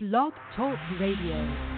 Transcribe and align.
Blog 0.00 0.32
Talk 0.54 0.78
Radio. 1.00 1.77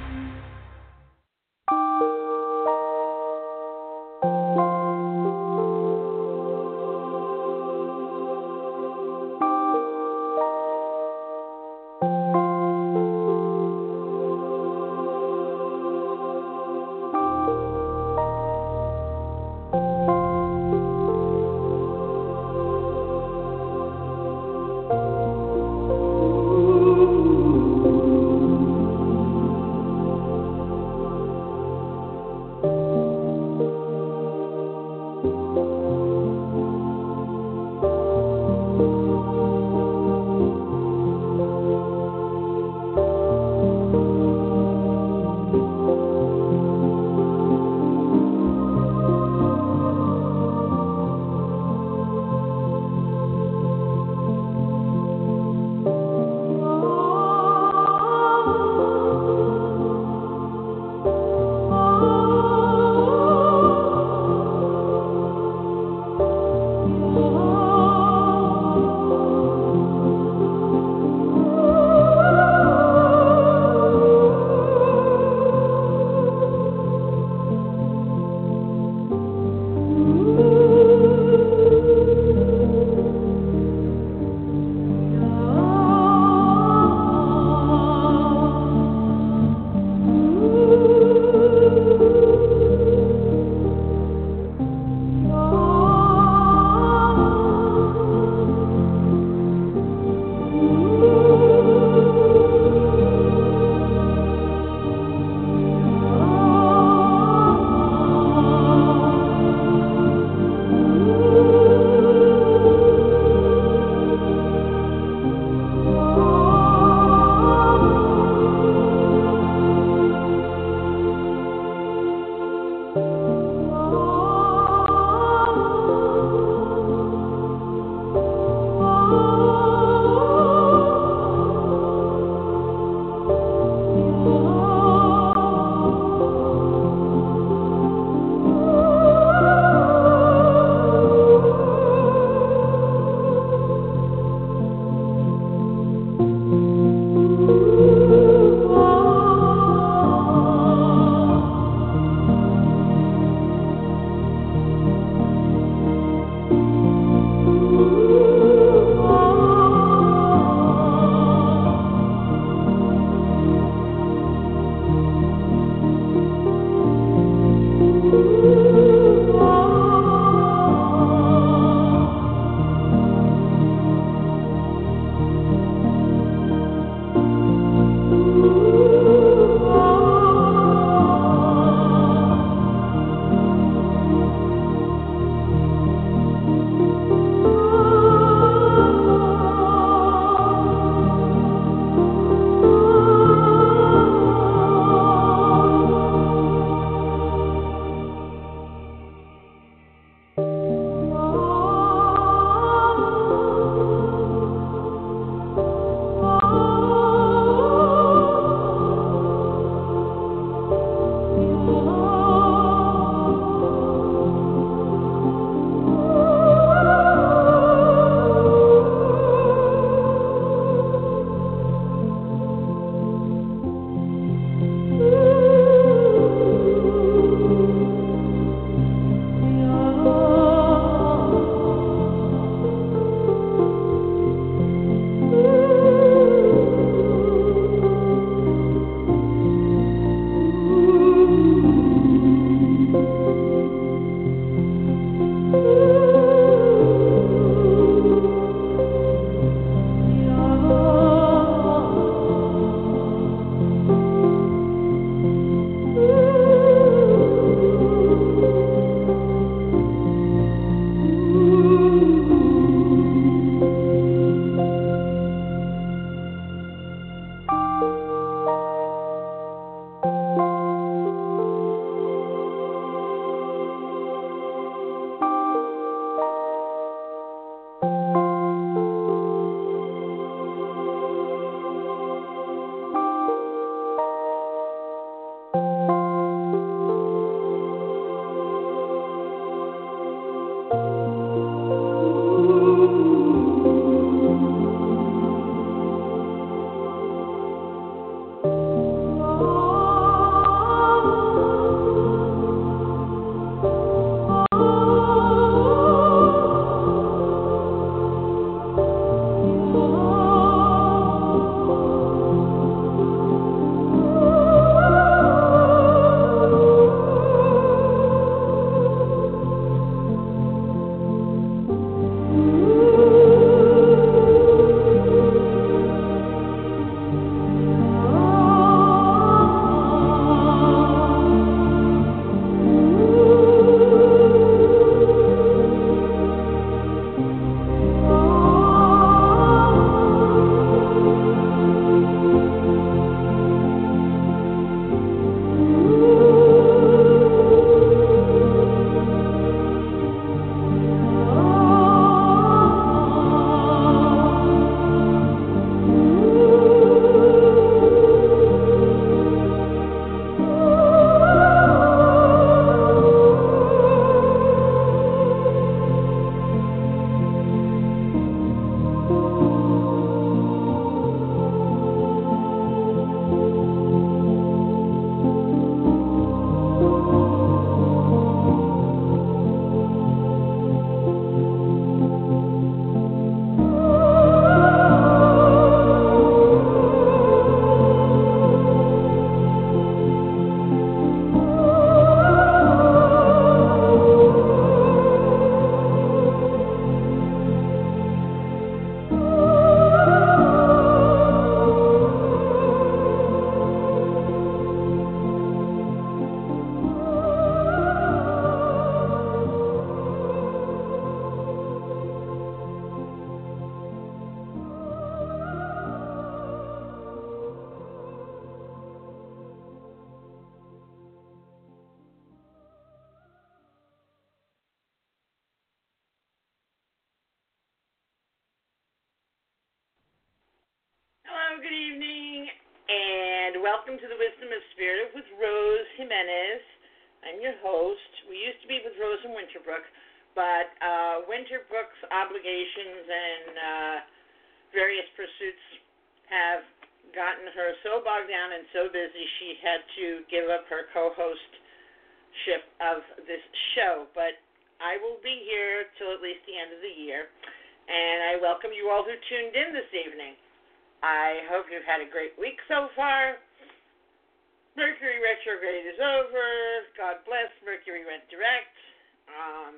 Um, 469.31 469.77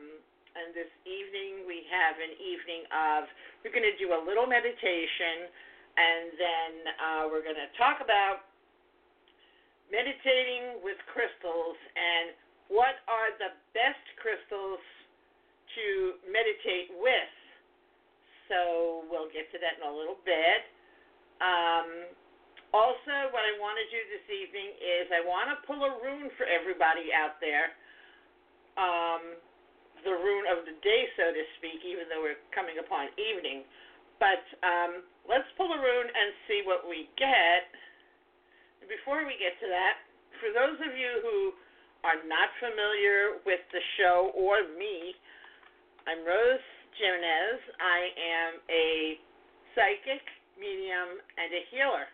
and 0.52 0.72
this 0.76 0.88
evening 1.04 1.64
we 1.64 1.84
have 1.88 2.16
an 2.20 2.32
evening 2.36 2.84
of, 2.92 3.28
we're 3.64 3.72
going 3.72 3.88
to 3.88 3.96
do 4.00 4.12
a 4.12 4.20
little 4.20 4.48
meditation, 4.48 5.48
and 5.96 6.24
then 6.36 6.70
uh, 6.96 7.22
we're 7.28 7.44
going 7.44 7.60
to 7.60 7.70
talk 7.76 8.00
about 8.00 8.48
meditating 9.92 10.80
with 10.80 10.96
crystals 11.12 11.76
and 11.96 12.32
what 12.72 13.04
are 13.08 13.36
the 13.36 13.52
best 13.76 14.00
crystals 14.16 14.80
to 15.76 16.16
meditate 16.28 16.92
with. 17.00 17.32
So 18.48 19.04
we'll 19.08 19.32
get 19.32 19.48
to 19.52 19.58
that 19.60 19.80
in 19.80 19.84
a 19.88 19.92
little 19.92 20.20
bit. 20.24 20.68
Um, 21.40 22.12
also, 22.72 23.28
what 23.32 23.44
I 23.44 23.52
want 23.60 23.76
to 23.76 23.86
do 23.92 24.00
this 24.08 24.24
evening 24.32 24.72
is 24.80 25.12
I 25.12 25.20
want 25.24 25.52
to 25.52 25.60
pull 25.68 25.80
a 25.84 25.92
rune 26.00 26.32
for 26.40 26.48
everybody 26.48 27.12
out 27.12 27.36
there. 27.40 27.76
Um, 28.76 29.36
the 30.02 30.10
rune 30.10 30.46
of 30.50 30.66
the 30.66 30.74
day, 30.82 31.02
so 31.14 31.30
to 31.30 31.42
speak, 31.62 31.86
even 31.86 32.10
though 32.10 32.24
we're 32.24 32.40
coming 32.50 32.82
upon 32.82 33.06
evening. 33.14 33.62
But 34.18 34.42
um, 34.66 35.06
let's 35.30 35.46
pull 35.54 35.70
a 35.70 35.78
rune 35.78 36.10
and 36.10 36.28
see 36.50 36.66
what 36.66 36.82
we 36.86 37.06
get. 37.14 37.70
Before 38.90 39.22
we 39.22 39.38
get 39.38 39.54
to 39.62 39.68
that, 39.70 40.02
for 40.42 40.50
those 40.50 40.74
of 40.82 40.92
you 40.98 41.22
who 41.22 41.38
are 42.02 42.18
not 42.26 42.50
familiar 42.58 43.38
with 43.46 43.62
the 43.70 43.82
show 43.94 44.34
or 44.34 44.66
me, 44.74 45.14
I'm 46.10 46.26
Rose 46.26 46.66
Jimenez. 46.98 47.62
I 47.78 48.00
am 48.18 48.52
a 48.66 48.88
psychic 49.78 50.22
medium, 50.62 51.20
and 51.36 51.50
a 51.50 51.62
healer. 51.72 52.06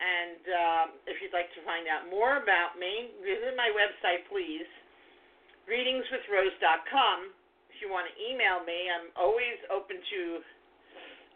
And 0.00 0.42
um, 0.48 0.86
if 1.04 1.20
you'd 1.20 1.36
like 1.36 1.52
to 1.52 1.62
find 1.68 1.84
out 1.84 2.08
more 2.08 2.40
about 2.40 2.80
me, 2.80 3.12
visit 3.20 3.52
my 3.52 3.68
website, 3.68 4.24
please, 4.32 4.68
readingswithrose.com. 5.68 7.18
If 7.72 7.76
you 7.80 7.88
want 7.88 8.08
to 8.08 8.14
email 8.20 8.64
me, 8.64 8.88
I'm 8.92 9.08
always 9.16 9.56
open 9.72 9.96
to 10.00 10.22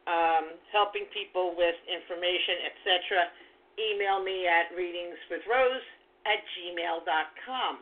um, 0.04 0.46
helping 0.72 1.08
people 1.12 1.56
with 1.56 1.76
information, 1.88 2.68
etc. 2.68 3.32
Email 3.80 4.20
me 4.22 4.44
at 4.46 4.72
readingswithrose 4.76 5.84
at 6.28 6.40
gmail.com. 6.56 7.74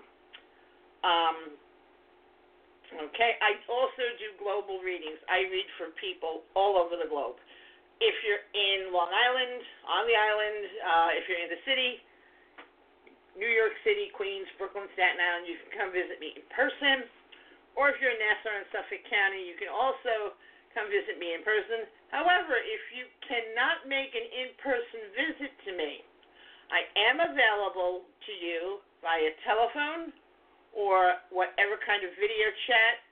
Um, 1.02 1.36
okay, 3.10 3.32
I 3.42 3.58
also 3.66 4.04
do 4.22 4.38
global 4.38 4.78
readings. 4.78 5.18
I 5.26 5.46
read 5.50 5.66
for 5.78 5.90
people 5.98 6.46
all 6.54 6.78
over 6.78 6.94
the 6.94 7.10
globe 7.10 7.42
if 8.02 8.16
you're 8.26 8.44
in 8.50 8.90
Long 8.90 9.10
Island, 9.14 9.62
on 9.86 10.02
the 10.10 10.16
island, 10.18 10.60
uh, 10.82 11.10
if 11.14 11.22
you're 11.30 11.38
in 11.38 11.50
the 11.54 11.62
city, 11.62 12.02
New 13.36 13.48
York 13.48 13.72
City, 13.82 14.12
Queens, 14.12 14.48
Brooklyn, 14.60 14.88
Staten 14.92 15.16
Island, 15.16 15.48
you 15.48 15.56
can 15.64 15.70
come 15.72 15.90
visit 15.90 16.20
me 16.20 16.36
in 16.36 16.44
person. 16.52 17.08
Or 17.72 17.88
if 17.88 17.96
you're 17.98 18.12
in 18.12 18.20
Nassau 18.20 18.52
and 18.52 18.68
Suffolk 18.68 19.00
County, 19.08 19.40
you 19.48 19.56
can 19.56 19.72
also 19.72 20.36
come 20.76 20.88
visit 20.92 21.16
me 21.16 21.32
in 21.32 21.40
person. 21.40 21.88
However, 22.12 22.60
if 22.60 22.82
you 22.92 23.08
cannot 23.24 23.88
make 23.88 24.12
an 24.12 24.26
in 24.28 24.52
person 24.60 25.00
visit 25.16 25.52
to 25.68 25.70
me, 25.72 26.04
I 26.72 26.84
am 27.12 27.20
available 27.20 28.04
to 28.04 28.32
you 28.32 28.80
via 29.04 29.32
telephone 29.44 30.12
or 30.72 31.20
whatever 31.28 31.76
kind 31.84 32.00
of 32.04 32.12
video 32.16 32.48
chat 32.68 33.04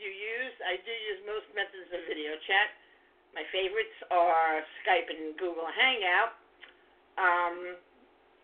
you 0.00 0.08
use. 0.08 0.54
I 0.64 0.80
do 0.80 0.92
use 0.92 1.20
most 1.28 1.48
methods 1.52 1.88
of 1.92 2.00
video 2.08 2.36
chat. 2.48 2.72
My 3.36 3.44
favorites 3.52 3.96
are 4.12 4.64
Skype 4.84 5.08
and 5.08 5.36
Google 5.36 5.68
Hangout. 5.68 6.36
Um, 7.20 7.76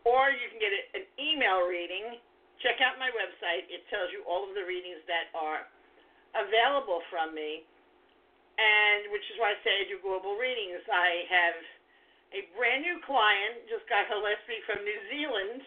or 0.08 0.32
you 0.32 0.48
can 0.48 0.56
get 0.56 0.72
an 0.96 1.04
email 1.20 1.68
reading. 1.68 2.16
Check 2.64 2.80
out 2.80 2.96
my 2.96 3.12
website. 3.12 3.68
It 3.68 3.84
tells 3.92 4.08
you 4.10 4.24
all 4.24 4.48
of 4.48 4.56
the 4.56 4.64
readings 4.64 5.04
that 5.04 5.28
are 5.36 5.68
available 6.32 7.04
from 7.12 7.36
me. 7.36 7.62
And 8.58 9.12
which 9.14 9.22
is 9.30 9.38
why 9.38 9.54
I 9.54 9.58
say 9.62 9.70
I 9.70 9.86
do 9.86 10.02
global 10.02 10.34
readings. 10.34 10.82
I 10.90 11.28
have 11.30 11.56
a 12.34 12.40
brand 12.58 12.82
new 12.82 12.98
client, 13.06 13.68
just 13.70 13.86
got 13.86 14.08
her 14.10 14.18
last 14.18 14.42
week 14.50 14.64
from 14.66 14.82
New 14.82 15.00
Zealand. 15.12 15.62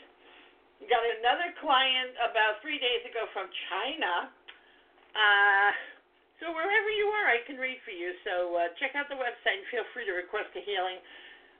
Got 0.89 1.05
another 1.21 1.53
client 1.61 2.17
about 2.19 2.59
three 2.65 2.81
days 2.81 3.05
ago 3.05 3.29
from 3.31 3.47
China. 3.69 4.33
Uh, 5.13 5.71
so 6.41 6.49
wherever 6.51 6.89
you 6.89 7.07
are, 7.13 7.29
I 7.29 7.45
can 7.45 7.61
read 7.61 7.77
for 7.85 7.93
you. 7.93 8.17
So 8.25 8.57
uh, 8.57 8.73
check 8.81 8.97
out 8.97 9.05
the 9.07 9.15
website 9.15 9.61
and 9.61 9.67
feel 9.69 9.85
free 9.93 10.09
to 10.09 10.15
request 10.17 10.51
a 10.57 10.63
healing. 10.65 10.97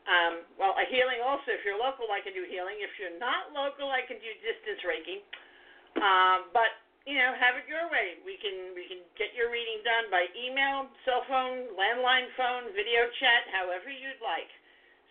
Um, 0.10 0.42
well, 0.58 0.74
a 0.78 0.86
healing 0.90 1.22
also. 1.22 1.54
If 1.54 1.62
you're 1.62 1.78
local, 1.78 2.10
I 2.10 2.26
can 2.26 2.34
do 2.34 2.42
healing. 2.50 2.82
If 2.82 2.98
you're 2.98 3.20
not 3.22 3.54
local, 3.54 3.94
I 3.94 4.02
can 4.06 4.18
do 4.18 4.32
distance 4.42 4.82
Reiki. 4.82 5.22
Um, 6.02 6.50
but 6.56 6.72
you 7.06 7.18
know, 7.18 7.34
have 7.38 7.58
it 7.58 7.68
your 7.70 7.90
way. 7.90 8.18
We 8.26 8.38
can 8.42 8.74
we 8.74 8.88
can 8.90 9.02
get 9.18 9.34
your 9.38 9.52
reading 9.54 9.82
done 9.86 10.10
by 10.10 10.26
email, 10.34 10.90
cell 11.06 11.24
phone, 11.30 11.70
landline 11.78 12.30
phone, 12.38 12.74
video 12.74 13.06
chat, 13.22 13.46
however 13.54 13.94
you'd 13.94 14.22
like. 14.22 14.50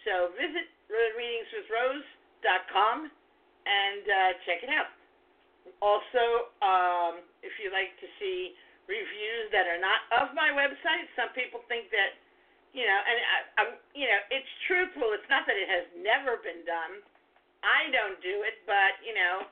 So 0.07 0.31
visit 0.35 0.67
readingswithrose.com 0.91 3.11
and 3.11 4.05
uh, 4.07 4.33
check 4.49 4.63
it 4.67 4.71
out. 4.73 4.91
Also, 5.85 6.49
um, 6.65 7.21
if 7.45 7.53
you'd 7.61 7.75
like 7.75 7.93
to 8.01 8.09
see 8.19 8.57
reviews 8.91 9.47
that 9.55 9.71
are 9.71 9.79
not 9.79 10.03
of 10.19 10.35
my 10.35 10.51
website. 10.51 11.07
Some 11.15 11.31
people 11.39 11.63
think 11.71 11.95
that, 11.95 12.19
you 12.71 12.87
know, 12.87 13.01
and 13.03 13.17
I, 13.19 13.39
I'm, 13.59 13.71
you 13.99 14.07
know, 14.07 14.21
it's 14.31 14.53
truthful. 14.71 15.11
It's 15.15 15.27
not 15.27 15.47
that 15.51 15.59
it 15.59 15.67
has 15.67 15.87
never 15.99 16.39
been 16.39 16.63
done. 16.63 17.03
I 17.61 17.91
don't 17.93 18.17
do 18.25 18.47
it, 18.47 18.63
but 18.65 18.97
you 19.05 19.13
know, 19.13 19.45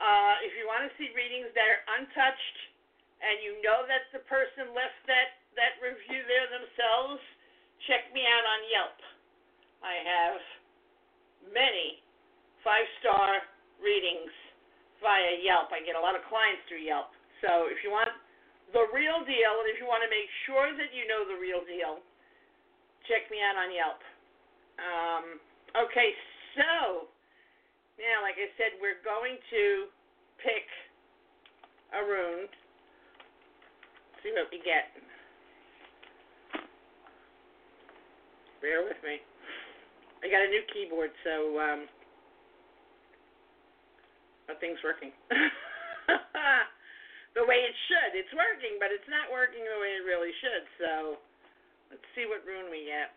uh, 0.00 0.34
if 0.46 0.56
you 0.56 0.64
want 0.64 0.88
to 0.88 0.92
see 0.96 1.12
readings 1.12 1.50
that 1.52 1.66
are 1.66 1.82
untouched, 2.00 2.58
and 3.20 3.36
you 3.44 3.60
know 3.60 3.84
that 3.84 4.08
the 4.16 4.24
person 4.24 4.72
left 4.72 4.96
that 5.04 5.36
that 5.58 5.76
review 5.82 6.24
there 6.24 6.48
themselves, 6.48 7.20
check 7.84 8.08
me 8.16 8.24
out 8.24 8.44
on 8.48 8.60
Yelp. 8.72 8.98
I 9.84 9.94
have 10.06 10.40
many 11.52 12.00
five 12.64 12.86
star 13.00 13.44
readings 13.80 14.32
via 15.04 15.40
Yelp. 15.44 15.72
I 15.72 15.84
get 15.84 15.96
a 15.96 16.02
lot 16.02 16.16
of 16.16 16.24
clients 16.28 16.64
through 16.68 16.84
Yelp. 16.84 17.12
So 17.44 17.68
if 17.68 17.80
you 17.84 17.92
want 17.92 18.08
the 18.72 18.86
real 18.94 19.24
deal, 19.26 19.52
and 19.60 19.68
if 19.68 19.80
you 19.82 19.88
want 19.88 20.04
to 20.04 20.12
make 20.12 20.28
sure 20.46 20.70
that 20.72 20.94
you 20.94 21.04
know 21.08 21.26
the 21.26 21.36
real 21.36 21.64
deal, 21.66 22.04
check 23.10 23.26
me 23.26 23.42
out 23.42 23.58
on 23.58 23.74
Yelp. 23.74 23.98
Um, 24.78 25.42
okay, 25.74 26.14
so 26.54 27.10
now, 27.98 28.22
like 28.22 28.38
I 28.38 28.46
said, 28.54 28.78
we're 28.78 29.02
going 29.02 29.34
to 29.34 29.90
pick 30.38 30.70
a 31.90 32.06
rune. 32.06 32.46
See 34.22 34.30
what 34.30 34.46
we 34.54 34.62
get. 34.62 34.94
Bear 38.62 38.86
with 38.86 39.02
me. 39.02 39.18
I 40.22 40.30
got 40.30 40.46
a 40.46 40.50
new 40.52 40.62
keyboard, 40.70 41.10
so 41.26 41.58
um, 41.58 41.90
nothing's 44.46 44.78
working. 44.86 45.10
the 47.34 47.42
way 47.42 47.66
it 47.66 47.74
should. 47.90 48.14
It's 48.14 48.30
working, 48.38 48.78
but 48.78 48.94
it's 48.94 49.10
not 49.10 49.34
working 49.34 49.66
the 49.66 49.82
way 49.82 49.98
it 49.98 50.06
really 50.06 50.30
should. 50.38 50.62
So 50.78 51.18
let's 51.90 52.06
see 52.14 52.24
what 52.26 52.46
rune 52.46 52.70
we 52.70 52.88
get. 52.88 53.12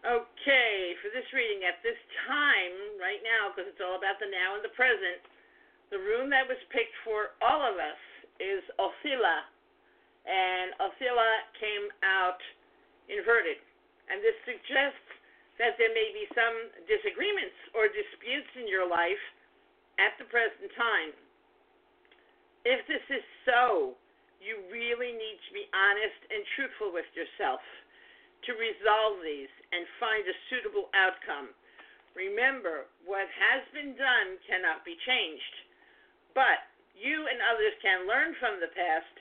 Okay, 0.00 0.96
for 1.04 1.12
this 1.12 1.28
reading 1.36 1.68
at 1.68 1.84
this 1.84 1.98
time, 2.24 2.74
right 2.96 3.20
now, 3.20 3.52
because 3.52 3.68
it's 3.68 3.84
all 3.84 4.00
about 4.00 4.16
the 4.16 4.32
now 4.32 4.56
and 4.56 4.64
the 4.64 4.72
present, 4.72 5.20
the 5.92 6.00
rune 6.00 6.32
that 6.32 6.48
was 6.48 6.56
picked 6.72 6.96
for 7.04 7.36
all 7.44 7.60
of 7.60 7.76
us 7.76 8.00
is 8.40 8.64
Othila. 8.80 9.44
And 10.24 10.72
Othila 10.80 11.30
came 11.60 11.86
out 12.00 12.40
inverted. 13.12 13.60
And 14.08 14.24
this 14.24 14.36
suggests 14.48 15.08
that 15.60 15.76
there 15.76 15.92
may 15.92 16.08
be 16.16 16.24
some 16.32 16.56
disagreements 16.88 17.56
or 17.76 17.92
disputes 17.92 18.48
in 18.56 18.64
your 18.64 18.88
life 18.88 19.20
at 20.00 20.16
the 20.16 20.24
present 20.32 20.72
time 20.80 21.12
if 22.64 22.84
this 22.84 23.04
is 23.08 23.24
so, 23.48 23.96
you 24.40 24.56
really 24.72 25.12
need 25.14 25.38
to 25.46 25.50
be 25.52 25.68
honest 25.70 26.20
and 26.32 26.42
truthful 26.56 26.90
with 26.90 27.06
yourself. 27.14 27.60
to 28.48 28.56
resolve 28.56 29.20
these 29.20 29.52
and 29.72 29.84
find 30.00 30.24
a 30.24 30.36
suitable 30.48 30.88
outcome. 30.96 31.52
Remember, 32.16 32.88
what 33.04 33.28
has 33.28 33.62
been 33.76 33.92
done 33.94 34.40
cannot 34.48 34.82
be 34.82 34.96
changed. 35.04 35.54
But 36.32 36.64
you 36.96 37.28
and 37.28 37.38
others 37.52 37.74
can 37.84 38.08
learn 38.08 38.32
from 38.40 38.58
the 38.58 38.72
past 38.72 39.14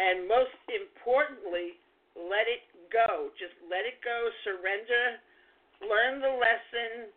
and, 0.00 0.26
most 0.26 0.56
importantly, 0.72 1.78
let 2.16 2.48
it 2.48 2.64
go. 2.90 3.30
Just 3.38 3.54
let 3.68 3.86
it 3.86 4.00
go, 4.02 4.16
surrender, 4.42 5.20
learn 5.84 6.18
the 6.24 6.34
lesson, 6.34 7.12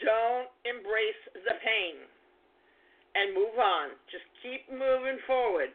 don't 0.00 0.48
embrace 0.62 1.22
the 1.34 1.56
pain, 1.60 1.96
and 3.18 3.34
move 3.34 3.56
on. 3.58 3.92
Just 4.08 4.24
keep 4.40 4.64
moving 4.70 5.18
forward. 5.26 5.74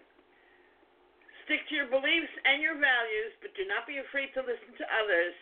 Stick 1.45 1.67
to 1.67 1.75
your 1.75 1.91
beliefs 1.91 2.31
and 2.47 2.63
your 2.63 2.79
values, 2.79 3.35
but 3.43 3.51
do 3.59 3.67
not 3.67 3.83
be 3.83 3.99
afraid 3.99 4.31
to 4.31 4.47
listen 4.47 4.71
to 4.79 4.85
others 4.95 5.35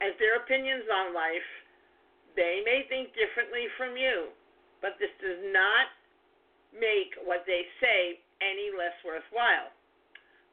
as 0.00 0.16
their 0.16 0.40
opinions 0.40 0.88
on 0.88 1.12
life. 1.12 1.50
They 2.36 2.64
may 2.64 2.88
think 2.88 3.12
differently 3.12 3.68
from 3.76 4.00
you, 4.00 4.32
but 4.80 4.96
this 4.96 5.12
does 5.20 5.40
not 5.52 5.92
make 6.72 7.12
what 7.28 7.44
they 7.44 7.68
say 7.84 8.22
any 8.40 8.72
less 8.72 8.96
worthwhile. 9.04 9.68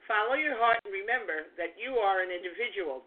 Follow 0.03 0.35
your 0.35 0.59
heart 0.59 0.83
and 0.83 0.91
remember 0.91 1.51
that 1.55 1.75
you 1.79 1.99
are 1.99 2.23
an 2.23 2.31
individual. 2.31 3.03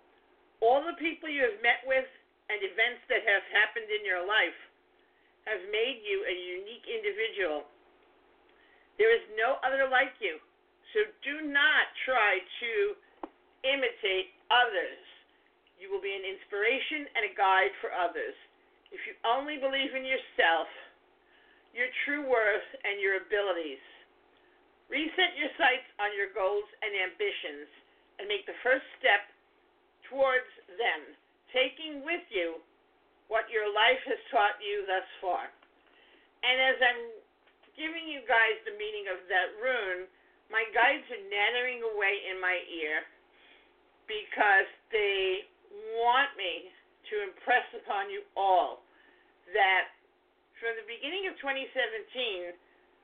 All 0.65 0.81
the 0.85 0.97
people 0.97 1.29
you 1.29 1.45
have 1.45 1.61
met 1.65 1.85
with 1.85 2.09
and 2.49 2.61
events 2.61 3.05
that 3.13 3.25
have 3.25 3.45
happened 3.53 3.89
in 3.89 4.05
your 4.05 4.25
life 4.25 4.57
have 5.49 5.61
made 5.73 6.05
you 6.05 6.25
a 6.25 6.35
unique 6.61 6.85
individual. 6.89 7.69
There 9.01 9.13
is 9.13 9.25
no 9.37 9.57
other 9.65 9.89
like 9.89 10.13
you. 10.21 10.41
So 10.93 11.07
do 11.23 11.47
not 11.47 11.87
try 12.03 12.43
to 12.43 12.73
imitate 13.63 14.35
others. 14.51 15.03
You 15.79 15.89
will 15.89 16.03
be 16.03 16.13
an 16.13 16.27
inspiration 16.27 17.09
and 17.15 17.25
a 17.31 17.33
guide 17.33 17.73
for 17.81 17.95
others. 17.95 18.35
If 18.91 19.01
you 19.07 19.15
only 19.23 19.57
believe 19.57 19.95
in 19.95 20.03
yourself, 20.03 20.67
your 21.71 21.87
true 22.03 22.27
worth, 22.27 22.67
and 22.83 22.99
your 22.99 23.23
abilities, 23.23 23.81
reset 24.91 25.39
your 25.39 25.55
sights 25.55 25.87
on 26.03 26.11
your 26.19 26.35
goals 26.35 26.67
and 26.83 26.91
ambitions 26.91 27.71
and 28.19 28.27
make 28.27 28.43
the 28.51 28.59
first 28.67 28.83
step 28.99 29.31
towards 30.11 30.51
them, 30.75 31.15
taking 31.55 32.03
with 32.03 32.27
you 32.35 32.59
what 33.31 33.47
your 33.47 33.71
life 33.71 34.03
has 34.11 34.19
taught 34.35 34.59
you 34.59 34.83
thus 34.91 35.07
far. 35.23 35.47
And 36.43 36.57
as 36.75 36.77
I'm 36.83 37.03
giving 37.79 38.11
you 38.11 38.27
guys 38.27 38.59
the 38.67 38.75
meaning 38.75 39.07
of 39.07 39.23
that 39.31 39.55
rune, 39.63 40.11
my 40.51 40.67
guides 40.75 41.07
are 41.09 41.25
nattering 41.31 41.81
away 41.95 42.15
in 42.27 42.43
my 42.43 42.59
ear 42.67 43.07
because 44.11 44.67
they 44.91 45.47
want 46.03 46.35
me 46.35 46.75
to 47.11 47.15
impress 47.31 47.67
upon 47.79 48.11
you 48.11 48.27
all 48.35 48.83
that 49.55 49.95
from 50.59 50.77
the 50.77 50.85
beginning 50.85 51.31
of 51.31 51.39
2017, 51.41 52.53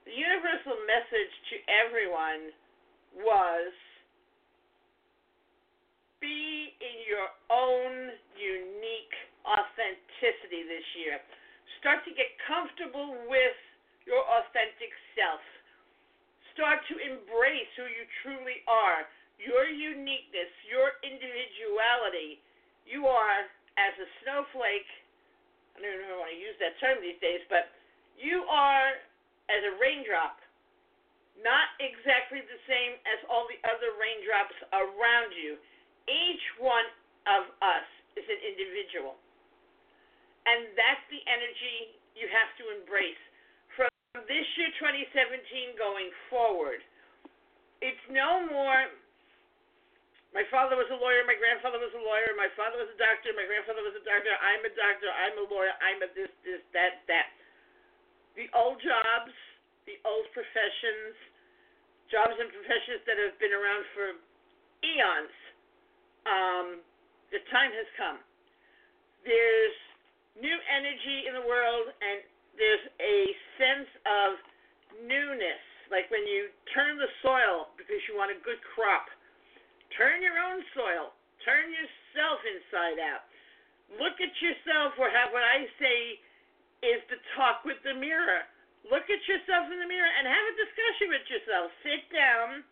the 0.04 0.14
universal 0.14 0.76
message 0.84 1.34
to 1.50 1.56
everyone 1.70 2.52
was 3.22 3.72
be 6.20 6.74
in 6.82 6.96
your 7.06 7.30
own 7.48 8.12
unique 8.36 9.16
authenticity 9.46 10.68
this 10.68 10.86
year. 11.00 11.22
Start 11.80 12.02
to 12.04 12.12
get 12.12 12.28
comfortable 12.44 13.14
with 13.30 13.58
your 14.04 14.20
authentic 14.20 14.92
self 15.16 15.42
start 16.56 16.80
to 16.88 16.96
embrace 16.96 17.68
who 17.76 17.84
you 17.84 18.04
truly 18.24 18.64
are, 18.64 19.04
your 19.36 19.68
uniqueness, 19.68 20.48
your 20.64 20.96
individuality. 21.04 22.40
You 22.88 23.04
are, 23.04 23.44
as 23.76 23.92
a 24.00 24.08
snowflake, 24.24 24.88
I 25.76 25.84
don't 25.84 25.92
even 25.92 26.16
want 26.16 26.32
to 26.32 26.40
use 26.40 26.56
that 26.64 26.80
term 26.80 26.96
these 27.04 27.20
days, 27.20 27.44
but 27.52 27.68
you 28.16 28.48
are, 28.48 28.96
as 29.52 29.60
a 29.68 29.76
raindrop, 29.76 30.40
not 31.44 31.76
exactly 31.76 32.40
the 32.40 32.60
same 32.64 32.96
as 33.04 33.20
all 33.28 33.44
the 33.44 33.60
other 33.68 33.92
raindrops 34.00 34.56
around 34.72 35.36
you. 35.36 35.60
Each 36.08 36.44
one 36.56 36.88
of 37.28 37.52
us 37.60 37.86
is 38.16 38.24
an 38.24 38.40
individual. 38.40 39.20
And 40.48 40.72
that's 40.72 41.04
the 41.12 41.20
energy 41.28 42.00
you 42.16 42.24
have 42.32 42.48
to 42.56 42.64
embrace 42.80 43.20
this 44.24 44.46
year, 44.56 44.72
2017, 44.80 45.76
going 45.76 46.08
forward, 46.32 46.80
it's 47.84 48.00
no 48.08 48.48
more. 48.48 48.88
My 50.32 50.44
father 50.48 50.76
was 50.76 50.88
a 50.88 50.96
lawyer. 50.96 51.24
My 51.28 51.36
grandfather 51.36 51.76
was 51.76 51.92
a 51.92 52.00
lawyer. 52.00 52.32
My 52.36 52.48
father 52.56 52.80
was 52.80 52.88
a 52.92 52.98
doctor. 53.00 53.36
My 53.36 53.44
grandfather 53.44 53.84
was 53.84 53.96
a 53.96 54.04
doctor. 54.04 54.32
I'm 54.40 54.64
a 54.64 54.72
doctor. 54.72 55.08
I'm 55.12 55.36
a 55.40 55.46
lawyer. 55.48 55.72
I'm 55.80 56.00
a 56.04 56.08
this, 56.12 56.32
this, 56.44 56.60
that, 56.72 57.04
that. 57.08 57.32
The 58.36 58.48
old 58.52 58.80
jobs, 58.84 59.32
the 59.88 59.96
old 60.04 60.28
professions, 60.36 61.16
jobs 62.12 62.36
and 62.36 62.52
professions 62.52 63.00
that 63.08 63.16
have 63.16 63.36
been 63.40 63.52
around 63.52 63.84
for 63.96 64.06
eons. 64.84 65.36
Um, 66.28 66.66
the 67.32 67.40
time 67.48 67.72
has 67.72 67.88
come. 67.96 68.18
There's 69.24 69.76
new 70.36 70.56
energy 70.68 71.26
in 71.26 71.32
the 71.32 71.44
world, 71.48 71.90
and 71.96 72.20
there's 72.56 72.86
a 73.00 73.18
sense 73.60 73.90
of 74.04 74.28
newness, 75.04 75.62
like 75.92 76.08
when 76.10 76.24
you 76.26 76.50
turn 76.72 76.96
the 76.96 77.08
soil 77.22 77.72
because 77.76 78.00
you 78.08 78.16
want 78.16 78.32
a 78.32 78.38
good 78.42 78.60
crop. 78.74 79.06
Turn 79.94 80.20
your 80.20 80.36
own 80.36 80.60
soil. 80.74 81.14
Turn 81.46 81.70
yourself 81.70 82.42
inside 82.42 82.98
out. 82.98 83.28
Look 83.94 84.18
at 84.18 84.34
yourself, 84.42 84.98
or 84.98 85.06
have 85.06 85.30
what 85.30 85.46
I 85.46 85.62
say 85.78 86.18
is 86.82 86.98
the 87.06 87.22
talk 87.38 87.62
with 87.62 87.78
the 87.86 87.94
mirror. 87.94 88.42
Look 88.90 89.06
at 89.06 89.22
yourself 89.30 89.70
in 89.70 89.78
the 89.78 89.86
mirror 89.86 90.10
and 90.10 90.26
have 90.26 90.46
a 90.50 90.54
discussion 90.58 91.06
with 91.14 91.26
yourself. 91.30 91.70
Sit 91.86 92.02
down, 92.10 92.66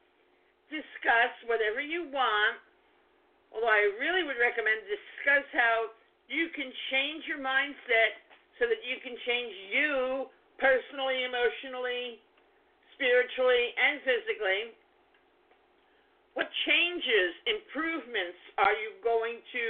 discuss 0.70 1.32
whatever 1.46 1.78
you 1.78 2.10
want. 2.10 2.58
Although 3.54 3.70
I 3.70 3.94
really 4.02 4.26
would 4.26 4.38
recommend 4.42 4.82
discuss 4.90 5.46
how 5.54 5.94
you 6.26 6.50
can 6.50 6.70
change 6.90 7.30
your 7.30 7.38
mindset 7.38 8.23
so 8.58 8.70
that 8.70 8.80
you 8.86 9.02
can 9.02 9.14
change 9.26 9.54
you 9.74 10.30
personally, 10.58 11.26
emotionally, 11.26 12.22
spiritually, 12.94 13.74
and 13.74 13.98
physically. 14.06 14.62
What 16.38 16.50
changes, 16.66 17.30
improvements 17.46 18.38
are 18.58 18.74
you 18.74 18.98
going 19.02 19.38
to 19.38 19.64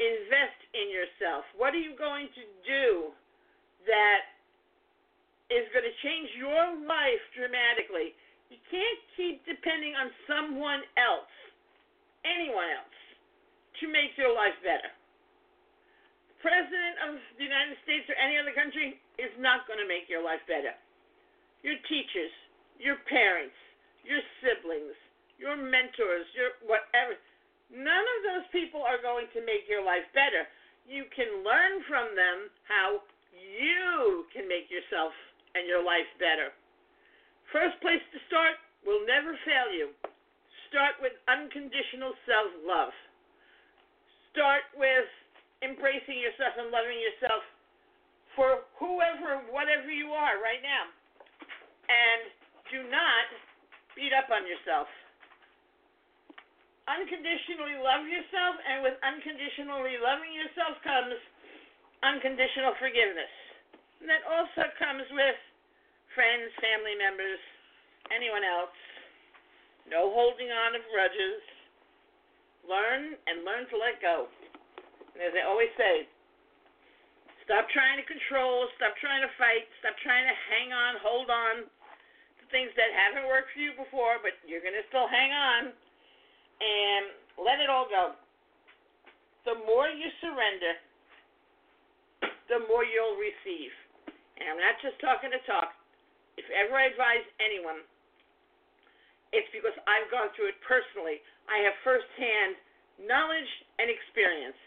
invest 0.00 0.60
in 0.76 0.92
yourself? 0.92 1.44
What 1.56 1.72
are 1.72 1.80
you 1.80 1.96
going 1.96 2.28
to 2.32 2.44
do 2.64 3.12
that 3.88 4.36
is 5.48 5.64
going 5.72 5.84
to 5.84 5.96
change 6.04 6.28
your 6.36 6.76
life 6.84 7.24
dramatically? 7.32 8.12
You 8.52 8.60
can't 8.68 9.00
keep 9.16 9.44
depending 9.44 9.96
on 9.96 10.12
someone 10.28 10.84
else, 10.96 11.32
anyone 12.24 12.68
else, 12.68 12.98
to 13.80 13.88
make 13.88 14.16
your 14.16 14.32
life 14.32 14.56
better 14.64 14.92
president 16.38 16.94
of 17.06 17.18
the 17.38 17.44
United 17.44 17.78
States 17.82 18.06
or 18.06 18.16
any 18.18 18.38
other 18.38 18.54
country 18.54 18.98
is 19.18 19.32
not 19.38 19.66
going 19.66 19.82
to 19.82 19.88
make 19.88 20.06
your 20.06 20.22
life 20.22 20.42
better. 20.46 20.74
Your 21.66 21.78
teachers, 21.90 22.32
your 22.78 23.02
parents, 23.10 23.56
your 24.06 24.22
siblings, 24.40 24.94
your 25.38 25.58
mentors, 25.58 26.26
your 26.34 26.54
whatever. 26.66 27.18
None 27.68 28.06
of 28.06 28.20
those 28.24 28.46
people 28.54 28.80
are 28.80 29.02
going 29.02 29.26
to 29.34 29.40
make 29.44 29.66
your 29.66 29.82
life 29.82 30.06
better. 30.14 30.46
You 30.86 31.04
can 31.12 31.44
learn 31.44 31.84
from 31.84 32.14
them 32.16 32.48
how 32.64 33.02
you 33.34 34.24
can 34.32 34.48
make 34.48 34.70
yourself 34.72 35.12
and 35.52 35.68
your 35.68 35.82
life 35.84 36.08
better. 36.16 36.54
First 37.52 37.76
place 37.82 38.00
to 38.14 38.18
start 38.30 38.56
will 38.86 39.02
never 39.04 39.34
fail 39.44 39.68
you. 39.74 39.92
Start 40.68 41.00
with 41.00 41.16
unconditional 41.28 42.12
self 42.28 42.50
love. 42.64 42.94
Start 44.32 44.68
with 44.76 45.08
embracing 45.62 46.18
yourself 46.18 46.54
and 46.58 46.70
loving 46.70 46.98
yourself 46.98 47.42
for 48.38 48.62
whoever, 48.78 49.42
whatever 49.50 49.90
you 49.90 50.14
are 50.14 50.38
right 50.38 50.62
now. 50.62 50.86
And 51.88 52.20
do 52.70 52.80
not 52.86 53.26
beat 53.96 54.14
up 54.14 54.30
on 54.30 54.46
yourself. 54.46 54.86
Unconditionally 56.88 57.76
love 57.82 58.08
yourself, 58.08 58.54
and 58.64 58.80
with 58.80 58.96
unconditionally 59.04 60.00
loving 60.00 60.32
yourself 60.32 60.78
comes 60.80 61.18
unconditional 62.00 62.72
forgiveness. 62.80 63.32
And 64.00 64.08
that 64.08 64.22
also 64.24 64.70
comes 64.78 65.04
with 65.10 65.36
friends, 66.14 66.48
family 66.62 66.94
members, 66.96 67.40
anyone 68.14 68.46
else. 68.46 68.72
No 69.90 70.12
holding 70.12 70.48
on 70.48 70.76
of 70.78 70.84
grudges. 70.92 71.40
Learn 72.68 73.16
and 73.26 73.42
learn 73.42 73.64
to 73.72 73.76
let 73.80 73.98
go. 74.00 74.28
As 75.18 75.34
I 75.34 75.42
always 75.50 75.70
say, 75.74 76.06
stop 77.42 77.66
trying 77.74 77.98
to 77.98 78.06
control, 78.06 78.70
stop 78.78 78.94
trying 79.02 79.20
to 79.26 79.32
fight, 79.34 79.66
stop 79.82 79.98
trying 80.00 80.24
to 80.24 80.36
hang 80.50 80.70
on, 80.70 80.94
hold 81.02 81.26
on 81.26 81.66
to 81.66 82.42
things 82.54 82.70
that 82.78 82.94
haven't 82.94 83.26
worked 83.26 83.50
for 83.50 83.60
you 83.60 83.74
before, 83.74 84.22
but 84.22 84.38
you're 84.46 84.62
going 84.62 84.78
to 84.78 84.86
still 84.86 85.10
hang 85.10 85.34
on, 85.34 85.62
and 86.62 87.04
let 87.34 87.58
it 87.58 87.66
all 87.66 87.90
go. 87.90 88.14
the 89.48 89.56
more 89.64 89.88
you 89.88 90.12
surrender, 90.20 90.76
the 92.52 92.60
more 92.68 92.84
you'll 92.84 93.16
receive. 93.16 93.72
And 94.36 94.44
I'm 94.52 94.60
not 94.60 94.76
just 94.84 95.00
talking 95.00 95.32
to 95.32 95.40
talk. 95.48 95.72
If 96.36 96.44
ever 96.52 96.76
I 96.76 96.92
advise 96.92 97.24
anyone, 97.40 97.80
it's 99.32 99.48
because 99.56 99.74
I've 99.88 100.08
gone 100.12 100.28
through 100.36 100.52
it 100.52 100.60
personally. 100.64 101.24
I 101.48 101.64
have 101.64 101.74
firsthand 101.80 102.60
knowledge 103.00 103.48
and 103.80 103.88
experience. 103.88 104.60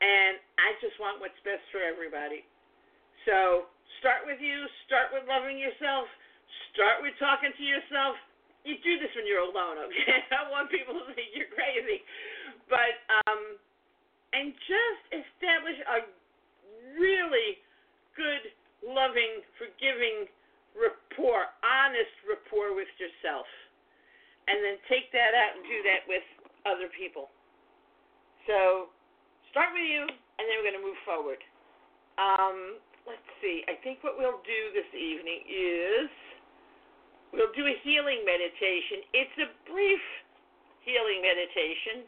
And 0.00 0.40
I 0.56 0.76
just 0.80 0.96
want 0.96 1.20
what's 1.20 1.36
best 1.44 1.64
for 1.68 1.84
everybody. 1.84 2.44
So 3.28 3.68
start 4.00 4.24
with 4.24 4.40
you, 4.40 4.64
start 4.88 5.12
with 5.12 5.28
loving 5.28 5.60
yourself, 5.60 6.08
start 6.72 7.04
with 7.04 7.12
talking 7.20 7.52
to 7.52 7.64
yourself. 7.64 8.16
You 8.64 8.76
do 8.80 8.96
this 9.00 9.12
when 9.16 9.28
you're 9.28 9.44
alone, 9.44 9.80
okay? 9.88 10.24
I 10.40 10.48
want 10.48 10.72
people 10.72 10.96
to 10.96 11.04
think 11.12 11.32
you're 11.36 11.52
crazy. 11.52 12.00
But 12.68 12.96
um 13.28 13.60
and 14.32 14.54
just 14.54 15.02
establish 15.10 15.78
a 15.90 16.06
really 16.94 17.58
good, 18.14 18.54
loving, 18.86 19.42
forgiving 19.58 20.30
rapport, 20.78 21.50
honest 21.66 22.14
rapport 22.26 22.74
with 22.78 22.90
yourself. 22.98 23.46
And 24.46 24.62
then 24.62 24.78
take 24.86 25.10
that 25.14 25.34
out 25.34 25.58
and 25.58 25.62
do 25.66 25.78
that 25.86 26.02
with 26.06 26.26
other 26.66 26.90
people. 26.94 27.30
So 28.46 28.90
start 29.50 29.74
with 29.74 29.86
you, 29.86 30.02
and 30.06 30.42
then 30.46 30.54
we're 30.58 30.68
going 30.70 30.80
to 30.80 30.86
move 30.86 31.00
forward. 31.04 31.42
Um, 32.18 32.80
let's 33.06 33.26
see. 33.40 33.64
I 33.66 33.78
think 33.82 34.02
what 34.02 34.18
we'll 34.18 34.42
do 34.44 34.60
this 34.74 34.88
evening 34.94 35.40
is 35.48 36.10
we'll 37.32 37.52
do 37.56 37.66
a 37.66 37.76
healing 37.82 38.22
meditation. 38.26 39.06
It's 39.14 39.36
a 39.42 39.48
brief 39.70 40.04
healing 40.84 41.22
meditation. 41.22 42.06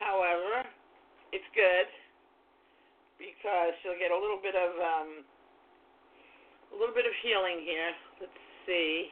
However, 0.00 0.66
it's 1.30 1.46
good 1.54 1.88
because 3.18 3.74
you'll 3.86 4.00
get 4.02 4.10
a 4.10 4.18
little 4.18 4.40
bit 4.42 4.58
of 4.58 4.72
um, 4.82 5.10
a 6.72 6.76
little 6.76 6.94
bit 6.94 7.06
of 7.06 7.14
healing 7.22 7.62
here. 7.62 7.92
Let's 8.18 8.42
see. 8.66 9.08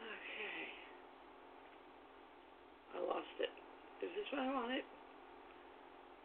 Okay. 0.00 0.64
I 2.94 2.98
lost 3.04 3.36
it. 3.40 3.52
This 4.26 4.38
what 4.38 4.48
I 4.48 4.50
wanted? 4.50 4.82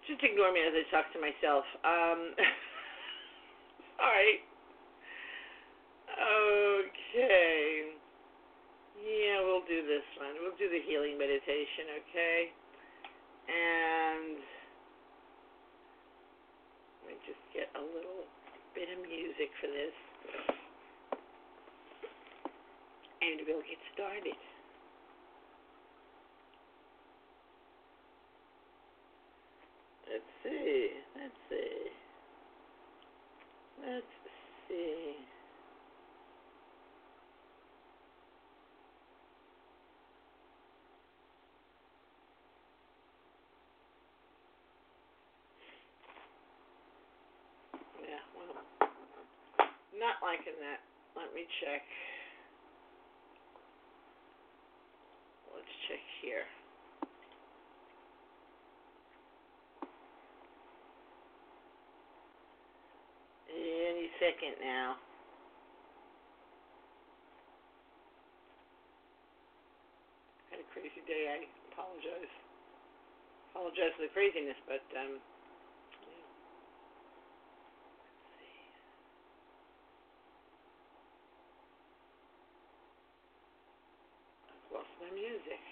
Just 0.09 0.23
ignore 0.25 0.49
me 0.49 0.65
as 0.65 0.73
I 0.73 0.81
talk 0.89 1.13
to 1.13 1.21
myself. 1.21 1.61
Um, 1.85 2.33
sorry. 4.01 4.41
Okay. 6.09 7.93
Yeah, 9.05 9.45
we'll 9.45 9.61
do 9.69 9.85
this 9.85 10.01
one. 10.17 10.33
We'll 10.41 10.57
do 10.57 10.65
the 10.65 10.81
healing 10.89 11.13
meditation, 11.13 12.01
okay? 12.01 12.49
And 13.45 14.41
let 17.05 17.13
me 17.13 17.15
just 17.29 17.41
get 17.53 17.69
a 17.77 17.83
little 17.85 18.25
bit 18.73 18.89
of 18.89 18.97
music 19.05 19.53
for 19.61 19.69
this. 19.69 19.93
And 23.21 23.45
we'll 23.45 23.61
get 23.61 23.77
started. 23.93 24.41
Let's 30.11 30.30
see. 30.43 30.89
Let's 31.15 31.33
see. 31.49 31.91
Let's 33.81 34.05
see. 34.67 35.15
Yeah, 48.01 48.21
well, 48.35 48.63
not 49.97 50.15
liking 50.21 50.57
that. 50.61 50.81
Let 51.15 51.33
me 51.33 51.45
check. 51.61 51.81
Let's 55.53 55.67
check 55.87 55.99
here. 56.21 56.45
Any 63.51 64.10
second 64.21 64.53
now. 64.61 65.01
Had 70.53 70.61
a 70.61 70.67
crazy 70.69 71.01
day. 71.09 71.25
I 71.25 71.49
apologize. 71.73 72.29
Apologize 73.49 73.97
for 73.97 74.05
the 74.05 74.13
craziness, 74.13 74.61
but 74.69 74.85
um, 74.93 75.17
yeah. 76.05 76.25
Let's 77.97 78.29
see. 78.37 78.61
I've 84.53 84.69
lost 84.69 84.93
my 85.01 85.09
music. 85.17 85.63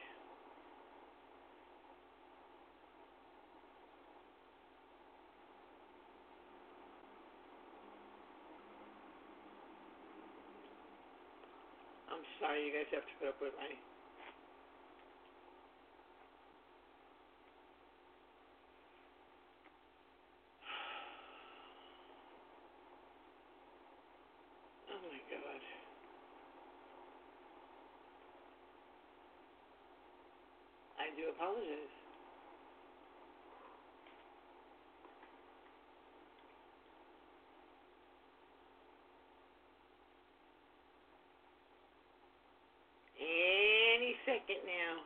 I'm 12.09 12.25
sorry 12.39 12.65
you 12.65 12.73
guys 12.73 12.87
have 12.95 13.03
to 13.05 13.15
put 13.19 13.29
up 13.29 13.39
with 13.43 13.53
my 13.59 13.67
Oh 24.91 24.99
my 25.07 25.21
god. 25.31 25.61
I 30.99 31.07
do 31.15 31.29
apologize. 31.31 31.93
Any 43.19 44.15
second 44.25 44.58
now. 44.69 45.01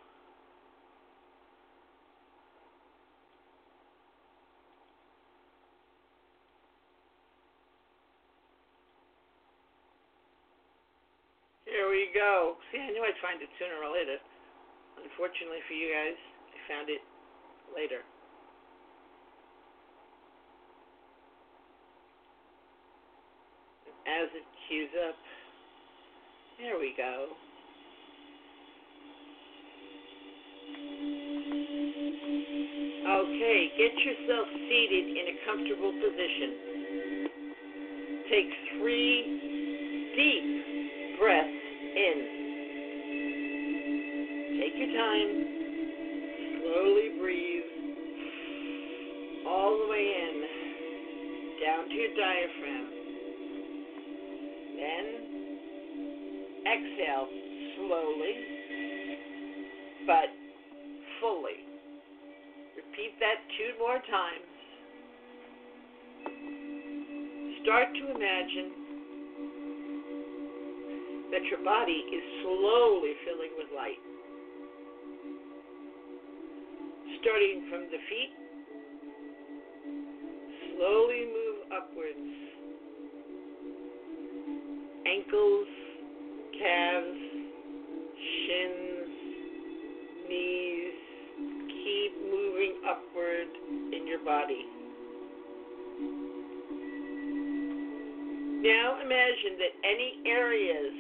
Here 11.64 11.90
we 11.90 12.12
go. 12.14 12.60
See, 12.72 12.78
I 12.78 12.92
knew 12.92 13.02
I'd 13.02 13.18
find 13.24 13.42
it 13.42 13.50
sooner 13.58 13.80
or 13.80 13.92
later. 13.92 14.20
Unfortunately 15.00 15.64
for 15.68 15.74
you 15.74 15.90
guys, 15.90 16.20
I 16.54 16.58
found 16.68 16.90
it 16.90 17.02
later. 17.74 18.04
As 24.06 24.28
it 24.36 24.44
queues 24.68 24.92
up, 25.08 25.16
there 26.60 26.78
we 26.78 26.94
go. 26.96 27.34
Okay, 33.34 33.66
get 33.80 33.98
yourself 33.98 34.46
seated 34.70 35.10
in 35.10 35.26
a 35.26 35.36
comfortable 35.50 35.90
position. 35.94 36.54
Take 38.30 38.46
three 38.78 39.18
deep 40.14 41.18
breaths 41.18 41.66
in. 41.98 42.18
Take 44.62 44.78
your 44.78 44.94
time. 44.94 45.30
Slowly 46.62 47.10
breathe 47.20 47.70
all 49.50 49.82
the 49.82 49.88
way 49.90 50.06
in, 50.14 50.46
down 51.66 51.90
to 51.90 51.96
your 51.96 52.14
diaphragm. 52.14 52.86
Then 54.78 55.06
exhale 56.70 57.28
slowly, 57.82 58.34
but 60.06 60.30
fully. 61.20 61.73
Repeat 62.94 63.18
that 63.20 63.42
two 63.58 63.74
more 63.80 63.98
times. 63.98 64.54
Start 67.64 67.88
to 67.90 68.12
imagine 68.14 68.70
that 71.32 71.42
your 71.50 71.64
body 71.66 72.06
is 72.14 72.24
slowly 72.44 73.14
filling 73.26 73.50
with 73.58 73.66
light. 73.76 73.98
Starting 77.22 77.66
from 77.72 77.82
the 77.90 77.98
feet, 78.10 78.34
slowly 80.78 81.26
move 81.34 81.66
upwards. 81.74 82.30
Ankles, 85.08 85.68
calves, 86.60 87.23
body. 94.26 94.66
Now 98.64 98.98
imagine 99.04 99.60
that 99.60 99.74
any 99.84 100.10
areas 100.26 100.96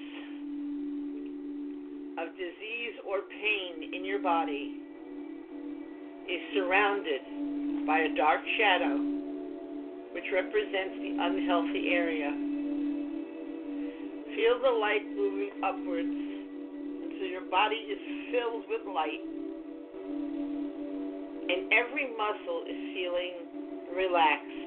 of 2.19 2.27
disease 2.35 2.95
or 3.07 3.23
pain 3.31 3.93
in 3.95 4.05
your 4.05 4.19
body 4.19 4.79
is 6.27 6.41
surrounded 6.53 7.87
by 7.87 7.99
a 7.99 8.15
dark 8.15 8.41
shadow 8.59 8.95
which 10.13 10.25
represents 10.31 10.95
the 10.99 11.17
unhealthy 11.19 11.89
area. 11.89 12.29
Feel 14.35 14.59
the 14.61 14.75
light 14.79 15.05
moving 15.15 15.51
upwards 15.63 16.19
until 17.07 17.27
your 17.27 17.49
body 17.49 17.75
is 17.75 17.99
filled 18.31 18.63
with 18.69 18.93
light 18.93 19.42
and 21.49 21.71
every 21.73 22.07
muscle 22.15 22.63
is 22.63 22.79
feeling 22.95 23.33
relaxed. 23.95 24.63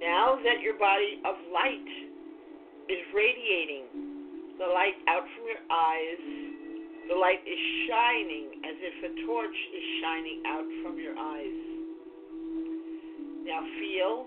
Now 0.00 0.38
that 0.42 0.60
your 0.62 0.78
body 0.78 1.22
of 1.24 1.34
light 1.52 1.90
is 2.88 3.02
radiating 3.14 3.86
the 4.58 4.66
light 4.66 4.98
out 5.08 5.24
from 5.34 5.44
your 5.46 5.62
eyes, 5.70 6.22
the 7.08 7.14
light 7.14 7.42
is 7.46 7.60
shining 7.86 8.62
as 8.66 8.76
if 8.82 8.96
a 9.06 9.12
torch 9.26 9.58
is 9.74 9.84
shining 10.02 10.42
out 10.46 10.68
from 10.82 10.98
your 10.98 11.14
eyes. 11.14 11.58
Now 13.46 13.62
feel 13.78 14.26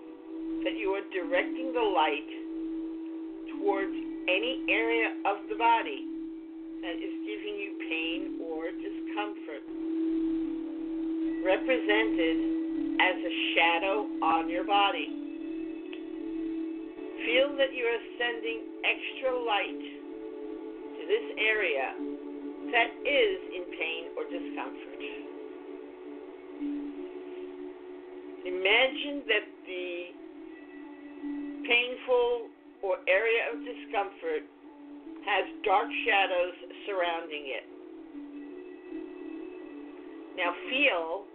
that 0.64 0.74
you 0.76 0.96
are 0.96 1.04
directing 1.12 1.72
the 1.72 1.84
light 1.84 2.30
towards 3.56 3.92
any 4.28 4.64
area 4.68 5.12
of 5.28 5.44
the 5.48 5.56
body 5.56 6.08
that 6.80 6.96
is 6.96 7.14
giving 7.28 7.56
you 7.60 7.76
pain 7.84 8.39
represented 11.44 12.36
as 13.00 13.16
a 13.16 13.32
shadow 13.56 13.96
on 14.22 14.48
your 14.48 14.64
body. 14.64 15.08
Feel 17.24 17.56
that 17.56 17.72
you 17.72 17.84
are 17.84 18.02
sending 18.16 18.58
extra 18.84 19.32
light 19.32 19.82
to 20.96 21.02
this 21.08 21.26
area 21.36 21.94
that 22.72 22.90
is 23.04 23.36
in 23.56 23.64
pain 23.76 24.02
or 24.16 24.24
discomfort. 24.28 24.90
Imagine 28.40 29.22
that 29.28 29.46
the 29.68 29.88
painful 31.68 32.48
or 32.82 32.96
area 33.06 33.52
of 33.52 33.60
discomfort 33.60 34.44
has 35.24 35.44
dark 35.64 35.88
shadows 36.08 36.56
surrounding 36.88 37.44
it. 37.52 37.66
Now 40.36 40.56
feel 40.72 41.29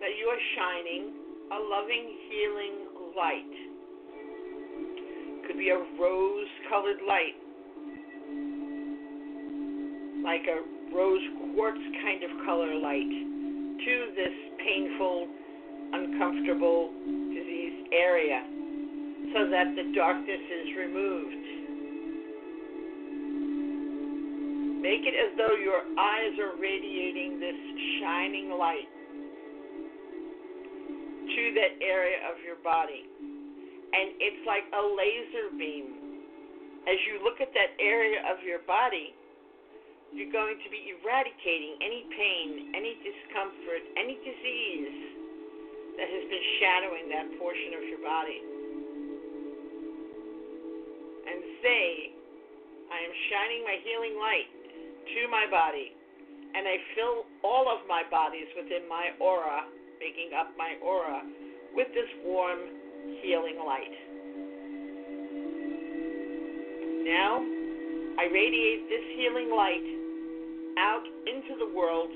that 0.00 0.12
you 0.18 0.26
are 0.28 0.42
shining 0.56 1.12
a 1.52 1.58
loving, 1.62 2.06
healing 2.28 2.76
light. 3.16 3.54
Could 5.46 5.58
be 5.58 5.70
a 5.70 5.78
rose 6.00 6.50
colored 6.68 7.00
light, 7.06 7.38
like 10.22 10.42
a 10.50 10.60
rose 10.94 11.22
quartz 11.54 11.80
kind 12.02 12.22
of 12.24 12.30
color 12.44 12.74
light, 12.74 13.08
to 13.08 13.94
this 14.16 14.36
painful, 14.64 15.28
uncomfortable, 15.92 16.90
diseased 17.30 17.88
area 17.92 18.42
so 19.32 19.48
that 19.50 19.74
the 19.76 19.92
darkness 19.94 20.40
is 20.40 20.76
removed. 20.76 21.46
Make 24.82 25.02
it 25.02 25.14
as 25.14 25.36
though 25.36 25.56
your 25.56 25.82
eyes 25.98 26.38
are 26.38 26.60
radiating 26.60 27.40
this 27.40 27.56
shining 28.00 28.50
light 28.50 28.86
that 31.54 31.78
area 31.82 32.18
of 32.26 32.40
your 32.42 32.56
body. 32.64 33.06
And 33.06 34.18
it's 34.18 34.42
like 34.46 34.66
a 34.74 34.82
laser 34.82 35.54
beam. 35.54 35.94
As 36.86 36.98
you 37.06 37.22
look 37.22 37.42
at 37.42 37.50
that 37.54 37.74
area 37.78 38.22
of 38.30 38.42
your 38.46 38.62
body, 38.66 39.14
you're 40.14 40.30
going 40.30 40.58
to 40.62 40.68
be 40.70 40.94
eradicating 40.94 41.76
any 41.82 42.06
pain, 42.14 42.72
any 42.74 42.94
discomfort, 43.02 43.82
any 43.98 44.16
disease 44.22 44.98
that 45.98 46.08
has 46.08 46.24
been 46.30 46.46
shadowing 46.62 47.06
that 47.10 47.26
portion 47.40 47.74
of 47.74 47.82
your 47.88 48.02
body. 48.04 48.40
And 51.26 51.38
say, 51.58 52.14
I 52.86 52.98
am 53.02 53.14
shining 53.32 53.60
my 53.66 53.76
healing 53.82 54.14
light 54.14 54.46
to 54.46 55.20
my 55.26 55.50
body, 55.50 55.90
and 56.54 56.70
I 56.70 56.76
fill 56.94 57.26
all 57.42 57.66
of 57.66 57.82
my 57.90 58.06
bodies 58.06 58.46
within 58.54 58.86
my 58.86 59.10
aura, 59.18 59.66
making 60.00 60.30
up 60.38 60.52
my 60.58 60.76
aura, 60.82 61.22
with 61.74 61.88
this 61.94 62.08
warm, 62.24 62.58
healing 63.22 63.58
light. 63.64 63.94
Now, 67.06 67.38
I 68.18 68.26
radiate 68.32 68.88
this 68.88 69.06
healing 69.14 69.52
light 69.54 69.86
out 70.78 71.04
into 71.28 71.54
the 71.58 71.70
world, 71.76 72.10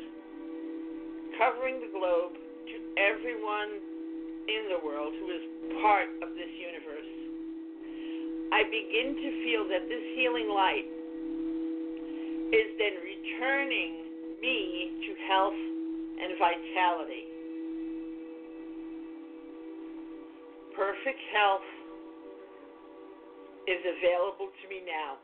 covering 1.38 1.81
the 1.81 1.93
globe 1.93 2.35
to 2.35 2.77
everyone 2.99 3.79
in 4.51 4.62
the 4.75 4.81
world 4.85 5.14
who 5.21 5.31
is 5.31 5.45
part 5.81 6.11
of 6.27 6.35
this 6.35 6.51
universe. 6.59 7.11
I 8.51 8.66
begin 8.66 9.14
to 9.14 9.29
feel 9.47 9.62
that 9.71 9.87
this 9.87 10.05
healing 10.19 10.51
light 10.51 10.90
is 12.51 12.69
then 12.83 12.99
returning 12.99 14.11
me 14.43 14.90
to 15.07 15.11
health 15.31 15.55
and 16.19 16.35
vitality. 16.35 17.30
Perfect 20.81 21.21
health 21.37 21.61
is 23.69 23.81
available 23.85 24.49
to 24.62 24.69
me 24.71 24.81
now. 24.87 25.19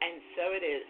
And 0.00 0.22
so 0.34 0.42
it 0.52 0.64
is. 0.64 0.88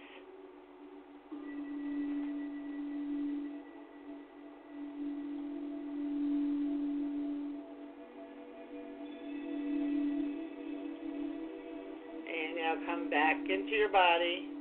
And 12.28 12.56
now 12.56 12.74
come 12.86 13.10
back 13.10 13.38
into 13.50 13.72
your 13.72 13.90
body 13.90 14.57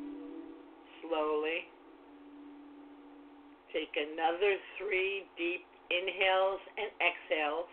Take 3.94 4.04
another 4.12 4.56
three 4.78 5.24
deep 5.38 5.64
inhales 5.88 6.60
and 6.76 6.92
exhales. 7.00 7.72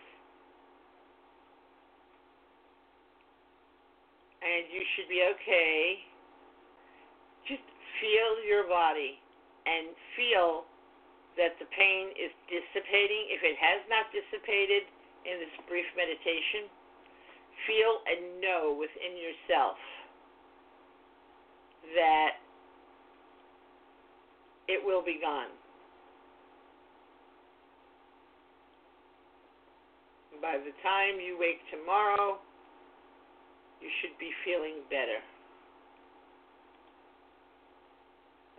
And 4.43 4.71
you 4.71 4.83
should 4.95 5.09
be 5.09 5.25
okay. 5.35 5.99
Just 7.49 7.65
feel 7.99 8.47
your 8.47 8.69
body 8.69 9.19
and 9.67 9.97
feel 10.15 10.69
that 11.35 11.59
the 11.59 11.67
pain 11.75 12.15
is 12.15 12.31
dissipating. 12.47 13.35
If 13.35 13.43
it 13.43 13.57
has 13.59 13.83
not 13.91 14.07
dissipated 14.15 14.87
in 15.27 15.41
this 15.41 15.55
brief 15.67 15.89
meditation, 15.97 16.71
feel 17.67 17.93
and 18.07 18.39
know 18.39 18.77
within 18.79 19.19
yourself 19.19 19.81
that 21.97 22.39
it 24.69 24.85
will 24.85 25.03
be 25.03 25.19
gone. 25.21 25.64
By 30.45 30.61
the 30.61 30.77
time 30.85 31.17
you 31.25 31.41
wake 31.41 31.65
tomorrow, 31.73 32.37
you 33.81 33.89
should 34.03 34.13
be 34.21 34.29
feeling 34.45 34.85
better. 34.93 35.25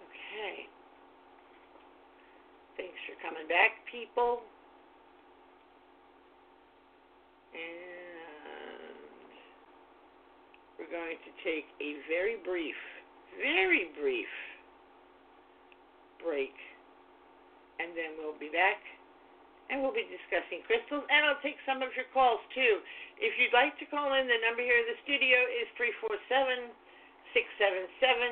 Okay. 0.01 0.65
Thanks 2.75 2.97
for 3.05 3.13
coming 3.21 3.45
back, 3.45 3.85
people. 3.85 4.41
And 7.53 9.29
we're 10.81 10.89
going 10.89 11.21
to 11.21 11.31
take 11.45 11.69
a 11.85 12.01
very 12.09 12.41
brief, 12.43 12.81
very 13.37 13.93
brief 13.93 14.33
break. 16.17 16.57
And 17.77 17.93
then 17.93 18.17
we'll 18.17 18.39
be 18.41 18.49
back 18.49 18.81
and 19.69 19.81
we'll 19.81 19.95
be 19.95 20.05
discussing 20.07 20.61
crystals, 20.69 21.01
and 21.09 21.25
I'll 21.25 21.41
take 21.41 21.57
some 21.65 21.81
of 21.81 21.89
your 21.97 22.05
calls 22.13 22.41
too. 22.53 22.81
If 23.17 23.33
you'd 23.41 23.55
like 23.55 23.73
to 23.81 23.85
call 23.89 24.13
in, 24.13 24.29
the 24.29 24.39
number 24.45 24.61
here 24.61 24.77
in 24.77 24.87
the 24.93 24.99
studio 25.01 25.37
is 25.61 25.65
three 25.73 25.93
four 26.01 26.13
seven 26.29 26.69
six 27.33 27.49
seven 27.57 27.89
seven 27.97 28.31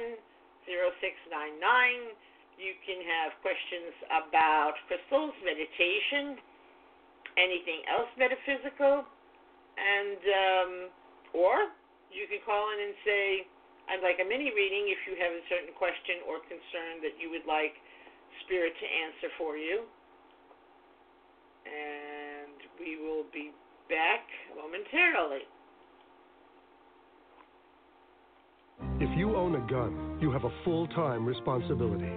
zero 0.69 0.93
six 1.01 1.17
nine 1.33 1.57
nine. 1.57 2.13
You 2.61 2.77
can 2.85 3.01
have 3.01 3.33
questions 3.41 3.97
about 4.13 4.77
crystals, 4.85 5.33
meditation, 5.41 6.37
anything 7.33 7.81
else 7.89 8.09
metaphysical, 8.13 9.01
and 9.73 10.21
um, 10.21 10.71
or 11.33 11.73
you 12.13 12.29
can 12.29 12.45
call 12.45 12.61
in 12.77 12.77
and 12.77 12.95
say, 13.01 13.25
I'd 13.89 14.05
like 14.05 14.21
a 14.21 14.27
mini 14.27 14.53
reading 14.53 14.93
if 14.93 15.01
you 15.09 15.17
have 15.17 15.33
a 15.33 15.43
certain 15.49 15.73
question 15.73 16.21
or 16.29 16.45
concern 16.45 17.01
that 17.01 17.17
you 17.17 17.33
would 17.33 17.49
like 17.49 17.73
Spirit 18.45 18.73
to 18.77 18.85
answer 18.85 19.29
for 19.37 19.57
you. 19.57 19.85
And 21.65 22.57
we 22.79 22.97
will 22.97 23.25
be 23.33 23.51
back 23.89 24.25
momentarily. 24.55 25.43
If 28.99 29.17
you 29.17 29.35
own 29.35 29.55
a 29.55 29.71
gun, 29.71 30.17
you 30.21 30.31
have 30.31 30.43
a 30.43 30.63
full 30.63 30.87
time 30.87 31.25
responsibility. 31.25 32.11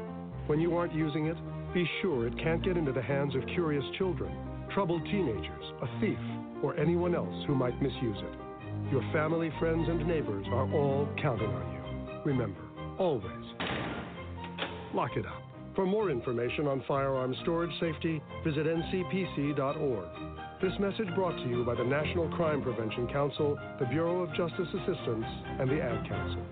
When 0.47 0.61
you 0.61 0.77
aren't 0.77 0.95
using 0.95 1.27
it, 1.27 1.37
be 1.75 1.89
sure 2.01 2.27
it 2.27 2.39
can't 2.39 2.65
get 2.65 2.77
into 2.77 2.93
the 2.93 3.03
hands 3.03 3.35
of 3.35 3.47
curious 3.49 3.85
children, 3.99 4.33
troubled 4.73 5.05
teenagers, 5.07 5.65
a 5.83 6.01
thief, 6.01 6.19
or 6.63 6.77
anyone 6.77 7.15
else 7.15 7.45
who 7.47 7.55
might 7.55 7.81
misuse 7.83 8.17
it. 8.17 8.93
Your 8.93 9.03
family, 9.13 9.51
friends, 9.59 9.89
and 9.89 10.07
neighbors 10.07 10.47
are 10.51 10.73
all 10.73 11.09
counting 11.21 11.49
on 11.49 11.73
you. 11.73 12.21
Remember, 12.25 12.61
always 12.99 13.45
lock 14.95 15.17
it 15.17 15.27
up. 15.27 15.36
For 15.77 15.85
more 15.85 16.11
information 16.11 16.67
on 16.67 16.83
firearm 16.89 17.37
storage 17.43 17.71
safety, 17.79 18.23
visit 18.43 18.65
ncpc.org. 18.67 20.09
This 20.63 20.73
message 20.81 21.15
brought 21.15 21.37
to 21.37 21.49
you 21.51 21.67
by 21.67 21.75
the 21.75 21.85
National 21.85 22.35
Crime 22.35 22.63
Prevention 22.63 23.07
Council, 23.13 23.59
the 23.79 23.85
Bureau 23.85 24.23
of 24.23 24.31
Justice 24.31 24.73
Assistance, 24.73 25.27
and 25.61 25.69
the 25.69 25.83
Ad 25.83 26.09
Council. 26.09 26.43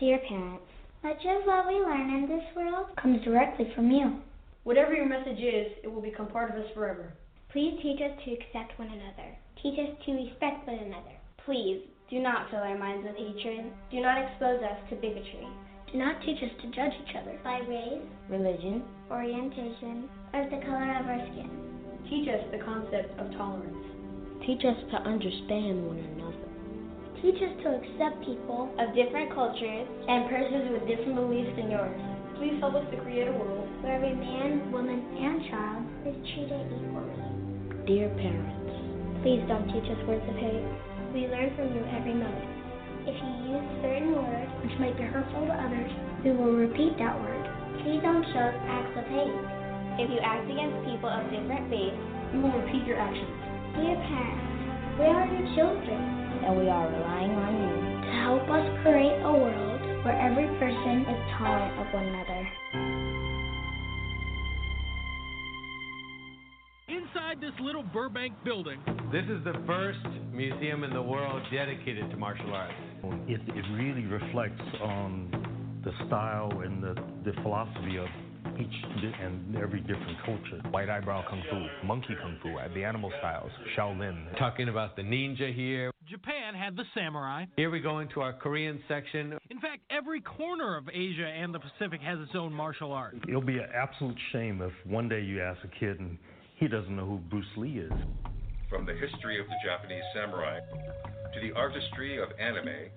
Dear 0.00 0.18
parents, 0.28 0.66
much 1.04 1.22
of 1.24 1.46
what 1.46 1.68
we 1.68 1.74
learn 1.74 2.10
in 2.10 2.28
this 2.28 2.42
world 2.56 2.88
comes 3.00 3.22
directly 3.24 3.70
from 3.76 3.92
you. 3.92 4.18
Whatever 4.64 4.94
your 4.94 5.08
message 5.08 5.38
is, 5.38 5.70
it 5.84 5.88
will 5.88 6.02
become 6.02 6.26
part 6.26 6.50
of 6.50 6.56
us 6.56 6.68
forever. 6.74 7.12
Please 7.52 7.78
teach 7.80 8.00
us 8.00 8.10
to 8.24 8.32
accept 8.32 8.76
one 8.76 8.88
another. 8.88 9.38
Teach 9.62 9.78
us 9.78 9.94
to 10.04 10.12
respect 10.12 10.66
one 10.66 10.80
another. 10.80 11.14
Please 11.44 11.80
do 12.10 12.18
not 12.18 12.50
fill 12.50 12.58
our 12.58 12.76
minds 12.76 13.06
with 13.06 13.14
hatred. 13.14 13.70
Do 13.92 14.00
not 14.00 14.18
expose 14.18 14.60
us 14.64 14.78
to 14.90 14.96
bigotry. 14.96 15.46
Do 15.96 16.04
not 16.04 16.20
teach 16.20 16.36
us 16.44 16.52
to 16.60 16.66
judge 16.76 16.92
each 16.92 17.16
other 17.16 17.40
by 17.42 17.56
race, 17.64 18.04
religion, 18.28 18.84
orientation, 19.10 20.04
or 20.36 20.44
the 20.44 20.60
color 20.68 20.92
of 20.92 21.08
our 21.08 21.24
skin. 21.32 21.48
Teach 22.04 22.28
us 22.28 22.44
the 22.52 22.60
concept 22.60 23.16
of 23.16 23.32
tolerance. 23.32 23.80
Teach 24.44 24.60
us 24.68 24.76
to 24.92 24.96
understand 25.08 25.88
one 25.88 25.96
another. 25.96 26.52
Teach 27.24 27.40
us 27.40 27.56
to 27.64 27.80
accept 27.80 28.28
people 28.28 28.68
of 28.76 28.92
different 28.92 29.32
cultures 29.32 29.88
and 29.88 30.28
persons 30.28 30.68
with 30.68 30.84
different 30.84 31.16
beliefs 31.16 31.56
than 31.56 31.72
yours. 31.72 31.96
Please 32.36 32.60
help 32.60 32.76
us 32.76 32.84
to 32.92 33.00
create 33.00 33.32
a 33.32 33.32
world 33.32 33.64
where 33.80 33.96
every 33.96 34.12
man, 34.12 34.68
woman, 34.68 35.00
and 35.00 35.48
child 35.48 35.80
is 36.04 36.16
treated 36.36 36.60
equally. 36.76 37.88
Dear 37.88 38.12
parents, 38.20 39.24
please 39.24 39.40
don't 39.48 39.64
teach 39.72 39.88
us 39.88 40.00
words 40.04 40.28
of 40.28 40.36
hate. 40.36 40.60
We 41.16 41.24
learn 41.32 41.56
from 41.56 41.72
you 41.72 41.80
every 41.88 42.12
moment. 42.12 42.55
If 43.06 43.14
you 43.14 43.54
use 43.54 43.66
certain 43.86 44.18
words 44.18 44.50
which 44.66 44.74
might 44.82 44.98
be 44.98 45.06
hurtful 45.06 45.46
to 45.46 45.54
others, 45.54 45.90
we 46.26 46.34
will 46.34 46.58
repeat 46.58 46.98
that 46.98 47.14
word. 47.14 47.46
Please 47.86 48.02
don't 48.02 48.26
show 48.34 48.50
acts 48.66 48.98
of 48.98 49.06
hate. 49.06 49.38
If 50.02 50.10
you 50.10 50.18
act 50.18 50.50
against 50.50 50.74
people 50.90 51.06
of 51.06 51.22
different 51.30 51.70
faiths, 51.70 51.94
we 52.34 52.42
will 52.42 52.50
repeat 52.50 52.82
your 52.82 52.98
actions. 52.98 53.30
Dear 53.78 53.94
parents, 53.94 54.98
we 54.98 55.06
are 55.06 55.22
your 55.22 55.46
children, 55.54 56.02
and 56.42 56.58
we 56.58 56.66
are 56.66 56.90
relying 56.90 57.30
on 57.30 57.52
you 57.54 57.74
to 58.02 58.12
help 58.26 58.42
us 58.50 58.66
create 58.82 59.22
a 59.22 59.30
world 59.30 59.80
where 60.02 60.18
every 60.18 60.50
person 60.58 61.06
is 61.06 61.20
tolerant 61.38 61.78
of 61.78 61.86
one 61.94 62.10
another. 62.10 62.42
Inside 66.90 67.38
this 67.40 67.54
little 67.62 67.84
Burbank 67.84 68.34
building, 68.42 68.82
this 69.12 69.24
is 69.30 69.44
the 69.46 69.62
first 69.64 70.02
museum 70.32 70.82
in 70.82 70.90
the 70.92 71.02
world 71.02 71.42
dedicated 71.52 72.10
to 72.10 72.16
martial 72.16 72.52
arts. 72.52 72.74
It, 73.28 73.40
it 73.48 73.64
really 73.72 74.06
reflects 74.06 74.62
on 74.82 75.80
the 75.84 75.92
style 76.06 76.50
and 76.64 76.82
the, 76.82 76.94
the 77.24 77.32
philosophy 77.42 77.96
of 77.96 78.08
each 78.58 78.84
and 79.20 79.56
every 79.56 79.80
different 79.80 80.16
culture. 80.24 80.60
White 80.70 80.88
eyebrow 80.88 81.24
kung 81.28 81.42
fu, 81.50 81.86
monkey 81.86 82.16
kung 82.20 82.38
fu, 82.42 82.56
uh, 82.56 82.68
the 82.74 82.84
animal 82.84 83.12
styles, 83.18 83.50
Shaolin. 83.76 84.36
Talking 84.38 84.68
about 84.68 84.96
the 84.96 85.02
ninja 85.02 85.54
here. 85.54 85.90
Japan 86.08 86.54
had 86.54 86.76
the 86.76 86.84
samurai. 86.94 87.46
Here 87.56 87.70
we 87.70 87.80
go 87.80 87.98
into 87.98 88.20
our 88.20 88.32
Korean 88.32 88.80
section. 88.86 89.36
In 89.50 89.60
fact, 89.60 89.82
every 89.90 90.20
corner 90.20 90.76
of 90.76 90.88
Asia 90.92 91.26
and 91.26 91.52
the 91.52 91.58
Pacific 91.58 92.00
has 92.00 92.18
its 92.20 92.32
own 92.34 92.52
martial 92.52 92.92
art. 92.92 93.16
It'll 93.28 93.40
be 93.40 93.58
an 93.58 93.68
absolute 93.74 94.16
shame 94.32 94.62
if 94.62 94.72
one 94.90 95.08
day 95.08 95.20
you 95.20 95.42
ask 95.42 95.58
a 95.64 95.78
kid 95.80 95.98
and 95.98 96.16
he 96.56 96.68
doesn't 96.68 96.94
know 96.94 97.06
who 97.06 97.18
Bruce 97.28 97.44
Lee 97.56 97.78
is. 97.78 97.92
From 98.70 98.86
the 98.86 98.94
history 98.94 99.40
of 99.40 99.46
the 99.46 99.56
Japanese 99.64 100.04
samurai 100.14 100.60
to 101.36 101.46
the 101.46 101.54
artistry 101.54 102.22
of 102.22 102.28
anime, 102.38 102.88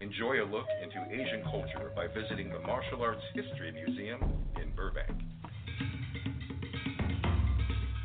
enjoy 0.00 0.42
a 0.42 0.46
look 0.46 0.66
into 0.82 0.98
Asian 1.12 1.42
culture 1.44 1.92
by 1.94 2.06
visiting 2.08 2.50
the 2.50 2.58
Martial 2.60 3.02
Arts 3.02 3.22
History 3.34 3.70
Museum 3.70 4.20
in 4.60 4.72
Burbank. 4.74 5.10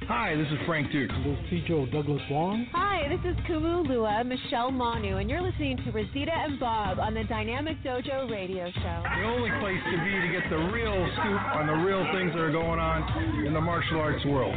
Hi, 0.07 0.35
this 0.35 0.45
is 0.47 0.59
Frank 0.67 0.91
Dux. 0.91 1.11
This 1.25 1.59
is 1.59 1.67
Joe 1.67 1.87
Douglas 1.91 2.21
Wong. 2.29 2.67
Hi, 2.73 3.09
this 3.09 3.25
is 3.25 3.35
Kumulua 3.49 4.23
Michelle 4.23 4.69
Manu, 4.69 5.17
and 5.17 5.27
you're 5.27 5.41
listening 5.41 5.77
to 5.77 5.91
Rosita 5.91 6.31
and 6.31 6.59
Bob 6.59 6.99
on 6.99 7.15
the 7.15 7.23
Dynamic 7.23 7.81
Dojo 7.83 8.29
Radio 8.29 8.69
Show. 8.69 9.03
The 9.03 9.25
only 9.25 9.49
place 9.59 9.81
to 9.89 9.97
be 10.05 10.11
to 10.21 10.29
get 10.29 10.49
the 10.51 10.69
real 10.69 10.93
scoop 11.17 11.41
on 11.55 11.65
the 11.65 11.81
real 11.83 12.05
things 12.13 12.33
that 12.33 12.41
are 12.41 12.51
going 12.51 12.79
on 12.79 13.45
in 13.47 13.53
the 13.53 13.61
martial 13.61 13.99
arts 13.99 14.23
world. 14.25 14.53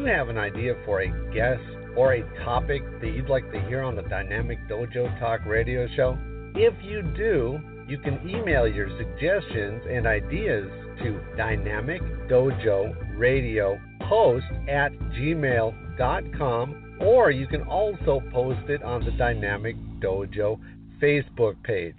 You 0.00 0.06
have 0.06 0.30
an 0.30 0.38
idea 0.38 0.74
for 0.86 1.02
a 1.02 1.08
guest 1.32 1.62
or 1.94 2.14
a 2.14 2.44
topic 2.44 2.82
that 3.02 3.08
you'd 3.08 3.28
like 3.28 3.50
to 3.52 3.60
hear 3.68 3.82
on 3.82 3.94
the 3.94 4.02
Dynamic 4.02 4.58
Dojo 4.66 5.18
Talk 5.20 5.44
Radio 5.44 5.86
Show? 5.94 6.16
If 6.54 6.72
you 6.82 7.02
do, 7.02 7.60
you 7.86 7.98
can 7.98 8.18
email 8.26 8.66
your 8.66 8.88
suggestions 8.96 9.82
and 9.90 10.06
ideas 10.06 10.66
to 11.02 11.20
Dynamic 11.36 12.00
Dojo 12.28 13.18
Radio 13.18 13.78
Host 14.02 14.46
at 14.68 14.92
gmail.com 15.18 16.96
or 17.00 17.30
you 17.30 17.46
can 17.46 17.62
also 17.62 18.22
post 18.32 18.70
it 18.70 18.82
on 18.82 19.04
the 19.04 19.10
Dynamic 19.12 19.76
Dojo 20.00 20.58
Facebook 21.02 21.62
page. 21.62 21.98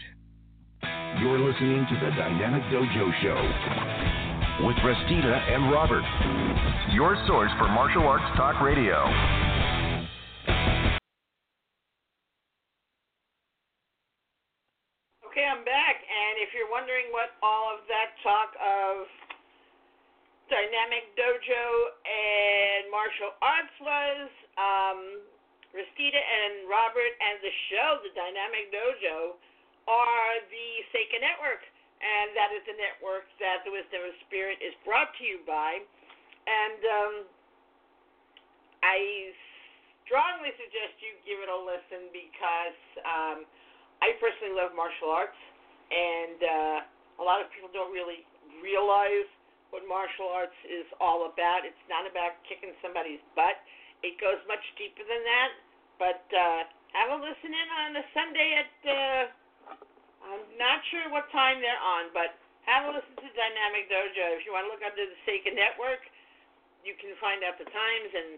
You're 1.20 1.40
listening 1.40 1.86
to 1.88 1.96
the 2.04 2.12
Dynamic 2.16 2.64
Dojo 2.64 3.22
Show 3.22 4.31
with 4.60 4.76
Restita 4.84 5.36
and 5.48 5.72
Robert, 5.72 6.04
your 6.92 7.16
source 7.28 7.52
for 7.56 7.72
martial 7.72 8.04
arts 8.04 8.28
talk 8.36 8.60
radio. 8.60 9.00
Okay, 15.32 15.48
I'm 15.48 15.64
back, 15.64 16.04
and 16.04 16.34
if 16.44 16.52
you're 16.52 16.68
wondering 16.68 17.08
what 17.16 17.40
all 17.40 17.72
of 17.72 17.88
that 17.88 18.12
talk 18.20 18.52
of 18.60 19.08
dynamic 20.52 21.16
dojo 21.16 21.66
and 22.04 22.92
martial 22.92 23.32
arts 23.40 23.76
was, 23.80 24.28
um, 24.60 25.00
Restita 25.72 26.20
and 26.20 26.68
Robert 26.68 27.14
and 27.16 27.40
the 27.40 27.54
show, 27.72 28.04
the 28.04 28.12
Dynamic 28.12 28.68
Dojo, 28.76 29.40
are 29.88 30.34
the 30.52 30.68
Seika 30.92 31.16
Network, 31.24 31.64
and 32.02 32.34
that 32.34 32.50
is 32.52 32.66
the 32.66 32.76
network 32.76 33.30
that 33.38 33.62
the 33.64 33.72
Wisdom 33.72 34.02
of 34.10 34.14
Spirit 34.26 34.58
is 34.60 34.74
brought 34.82 35.14
to 35.18 35.24
you 35.24 35.46
by. 35.46 35.80
And 36.50 36.82
um, 36.82 37.14
I 38.82 39.32
strongly 40.10 40.50
suggest 40.58 40.98
you 41.00 41.14
give 41.24 41.40
it 41.40 41.50
a 41.50 41.60
listen 41.62 42.10
because. 42.10 42.80
Um, 43.06 43.46
I 44.02 44.18
personally 44.18 44.58
love 44.58 44.74
martial 44.74 45.14
arts, 45.14 45.38
and 45.94 46.40
uh, 46.42 47.22
a 47.22 47.24
lot 47.24 47.38
of 47.38 47.54
people 47.54 47.70
don't 47.70 47.94
really 47.94 48.26
realize 48.66 49.30
what 49.70 49.86
martial 49.86 50.26
arts 50.26 50.58
is 50.66 50.90
all 50.98 51.30
about. 51.30 51.64
It's 51.64 51.86
not 51.86 52.10
about 52.10 52.42
kicking 52.50 52.74
somebody's 52.82 53.22
butt. 53.38 53.62
It 54.02 54.18
goes 54.18 54.42
much 54.50 54.62
deeper 54.76 55.06
than 55.06 55.22
that. 55.22 55.52
But 56.02 56.26
uh, 56.34 56.66
have 56.98 57.14
a 57.14 57.18
listen 57.22 57.54
in 57.54 57.68
on 57.86 57.90
a 58.02 58.06
Sunday 58.12 58.50
at 58.58 58.74
uh, 58.90 59.22
I'm 60.26 60.46
not 60.58 60.80
sure 60.94 61.10
what 61.10 61.30
time 61.34 61.60
they're 61.60 61.82
on, 61.82 62.14
but 62.14 62.38
have 62.70 62.88
a 62.88 62.94
listen 62.94 63.18
to 63.18 63.30
Dynamic 63.34 63.90
Dojo. 63.90 64.38
If 64.38 64.46
you 64.46 64.54
want 64.54 64.70
to 64.70 64.72
look 64.72 64.86
under 64.86 65.02
the 65.02 65.18
Seika 65.26 65.50
Network, 65.50 66.06
you 66.86 66.94
can 66.98 67.14
find 67.18 67.42
out 67.42 67.58
the 67.58 67.70
times 67.70 68.10
and 68.14 68.30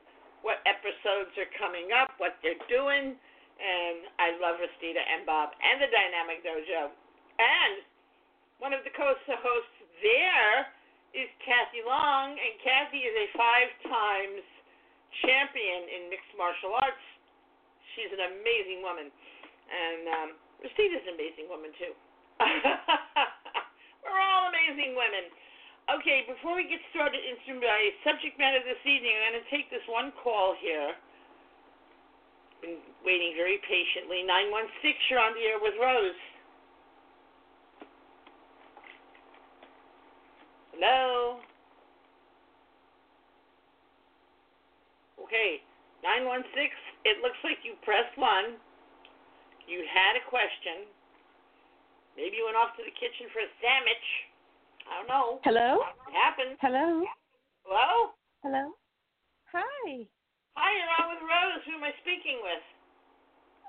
what 0.43 0.63
episodes 0.67 1.31
are 1.39 1.51
coming 1.59 1.91
up, 1.95 2.15
what 2.19 2.39
they're 2.43 2.59
doing 2.67 3.15
and 3.59 4.09
I 4.17 4.35
love 4.41 4.57
Restita 4.57 5.01
and 5.01 5.25
Bob 5.27 5.53
and 5.55 5.77
the 5.81 5.89
Dynamic 5.89 6.41
Dojo. 6.41 6.89
And 7.37 7.85
one 8.57 8.73
of 8.73 8.81
the 8.85 8.93
co-hosts 8.93 9.77
there 10.01 10.71
is 11.13 11.29
Kathy 11.45 11.85
Long, 11.85 12.33
and 12.33 12.53
Kathy 12.59 13.05
is 13.05 13.13
a 13.13 13.27
five 13.37 13.69
times 13.85 14.41
champion 15.21 15.81
in 15.93 16.01
mixed 16.09 16.33
martial 16.33 16.73
arts. 16.81 17.05
She's 17.93 18.09
an 18.09 18.23
amazing 18.33 18.81
woman, 18.81 19.13
and 19.69 20.01
um, 20.09 20.29
Restita's 20.63 21.03
an 21.03 21.19
amazing 21.19 21.51
woman 21.51 21.75
too. 21.75 21.91
We're 24.03 24.15
all 24.15 24.47
amazing 24.47 24.95
women. 24.95 25.27
okay, 25.99 26.23
before 26.23 26.55
we 26.55 26.63
get 26.63 26.79
started 26.95 27.19
into 27.19 27.59
my 27.59 27.91
subject 28.07 28.39
matter 28.39 28.63
this 28.63 28.79
evening, 28.87 29.11
I'm 29.11 29.35
going 29.35 29.43
to 29.43 29.51
take 29.51 29.67
this 29.67 29.83
one 29.91 30.15
call 30.23 30.55
here. 30.55 30.95
Been 32.63 32.79
waiting 33.03 33.35
very 33.35 33.59
patiently. 33.67 34.23
916, 34.23 35.11
you're 35.11 35.19
on 35.19 35.35
the 35.35 35.43
air 35.43 35.59
with 35.59 35.75
Rose. 35.75 36.21
Hello? 40.71 41.43
Okay, 45.19 45.59
916, 46.07 46.39
it 47.03 47.19
looks 47.19 47.39
like 47.43 47.59
you 47.67 47.75
pressed 47.83 48.15
one. 48.15 48.55
You 49.67 49.83
had 49.87 50.19
a 50.19 50.23
question. 50.29 50.87
Maybe 52.17 52.37
you 52.37 52.45
went 52.45 52.59
off 52.59 52.75
to 52.77 52.83
the 52.85 52.93
kitchen 52.93 53.31
for 53.33 53.41
a 53.41 53.49
sandwich. 53.63 54.07
I 54.85 54.91
don't 54.99 55.09
know. 55.09 55.27
Hello? 55.43 55.81
It 56.07 56.15
happens. 56.15 56.57
Hello? 56.61 57.03
Hello? 57.65 58.13
Hello? 58.43 58.75
Hi. 59.55 60.05
Hi, 60.55 60.69
you're 60.77 60.93
on 61.01 61.15
with 61.15 61.23
Rose. 61.23 61.63
Who 61.65 61.79
am 61.79 61.83
I 61.83 61.93
speaking 62.03 62.37
with? 62.43 62.63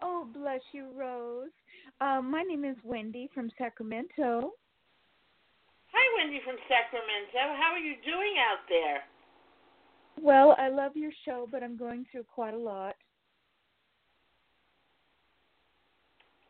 Oh, 0.03 0.27
bless 0.35 0.61
you, 0.73 0.91
Rose. 0.93 1.55
Um, 2.01 2.31
my 2.31 2.43
name 2.43 2.65
is 2.65 2.77
Wendy 2.85 3.31
from 3.33 3.49
Sacramento. 3.57 4.53
Hi, 5.95 6.05
Wendy 6.19 6.41
from 6.45 6.57
Sacramento. 6.69 7.55
How 7.57 7.73
are 7.73 7.79
you 7.79 7.95
doing 8.05 8.35
out 8.43 8.67
there? 8.69 9.07
Well, 10.21 10.57
I 10.59 10.69
love 10.69 10.93
your 10.97 11.13
show, 11.25 11.49
but 11.51 11.63
I'm 11.63 11.77
going 11.77 12.05
through 12.11 12.25
quite 12.25 12.55
a 12.55 12.59
lot. 12.59 12.97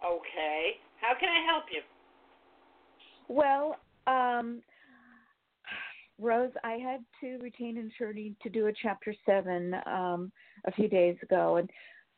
Okay. 0.05 0.73
How 1.01 1.15
can 1.19 1.29
I 1.29 1.45
help 1.51 1.65
you? 1.73 1.81
Well, 3.29 3.77
um, 4.07 4.63
Rose, 6.19 6.53
I 6.63 6.73
had 6.73 7.01
to 7.21 7.43
retain 7.43 7.79
an 7.79 7.91
attorney 7.95 8.35
to 8.43 8.49
do 8.49 8.67
a 8.67 8.73
Chapter 8.83 9.15
7 9.27 9.75
um, 9.87 10.31
a 10.67 10.73
few 10.73 10.89
days 10.89 11.17
ago, 11.23 11.57
and 11.57 11.71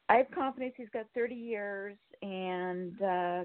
I 0.09 0.17
have 0.17 0.31
confidence 0.33 0.75
he's 0.77 0.89
got 0.93 1.07
30 1.15 1.35
years. 1.35 1.97
And 2.23 3.01
uh, 3.03 3.45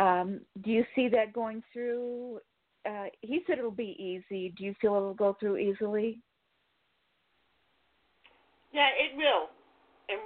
um, 0.00 0.40
do 0.62 0.70
you 0.70 0.84
see 0.94 1.08
that 1.08 1.32
going 1.32 1.62
through? 1.72 2.40
Uh, 2.88 3.06
he 3.20 3.40
said 3.46 3.58
it'll 3.58 3.70
be 3.70 3.96
easy. 3.98 4.54
Do 4.56 4.64
you 4.64 4.74
feel 4.80 4.94
it'll 4.94 5.14
go 5.14 5.36
through 5.38 5.58
easily? 5.58 6.18
Yeah, 8.72 8.88
it 8.96 9.16
will. 9.16 9.50
And 10.08 10.20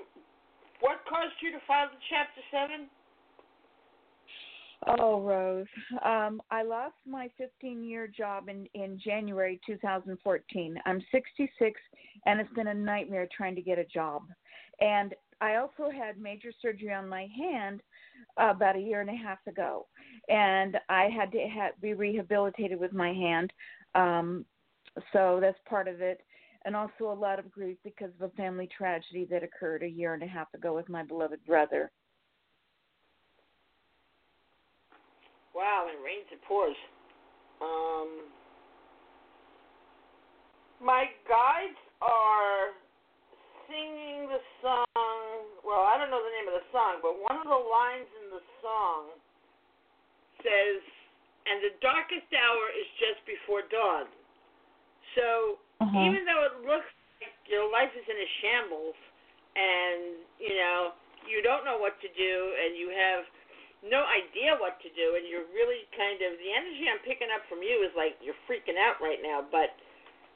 what 0.80 1.00
caused 1.08 1.34
you 1.40 1.50
to 1.50 1.58
file 1.66 1.88
the 1.90 1.98
Chapter 2.08 2.40
7? 2.50 2.88
Oh, 4.86 5.20
Rose, 5.20 5.66
um, 6.04 6.42
I 6.50 6.62
lost 6.62 6.96
my 7.06 7.30
15 7.38 7.82
year 7.82 8.06
job 8.06 8.48
in, 8.48 8.66
in 8.74 8.98
January 9.02 9.60
2014. 9.66 10.78
I'm 10.84 11.02
66, 11.10 11.80
and 12.26 12.40
it's 12.40 12.52
been 12.52 12.68
a 12.68 12.74
nightmare 12.74 13.26
trying 13.34 13.54
to 13.54 13.62
get 13.62 13.78
a 13.78 13.84
job. 13.84 14.22
And 14.80 15.14
I 15.40 15.56
also 15.56 15.90
had 15.90 16.18
major 16.18 16.52
surgery 16.60 16.92
on 16.92 17.08
my 17.08 17.28
hand 17.36 17.80
about 18.36 18.76
a 18.76 18.80
year 18.80 19.00
and 19.00 19.10
a 19.10 19.14
half 19.14 19.38
ago, 19.46 19.86
and 20.28 20.76
I 20.88 21.08
had 21.08 21.32
to 21.32 21.48
ha- 21.48 21.70
be 21.80 21.94
rehabilitated 21.94 22.78
with 22.78 22.92
my 22.92 23.12
hand. 23.12 23.52
Um, 23.94 24.44
so 25.12 25.38
that's 25.40 25.58
part 25.68 25.88
of 25.88 26.00
it. 26.00 26.20
And 26.66 26.74
also 26.74 27.12
a 27.12 27.12
lot 27.12 27.38
of 27.38 27.50
grief 27.50 27.76
because 27.84 28.10
of 28.18 28.30
a 28.30 28.36
family 28.36 28.68
tragedy 28.76 29.26
that 29.30 29.42
occurred 29.42 29.82
a 29.82 29.88
year 29.88 30.14
and 30.14 30.22
a 30.22 30.26
half 30.26 30.52
ago 30.54 30.74
with 30.74 30.88
my 30.88 31.02
beloved 31.02 31.44
brother. 31.46 31.90
Wow, 35.54 35.86
it 35.86 35.94
rains 36.02 36.26
and 36.34 36.42
pours. 36.50 36.74
Um, 37.62 38.26
my 40.82 41.06
guides 41.30 41.78
are 42.02 42.74
singing 43.70 44.26
the 44.28 44.42
song. 44.58 45.30
Well, 45.62 45.86
I 45.86 45.94
don't 45.96 46.10
know 46.10 46.20
the 46.20 46.34
name 46.34 46.50
of 46.50 46.58
the 46.58 46.68
song, 46.74 46.98
but 47.00 47.22
one 47.22 47.38
of 47.38 47.46
the 47.46 47.62
lines 47.70 48.10
in 48.20 48.34
the 48.34 48.44
song 48.60 49.14
says, 50.42 50.82
"And 51.46 51.62
the 51.62 51.72
darkest 51.80 52.28
hour 52.34 52.64
is 52.74 52.88
just 52.98 53.24
before 53.24 53.62
dawn." 53.70 54.10
So 55.14 55.58
uh-huh. 55.80 56.04
even 56.04 56.26
though 56.26 56.42
it 56.50 56.66
looks 56.66 56.90
like 57.22 57.32
your 57.46 57.70
life 57.70 57.94
is 57.94 58.04
in 58.10 58.18
a 58.18 58.28
shambles, 58.42 58.98
and 59.54 60.18
you 60.42 60.58
know 60.58 60.92
you 61.24 61.40
don't 61.40 61.64
know 61.64 61.78
what 61.78 61.96
to 62.02 62.08
do, 62.12 62.34
and 62.58 62.76
you 62.76 62.90
have 62.90 63.24
no 63.84 64.00
idea 64.08 64.56
what 64.56 64.80
to 64.80 64.88
do, 64.96 65.20
and 65.20 65.28
you're 65.28 65.44
really 65.52 65.84
kind 65.92 66.16
of 66.24 66.40
the 66.40 66.50
energy 66.50 66.88
I'm 66.88 67.04
picking 67.04 67.28
up 67.28 67.44
from 67.52 67.60
you 67.60 67.84
is 67.84 67.92
like 67.92 68.16
you're 68.24 68.38
freaking 68.48 68.80
out 68.80 68.96
right 69.04 69.20
now. 69.20 69.44
But 69.44 69.76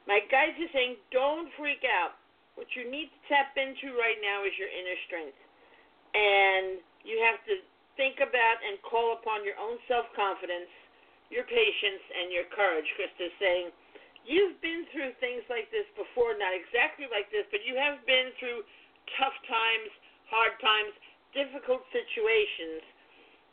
my 0.04 0.20
guides 0.28 0.56
are 0.60 0.72
saying, 0.76 1.00
don't 1.08 1.48
freak 1.56 1.80
out. 1.88 2.20
What 2.60 2.68
you 2.76 2.84
need 2.90 3.08
to 3.08 3.20
tap 3.30 3.56
into 3.56 3.96
right 3.96 4.18
now 4.20 4.44
is 4.44 4.52
your 4.60 4.68
inner 4.68 4.98
strength, 5.08 5.38
and 6.12 6.82
you 7.06 7.22
have 7.24 7.40
to 7.48 7.62
think 7.96 8.20
about 8.20 8.58
and 8.60 8.76
call 8.84 9.16
upon 9.16 9.46
your 9.46 9.56
own 9.56 9.80
self 9.88 10.10
confidence, 10.12 10.68
your 11.32 11.46
patience, 11.48 12.04
and 12.20 12.28
your 12.28 12.46
courage. 12.52 12.86
Krista's 12.94 13.34
saying. 13.40 13.72
You've 14.28 14.60
been 14.60 14.84
through 14.92 15.16
things 15.24 15.40
like 15.48 15.72
this 15.72 15.88
before, 15.96 16.36
not 16.36 16.52
exactly 16.52 17.08
like 17.08 17.32
this, 17.32 17.48
but 17.48 17.64
you 17.64 17.80
have 17.80 17.96
been 18.04 18.28
through 18.36 18.60
tough 19.16 19.32
times, 19.48 19.88
hard 20.28 20.52
times, 20.60 20.92
difficult 21.32 21.80
situations 21.96 22.84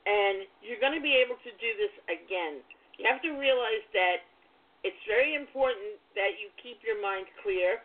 and 0.06 0.46
you're 0.62 0.82
going 0.82 0.94
to 0.94 1.04
be 1.04 1.18
able 1.18 1.38
to 1.42 1.52
do 1.58 1.70
this 1.82 1.94
again. 2.08 2.62
You 2.98 3.10
have 3.10 3.22
to 3.26 3.34
realize 3.36 3.84
that 3.98 4.24
it's 4.86 5.02
very 5.10 5.34
important 5.34 5.98
that 6.14 6.38
you 6.38 6.54
keep 6.62 6.80
your 6.86 7.02
mind 7.02 7.26
clear 7.42 7.82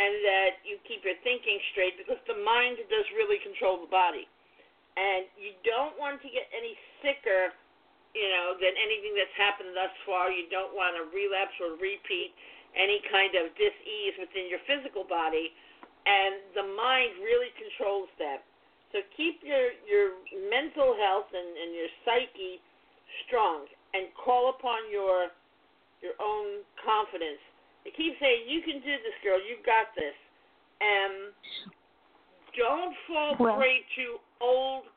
and 0.00 0.12
that 0.24 0.64
you 0.64 0.80
keep 0.88 1.04
your 1.04 1.20
thinking 1.20 1.60
straight 1.76 2.00
because 2.00 2.16
the 2.24 2.40
mind 2.40 2.80
does 2.88 3.06
really 3.12 3.36
control 3.44 3.76
the 3.76 3.90
body. 3.92 4.24
And 4.96 5.28
you 5.36 5.52
don't 5.62 5.94
want 6.00 6.24
to 6.24 6.28
get 6.32 6.48
any 6.50 6.74
sicker, 7.04 7.52
you 8.16 8.28
know, 8.32 8.56
than 8.56 8.72
anything 8.74 9.12
that's 9.14 9.36
happened 9.36 9.76
thus 9.76 9.92
far. 10.08 10.32
You 10.32 10.48
don't 10.48 10.72
want 10.72 10.96
to 10.96 11.12
relapse 11.12 11.54
or 11.60 11.76
repeat 11.76 12.32
any 12.72 13.04
kind 13.12 13.36
of 13.36 13.52
dis-ease 13.60 14.16
within 14.16 14.48
your 14.48 14.64
physical 14.64 15.04
body. 15.04 15.52
And 16.08 16.40
the 16.56 16.64
mind 16.64 17.20
really 17.20 17.52
controls 17.60 18.08
that. 18.16 18.48
So 18.92 18.98
keep 19.14 19.38
your 19.46 19.70
your 19.86 20.18
mental 20.50 20.98
health 20.98 21.30
and, 21.30 21.50
and 21.54 21.70
your 21.74 21.90
psyche 22.02 22.58
strong 23.26 23.66
and 23.94 24.10
call 24.18 24.50
upon 24.50 24.90
your 24.90 25.30
your 26.02 26.16
own 26.18 26.66
confidence. 26.82 27.40
They 27.86 27.94
keep 27.94 28.18
saying, 28.18 28.50
You 28.50 28.60
can 28.66 28.82
do 28.82 28.94
this, 29.00 29.16
girl, 29.22 29.38
You've 29.38 29.64
got 29.64 29.94
this. 29.94 30.16
And 30.80 31.30
don't 32.56 32.96
fall 33.06 33.36
well, 33.38 33.56
prey 33.60 33.84
to 34.00 34.18
old 34.40 34.90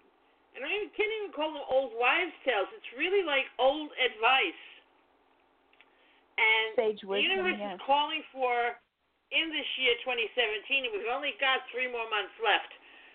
and 0.54 0.62
I 0.62 0.86
can't 0.94 1.14
even 1.22 1.34
call 1.34 1.50
them 1.50 1.66
old 1.66 1.98
wives' 1.98 2.34
tales. 2.46 2.70
It's 2.78 2.92
really 2.94 3.26
like 3.26 3.50
old 3.58 3.90
advice. 3.98 4.64
And 6.38 6.70
Sage 6.78 7.02
the 7.02 7.18
universe 7.18 7.58
yes. 7.58 7.78
is 7.78 7.82
calling 7.86 8.22
for 8.30 8.78
in 9.34 9.50
this 9.50 9.66
year 9.82 9.98
2017, 10.06 10.86
and 10.86 10.94
we've 10.94 11.10
only 11.10 11.34
got 11.42 11.66
three 11.74 11.90
more 11.90 12.06
months 12.10 12.38
left 12.42 12.70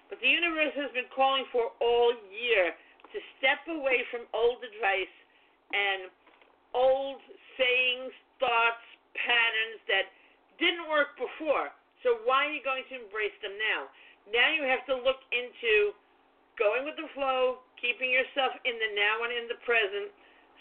but 0.09 0.21
the 0.25 0.29
universe 0.29 0.73
has 0.77 0.91
been 0.97 1.09
calling 1.13 1.45
for 1.53 1.73
all 1.81 2.13
year 2.33 2.73
to 3.13 3.19
step 3.41 3.65
away 3.69 4.05
from 4.13 4.29
old 4.33 4.61
advice 4.65 5.15
and 5.73 6.09
old 6.73 7.21
sayings, 7.57 8.13
thoughts, 8.41 8.85
patterns 9.17 9.81
that 9.89 10.07
didn't 10.61 10.89
work 10.89 11.17
before. 11.17 11.73
So 12.05 12.23
why 12.25 12.49
are 12.49 12.55
you 12.55 12.65
going 12.65 12.85
to 12.93 12.95
embrace 13.01 13.35
them 13.41 13.57
now? 13.57 13.89
Now 14.29 14.49
you 14.53 14.65
have 14.69 14.85
to 14.87 14.97
look 14.97 15.25
into 15.33 15.97
going 16.61 16.85
with 16.85 16.99
the 17.01 17.09
flow, 17.17 17.65
keeping 17.81 18.13
yourself 18.13 18.53
in 18.67 18.77
the 18.77 18.91
now 18.95 19.25
and 19.25 19.33
in 19.33 19.47
the 19.49 19.61
present. 19.65 20.13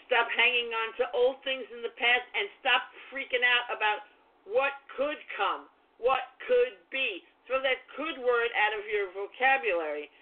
Stop 0.08 0.30
hanging 0.32 0.72
on 0.72 0.88
to 0.96 1.04
old 1.12 1.36
things 1.44 1.68
in 1.68 1.84
the 1.84 1.92
past 2.00 2.24
and 2.32 2.48
stop 2.64 2.88
freaking 3.12 3.44
out 3.44 3.68
about 3.68 4.08
what 4.48 4.72
could 4.96 5.20
come, 5.36 5.68
what 6.00 6.32
could 6.48 6.80
be. 6.88 7.20
Throw 7.48 7.64
that 7.64 7.80
could 7.96 8.20
word 8.20 8.52
out 8.52 8.76
of 8.76 8.84
your 8.84 9.08
vocabulary. 9.16 10.12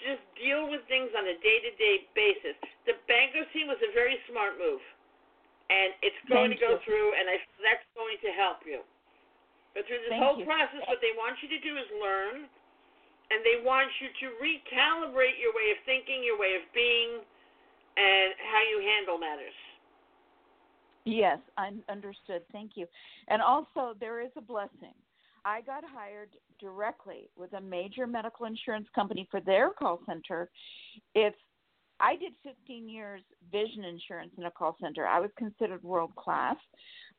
Just 0.00 0.24
deal 0.40 0.72
with 0.72 0.80
things 0.88 1.12
on 1.12 1.28
a 1.28 1.36
day 1.44 1.60
to 1.60 1.70
day 1.76 2.08
basis. 2.16 2.56
The 2.88 2.96
bankruptcy 3.04 3.68
was 3.68 3.76
a 3.84 3.92
very 3.92 4.16
smart 4.32 4.56
move. 4.56 4.80
And 5.68 5.92
it's 6.00 6.16
going 6.26 6.50
Thank 6.50 6.60
to 6.60 6.64
go 6.64 6.72
you. 6.76 6.84
through, 6.84 7.08
and 7.16 7.28
I, 7.28 7.36
that's 7.60 7.84
going 7.92 8.16
to 8.24 8.30
help 8.32 8.64
you. 8.64 8.80
But 9.76 9.84
through 9.88 10.00
this 10.04 10.16
Thank 10.16 10.24
whole 10.24 10.40
you. 10.40 10.48
process, 10.48 10.80
what 10.88 11.00
they 11.00 11.12
want 11.16 11.36
you 11.44 11.48
to 11.52 11.60
do 11.60 11.76
is 11.76 11.88
learn, 11.96 12.44
and 13.32 13.40
they 13.40 13.64
want 13.64 13.88
you 14.00 14.08
to 14.08 14.26
recalibrate 14.40 15.40
your 15.40 15.52
way 15.56 15.72
of 15.72 15.78
thinking, 15.88 16.20
your 16.24 16.36
way 16.36 16.56
of 16.60 16.64
being, 16.76 17.24
and 17.96 18.28
how 18.48 18.62
you 18.68 18.84
handle 18.84 19.16
matters. 19.16 19.56
Yes, 21.04 21.38
I 21.56 21.72
understood. 21.88 22.42
Thank 22.52 22.72
you. 22.76 22.86
And 23.28 23.40
also, 23.40 23.96
there 23.98 24.20
is 24.20 24.30
a 24.36 24.44
blessing. 24.44 24.96
I 25.44 25.60
got 25.62 25.84
hired 25.84 26.30
directly 26.60 27.28
with 27.36 27.52
a 27.54 27.60
major 27.60 28.06
medical 28.06 28.46
insurance 28.46 28.86
company 28.94 29.26
for 29.30 29.40
their 29.40 29.70
call 29.70 30.00
center. 30.06 30.50
It's 31.14 31.36
I 32.00 32.16
did 32.16 32.32
15 32.42 32.88
years 32.88 33.22
vision 33.50 33.84
insurance 33.84 34.32
in 34.36 34.44
a 34.44 34.50
call 34.50 34.76
center. 34.80 35.06
I 35.06 35.20
was 35.20 35.30
considered 35.38 35.82
world 35.82 36.14
class. 36.16 36.56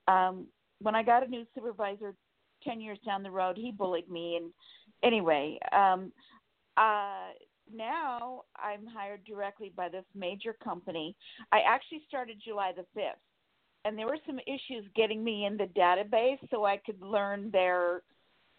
Um, 0.08 0.48
when 0.80 0.96
I 0.96 1.04
got 1.04 1.26
a 1.26 1.30
new 1.30 1.46
supervisor 1.56 2.16
10 2.64 2.82
years 2.82 3.00
down 3.06 3.24
the 3.24 3.32
road, 3.32 3.58
he 3.58 3.72
bullied 3.72 4.10
me. 4.10 4.38
And 4.38 4.52
anyway, 5.02 5.58
um, 5.72 6.12
uh, 6.76 7.32
now 7.74 8.42
I'm 8.58 8.86
hired 8.86 9.24
directly 9.24 9.72
by 9.76 9.88
this 9.88 10.06
major 10.14 10.56
company. 10.62 11.16
I 11.52 11.62
actually 11.66 12.02
started 12.08 12.42
July 12.44 12.74
the 12.76 12.86
5th, 13.00 13.14
and 13.86 13.98
there 13.98 14.08
were 14.08 14.18
some 14.26 14.40
issues 14.40 14.86
getting 14.96 15.24
me 15.24 15.46
in 15.46 15.56
the 15.56 15.70
database 15.78 16.40
so 16.52 16.66
I 16.66 16.78
could 16.86 17.02
learn 17.02 17.52
their 17.52 18.02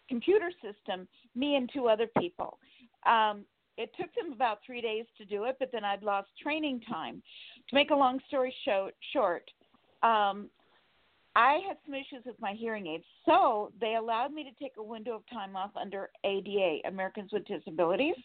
computer 0.07 0.51
system, 0.61 1.07
me 1.35 1.55
and 1.55 1.69
two 1.73 1.87
other 1.87 2.07
people. 2.17 2.57
Um, 3.05 3.45
it 3.77 3.91
took 3.99 4.13
them 4.15 4.31
about 4.33 4.59
three 4.65 4.81
days 4.81 5.05
to 5.17 5.25
do 5.25 5.45
it, 5.45 5.57
but 5.59 5.69
then 5.71 5.83
I'd 5.83 6.03
lost 6.03 6.29
training 6.41 6.81
time. 6.89 7.21
To 7.69 7.75
make 7.75 7.89
a 7.89 7.95
long 7.95 8.19
story 8.27 8.53
short, 9.11 9.43
um, 10.03 10.49
I 11.35 11.59
had 11.67 11.77
some 11.85 11.93
issues 11.93 12.25
with 12.25 12.39
my 12.39 12.53
hearing 12.53 12.87
aids, 12.87 13.03
so 13.25 13.71
they 13.81 13.95
allowed 13.95 14.31
me 14.33 14.43
to 14.45 14.63
take 14.63 14.77
a 14.77 14.83
window 14.83 15.15
of 15.15 15.29
time 15.29 15.57
off 15.57 15.71
under 15.75 16.09
ADA, 16.23 16.87
Americans 16.87 17.31
with 17.33 17.45
Disabilities, 17.45 18.15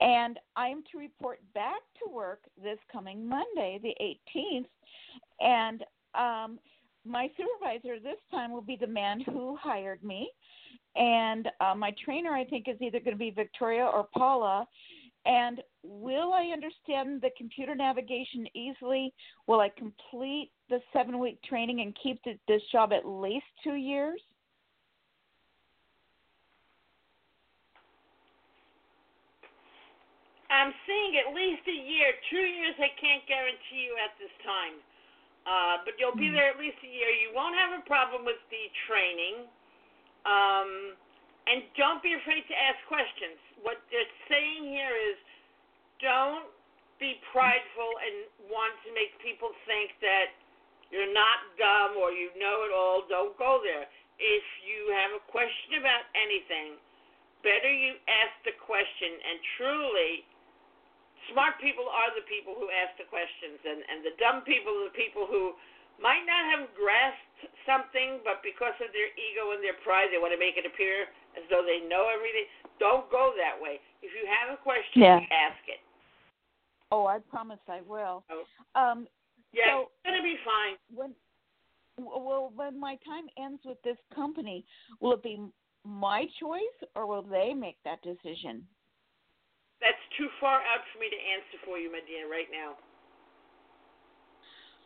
and 0.00 0.38
I 0.56 0.68
am 0.68 0.82
to 0.90 0.98
report 0.98 1.40
back 1.52 1.82
to 2.02 2.10
work 2.10 2.40
this 2.62 2.78
coming 2.90 3.28
Monday, 3.28 3.78
the 3.82 3.94
18th, 4.34 4.66
and 5.40 5.84
um, 6.14 6.58
my 7.04 7.28
supervisor 7.36 8.00
this 8.00 8.18
time 8.30 8.52
will 8.52 8.62
be 8.62 8.76
the 8.80 8.86
man 8.86 9.20
who 9.20 9.56
hired 9.60 10.02
me, 10.02 10.30
and 10.96 11.48
uh, 11.60 11.74
my 11.74 11.94
trainer 12.04 12.32
I 12.32 12.44
think 12.44 12.66
is 12.68 12.76
either 12.80 13.00
going 13.00 13.14
to 13.14 13.18
be 13.18 13.30
Victoria 13.30 13.84
or 13.84 14.08
Paula, 14.16 14.66
and 15.26 15.60
will 15.82 16.32
I 16.32 16.46
understand 16.52 17.20
the 17.20 17.30
computer 17.36 17.74
navigation 17.74 18.46
easily? 18.54 19.12
Will 19.46 19.60
I 19.60 19.70
complete 19.76 20.50
the 20.68 20.80
seven 20.92 21.18
week 21.18 21.40
training 21.42 21.80
and 21.80 21.96
keep 22.02 22.22
the, 22.24 22.38
this 22.48 22.62
job 22.72 22.92
at 22.92 23.06
least 23.06 23.46
two 23.62 23.74
years? 23.74 24.20
I'm 30.50 30.74
seeing 30.82 31.14
at 31.22 31.30
least 31.30 31.62
a 31.70 31.78
year. 31.78 32.10
Two 32.26 32.42
years 32.42 32.74
I 32.82 32.90
can't 32.98 33.22
guarantee 33.30 33.86
you 33.86 33.94
at 34.02 34.18
this 34.18 34.34
time. 34.42 34.82
Uh, 35.46 35.80
but 35.86 35.94
you'll 35.96 36.18
be 36.18 36.28
hmm. 36.28 36.36
there 36.36 36.50
at 36.50 36.58
least 36.58 36.76
a 36.82 36.90
year. 36.90 37.08
You 37.08 37.32
won't 37.32 37.56
have 37.56 37.72
a 37.78 37.82
problem 37.86 38.26
with 38.26 38.40
the 38.50 38.68
training. 38.90 39.46
Um, 40.28 40.96
and 41.48 41.66
don't 41.74 42.02
be 42.04 42.14
afraid 42.14 42.46
to 42.46 42.56
ask 42.56 42.78
questions. 42.86 43.40
What 43.64 43.80
they're 43.90 44.14
saying 44.30 44.70
here 44.70 44.94
is 45.10 45.16
don't 45.98 46.48
be 47.00 47.16
prideful 47.32 47.90
and 48.04 48.28
want 48.52 48.76
to 48.84 48.92
make 48.92 49.16
people 49.24 49.50
think 49.64 49.96
that 50.04 50.36
you're 50.92 51.10
not 51.10 51.38
dumb 51.56 51.96
or 51.96 52.12
you 52.12 52.28
know 52.36 52.66
it 52.66 52.72
all. 52.74 53.06
Don't 53.08 53.34
go 53.40 53.62
there. 53.64 53.88
If 54.20 54.46
you 54.60 54.92
have 54.92 55.16
a 55.16 55.22
question 55.32 55.80
about 55.80 56.04
anything, 56.12 56.76
better 57.40 57.72
you 57.72 57.96
ask 58.04 58.36
the 58.44 58.52
question. 58.60 59.16
And 59.16 59.36
truly, 59.56 60.12
smart 61.32 61.56
people 61.56 61.88
are 61.88 62.12
the 62.12 62.26
people 62.28 62.52
who 62.52 62.68
ask 62.68 63.00
the 63.00 63.08
questions, 63.08 63.60
and, 63.64 63.80
and 63.80 63.98
the 64.04 64.14
dumb 64.20 64.44
people 64.44 64.72
are 64.84 64.92
the 64.92 64.98
people 64.98 65.24
who 65.24 65.56
might 66.00 66.24
not 66.24 66.42
have 66.48 66.72
grasped 66.74 67.30
something, 67.68 68.24
but 68.24 68.40
because 68.40 68.74
of 68.80 68.88
their 68.96 69.12
ego 69.14 69.52
and 69.52 69.60
their 69.60 69.76
pride, 69.84 70.08
they 70.10 70.18
want 70.18 70.32
to 70.32 70.40
make 70.40 70.56
it 70.56 70.64
appear 70.64 71.06
as 71.36 71.44
though 71.52 71.62
they 71.62 71.84
know 71.86 72.08
everything. 72.08 72.48
Don't 72.80 73.06
go 73.12 73.36
that 73.36 73.60
way. 73.60 73.78
If 74.00 74.10
you 74.16 74.24
have 74.24 74.56
a 74.56 74.58
question, 74.58 75.04
yeah. 75.04 75.20
ask 75.28 75.60
it. 75.68 75.80
Oh, 76.90 77.06
I 77.06 77.20
promise 77.30 77.60
I 77.68 77.84
will. 77.86 78.24
Oh. 78.32 78.42
Um, 78.74 79.06
yeah, 79.52 79.70
so 79.70 79.92
it's 79.92 80.02
gonna 80.02 80.24
be 80.24 80.40
fine. 80.42 80.74
When 80.90 81.14
well, 81.98 82.52
when 82.54 82.80
my 82.80 82.96
time 83.04 83.28
ends 83.36 83.60
with 83.64 83.76
this 83.82 83.98
company, 84.14 84.64
will 85.00 85.12
it 85.12 85.22
be 85.22 85.38
my 85.84 86.26
choice 86.40 86.78
or 86.96 87.06
will 87.06 87.22
they 87.22 87.52
make 87.52 87.76
that 87.84 88.00
decision? 88.02 88.64
That's 89.80 90.00
too 90.16 90.28
far 90.40 90.60
out 90.60 90.84
for 90.92 91.00
me 91.00 91.08
to 91.08 91.16
answer 91.16 91.58
for 91.64 91.78
you, 91.78 91.90
my 91.92 92.00
dear, 92.06 92.30
right 92.30 92.48
now. 92.52 92.76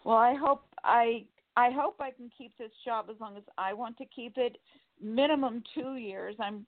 Well, 0.04 0.18
I 0.18 0.34
hope 0.34 0.64
I 0.84 1.24
I 1.56 1.70
hope 1.70 1.96
I 2.00 2.10
can 2.10 2.30
keep 2.36 2.56
this 2.58 2.72
job 2.84 3.06
as 3.10 3.16
long 3.20 3.36
as 3.36 3.42
I 3.58 3.72
want 3.72 3.96
to 3.98 4.04
keep 4.14 4.34
it. 4.36 4.58
Minimum 5.02 5.62
two 5.74 5.96
years. 5.96 6.36
I'm 6.38 6.66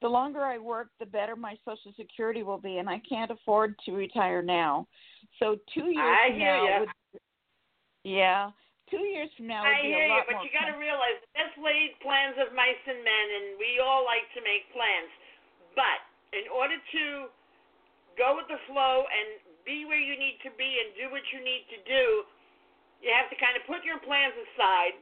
the 0.00 0.08
longer 0.08 0.40
I 0.40 0.56
work, 0.56 0.88
the 0.98 1.06
better 1.06 1.36
my 1.36 1.56
Social 1.64 1.92
Security 1.96 2.42
will 2.42 2.58
be, 2.58 2.78
and 2.78 2.88
I 2.88 3.02
can't 3.04 3.30
afford 3.30 3.76
to 3.84 3.92
retire 3.92 4.40
now. 4.40 4.88
So 5.38 5.60
two 5.76 5.92
years 5.92 6.16
I 6.24 6.32
from 6.32 6.40
hear 6.40 6.56
now, 6.56 6.64
you. 6.64 6.80
would, 6.80 6.92
yeah, 8.04 8.50
two 8.88 9.04
years 9.04 9.28
from 9.36 9.46
now 9.52 9.60
would 9.60 9.76
I 9.76 9.84
hear 9.84 10.08
you, 10.08 10.24
but 10.24 10.40
you 10.40 10.48
got 10.56 10.72
to 10.72 10.78
realize 10.80 11.20
that's 11.36 11.52
laid 11.60 12.00
plans 12.00 12.40
of 12.40 12.56
mice 12.56 12.80
and 12.88 13.04
men, 13.04 13.26
and 13.28 13.46
we 13.60 13.76
all 13.76 14.08
like 14.08 14.24
to 14.32 14.40
make 14.40 14.72
plans. 14.72 15.12
But 15.76 16.00
in 16.32 16.48
order 16.48 16.80
to 16.80 17.04
go 18.16 18.40
with 18.40 18.48
the 18.48 18.58
flow 18.72 19.04
and 19.04 19.36
be 19.68 19.84
where 19.84 20.00
you 20.00 20.16
need 20.16 20.40
to 20.48 20.50
be 20.56 20.80
and 20.80 20.96
do 20.96 21.12
what 21.12 21.22
you 21.28 21.44
need 21.44 21.68
to 21.76 21.78
do, 21.84 22.24
you 23.00 23.10
have 23.12 23.32
to 23.32 23.36
kind 23.40 23.56
of 23.56 23.64
put 23.64 23.84
your 23.84 23.98
plans 24.04 24.36
aside 24.36 24.96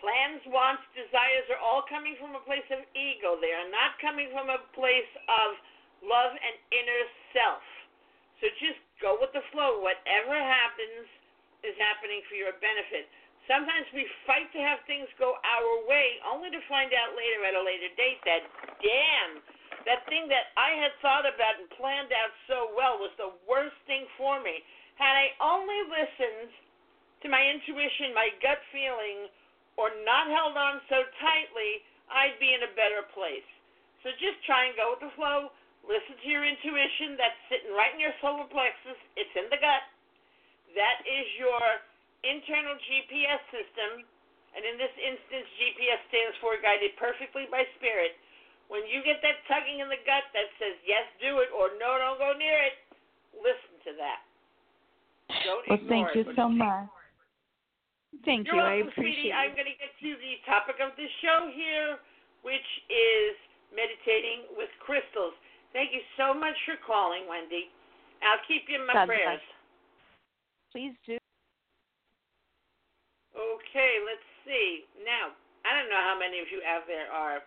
Plans, 0.00 0.40
wants, 0.48 0.80
desires 0.96 1.44
are 1.52 1.60
all 1.60 1.84
coming 1.84 2.16
from 2.16 2.32
a 2.32 2.40
place 2.48 2.64
of 2.72 2.80
ego. 2.96 3.36
They 3.36 3.52
are 3.52 3.68
not 3.68 4.00
coming 4.00 4.32
from 4.32 4.48
a 4.48 4.64
place 4.72 5.12
of 5.28 5.60
love 6.00 6.32
and 6.32 6.56
inner 6.72 7.02
self. 7.36 7.60
So 8.40 8.48
just 8.56 8.80
go 9.04 9.20
with 9.20 9.28
the 9.36 9.44
flow. 9.52 9.84
Whatever 9.84 10.32
happens 10.40 11.04
is 11.60 11.76
happening 11.76 12.24
for 12.32 12.40
your 12.40 12.56
benefit. 12.64 13.12
Sometimes 13.44 13.84
we 13.92 14.08
fight 14.24 14.48
to 14.56 14.60
have 14.64 14.80
things 14.88 15.04
go 15.20 15.36
our 15.44 15.72
way, 15.84 16.16
only 16.24 16.48
to 16.48 16.60
find 16.64 16.96
out 16.96 17.12
later 17.12 17.44
at 17.44 17.52
a 17.52 17.60
later 17.60 17.92
date 18.00 18.24
that, 18.24 18.48
damn, 18.80 19.44
that 19.84 20.08
thing 20.08 20.32
that 20.32 20.56
I 20.56 20.80
had 20.80 20.96
thought 21.04 21.28
about 21.28 21.60
and 21.60 21.68
planned 21.76 22.12
out 22.16 22.32
so 22.48 22.72
well 22.72 22.96
was 22.96 23.12
the 23.20 23.36
worst 23.44 23.76
thing 23.84 24.08
for 24.16 24.40
me. 24.40 24.64
Had 25.00 25.16
I 25.16 25.32
only 25.40 25.80
listened 25.88 26.52
to 27.24 27.32
my 27.32 27.40
intuition, 27.40 28.12
my 28.12 28.28
gut 28.44 28.60
feeling, 28.68 29.32
or 29.80 29.88
not 30.04 30.28
held 30.28 30.60
on 30.60 30.84
so 30.92 31.00
tightly, 31.24 31.80
I'd 32.12 32.36
be 32.36 32.52
in 32.52 32.68
a 32.68 32.76
better 32.76 33.08
place. 33.16 33.48
So 34.04 34.12
just 34.20 34.36
try 34.44 34.68
and 34.68 34.76
go 34.76 34.92
with 34.92 35.00
the 35.00 35.12
flow. 35.16 35.56
Listen 35.88 36.20
to 36.20 36.28
your 36.28 36.44
intuition. 36.44 37.16
That's 37.16 37.40
sitting 37.48 37.72
right 37.72 37.96
in 37.96 38.00
your 38.00 38.12
solar 38.20 38.44
plexus. 38.52 39.00
It's 39.16 39.32
in 39.40 39.48
the 39.48 39.56
gut. 39.56 39.84
That 40.76 41.00
is 41.08 41.26
your 41.40 41.60
internal 42.20 42.76
GPS 42.84 43.40
system. 43.48 44.04
And 44.52 44.68
in 44.68 44.76
this 44.76 44.92
instance, 45.00 45.48
GPS 45.56 46.00
stands 46.12 46.36
for 46.44 46.60
Guided 46.60 46.92
Perfectly 47.00 47.48
by 47.48 47.64
Spirit. 47.80 48.20
When 48.68 48.84
you 48.84 49.00
get 49.00 49.24
that 49.24 49.40
tugging 49.48 49.80
in 49.80 49.88
the 49.88 50.00
gut 50.04 50.28
that 50.36 50.52
says, 50.60 50.76
yes, 50.84 51.08
do 51.24 51.40
it, 51.40 51.48
or 51.56 51.72
no, 51.80 51.96
don't 51.96 52.20
go 52.20 52.36
near 52.36 52.60
it, 52.68 52.76
listen 53.34 53.80
to 53.88 53.92
that. 53.96 54.28
Don't 55.44 55.64
well, 55.68 55.78
thank 55.88 56.08
you 56.14 56.22
it, 56.26 56.36
so 56.36 56.48
much. 56.48 56.88
Thank 58.24 58.46
You're 58.46 58.58
you. 58.58 58.62
welcome, 58.62 58.86
I 58.86 58.90
appreciate 58.90 59.30
sweetie. 59.30 59.32
it. 59.32 59.38
I'm 59.38 59.54
going 59.54 59.70
to 59.70 59.78
get 59.78 59.92
to 59.96 60.10
the 60.18 60.34
topic 60.44 60.76
of 60.82 60.92
the 60.98 61.08
show 61.22 61.48
here, 61.54 61.96
which 62.42 62.68
is 62.90 63.32
meditating 63.70 64.50
with 64.58 64.68
crystals. 64.82 65.32
Thank 65.72 65.94
you 65.94 66.02
so 66.18 66.34
much 66.34 66.58
for 66.66 66.74
calling, 66.82 67.24
Wendy. 67.30 67.70
I'll 68.20 68.42
keep 68.44 68.66
you 68.66 68.82
in 68.82 68.84
my 68.84 68.92
God 68.92 69.08
prayers. 69.08 69.40
Bless. 69.40 70.74
Please 70.74 70.94
do. 71.06 71.16
Okay, 73.38 73.92
let's 74.02 74.28
see. 74.44 74.84
Now, 75.06 75.32
I 75.62 75.78
don't 75.78 75.88
know 75.88 76.02
how 76.02 76.18
many 76.18 76.42
of 76.42 76.50
you 76.50 76.60
out 76.66 76.84
there 76.90 77.08
are, 77.08 77.46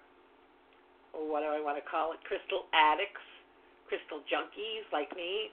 what 1.11 1.43
do 1.43 1.51
I 1.51 1.59
want 1.59 1.77
to 1.77 1.85
call 1.85 2.15
it, 2.15 2.23
crystal 2.23 2.71
addicts, 2.71 3.21
crystal 3.91 4.23
junkies 4.31 4.87
like 4.95 5.11
me. 5.13 5.51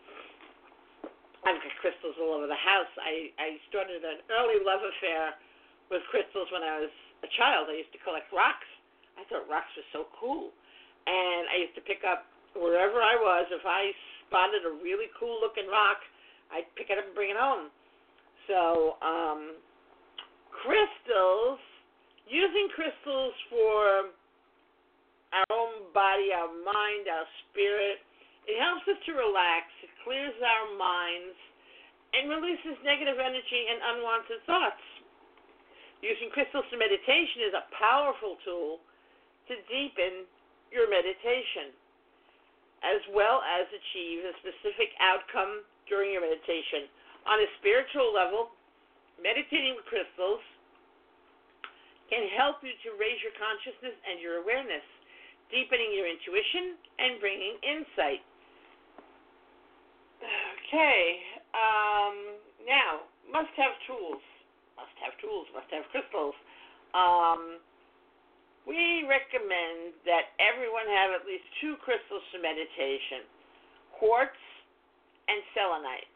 I've 1.45 1.57
got 1.57 1.73
crystals 1.81 2.17
all 2.21 2.37
over 2.37 2.45
the 2.45 2.59
house. 2.59 2.91
I, 3.01 3.33
I 3.41 3.57
started 3.73 4.05
an 4.05 4.21
early 4.29 4.61
love 4.61 4.85
affair 4.85 5.37
with 5.89 6.05
crystals 6.13 6.49
when 6.53 6.61
I 6.61 6.85
was 6.85 6.93
a 7.25 7.31
child. 7.41 7.73
I 7.73 7.81
used 7.81 7.93
to 7.97 8.01
collect 8.05 8.29
rocks. 8.29 8.69
I 9.17 9.25
thought 9.29 9.49
rocks 9.49 9.73
were 9.77 9.89
so 9.93 10.13
cool. 10.21 10.53
And 11.09 11.49
I 11.49 11.57
used 11.65 11.77
to 11.81 11.85
pick 11.85 12.05
up 12.05 12.29
wherever 12.53 13.01
I 13.01 13.17
was. 13.17 13.49
If 13.49 13.65
I 13.65 13.93
spotted 14.29 14.69
a 14.69 14.73
really 14.85 15.09
cool 15.17 15.41
looking 15.41 15.67
rock, 15.67 16.05
I'd 16.53 16.69
pick 16.77 16.93
it 16.93 17.01
up 17.01 17.09
and 17.09 17.17
bring 17.17 17.33
it 17.33 17.41
home. 17.41 17.73
So, 18.49 19.01
um, 19.01 19.57
crystals, 20.53 21.59
using 22.29 22.69
crystals 22.77 23.33
for 23.49 24.13
our 25.33 25.47
own 25.51 25.89
body, 25.95 26.35
our 26.35 26.51
mind, 26.51 27.07
our 27.07 27.27
spirit, 27.49 28.03
it 28.49 28.57
helps 28.61 28.87
us 28.89 29.01
to 29.09 29.13
relax, 29.13 29.69
it 29.85 29.93
clears 30.05 30.37
our 30.41 30.77
minds, 30.77 31.37
and 32.17 32.27
releases 32.27 32.75
negative 32.83 33.21
energy 33.21 33.63
and 33.71 33.79
unwanted 33.95 34.41
thoughts. 34.47 34.83
Using 36.01 36.33
crystals 36.33 36.65
for 36.73 36.81
meditation 36.81 37.45
is 37.45 37.55
a 37.55 37.69
powerful 37.77 38.41
tool 38.43 38.81
to 39.53 39.55
deepen 39.69 40.25
your 40.73 40.89
meditation, 40.89 41.75
as 42.81 43.03
well 43.13 43.45
as 43.45 43.69
achieve 43.69 44.25
a 44.25 44.33
specific 44.41 44.97
outcome 44.99 45.63
during 45.91 46.15
your 46.15 46.25
meditation. 46.25 46.89
On 47.29 47.37
a 47.37 47.49
spiritual 47.61 48.15
level, 48.17 48.55
meditating 49.21 49.77
with 49.77 49.85
crystals 49.87 50.41
can 52.09 52.27
help 52.35 52.59
you 52.65 52.75
to 52.87 52.97
raise 52.99 53.21
your 53.23 53.37
consciousness 53.39 53.95
and 54.09 54.19
your 54.19 54.43
awareness, 54.43 54.83
deepening 55.53 55.95
your 55.95 56.09
intuition 56.11 56.75
and 56.99 57.21
bringing 57.23 57.55
insight. 57.63 58.25
Okay, 60.71 61.19
um, 61.51 62.39
now, 62.63 63.03
must 63.27 63.51
have 63.59 63.75
tools. 63.91 64.23
Must 64.79 64.95
have 65.03 65.19
tools, 65.19 65.51
must 65.51 65.67
have 65.75 65.83
crystals. 65.91 66.39
Um, 66.95 67.59
we 68.71 69.03
recommend 69.03 69.99
that 70.07 70.31
everyone 70.39 70.87
have 70.87 71.11
at 71.11 71.27
least 71.27 71.43
two 71.59 71.75
crystals 71.83 72.23
for 72.31 72.39
meditation 72.39 73.27
quartz 73.99 74.39
and 75.27 75.43
selenite. 75.59 76.07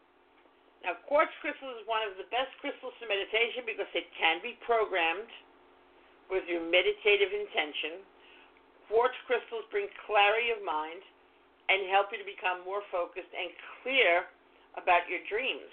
Now, 0.87 1.03
quartz 1.03 1.35
crystal 1.43 1.75
is 1.75 1.83
one 1.83 2.07
of 2.07 2.15
the 2.15 2.23
best 2.31 2.55
crystals 2.63 2.95
for 2.95 3.11
meditation 3.11 3.67
because 3.67 3.91
it 3.91 4.07
can 4.15 4.39
be 4.39 4.55
programmed 4.63 5.27
with 6.31 6.47
your 6.47 6.63
meditative 6.63 7.35
intention. 7.35 8.07
Quartz 8.87 9.19
crystals 9.27 9.67
bring 9.67 9.91
clarity 10.07 10.55
of 10.55 10.63
mind 10.63 11.03
and 11.67 11.91
help 11.91 12.15
you 12.15 12.23
to 12.23 12.27
become 12.29 12.63
more 12.63 12.87
focused 12.87 13.35
and 13.35 13.51
clear 13.83 14.31
about 14.75 15.07
your 15.07 15.23
dreams. 15.27 15.71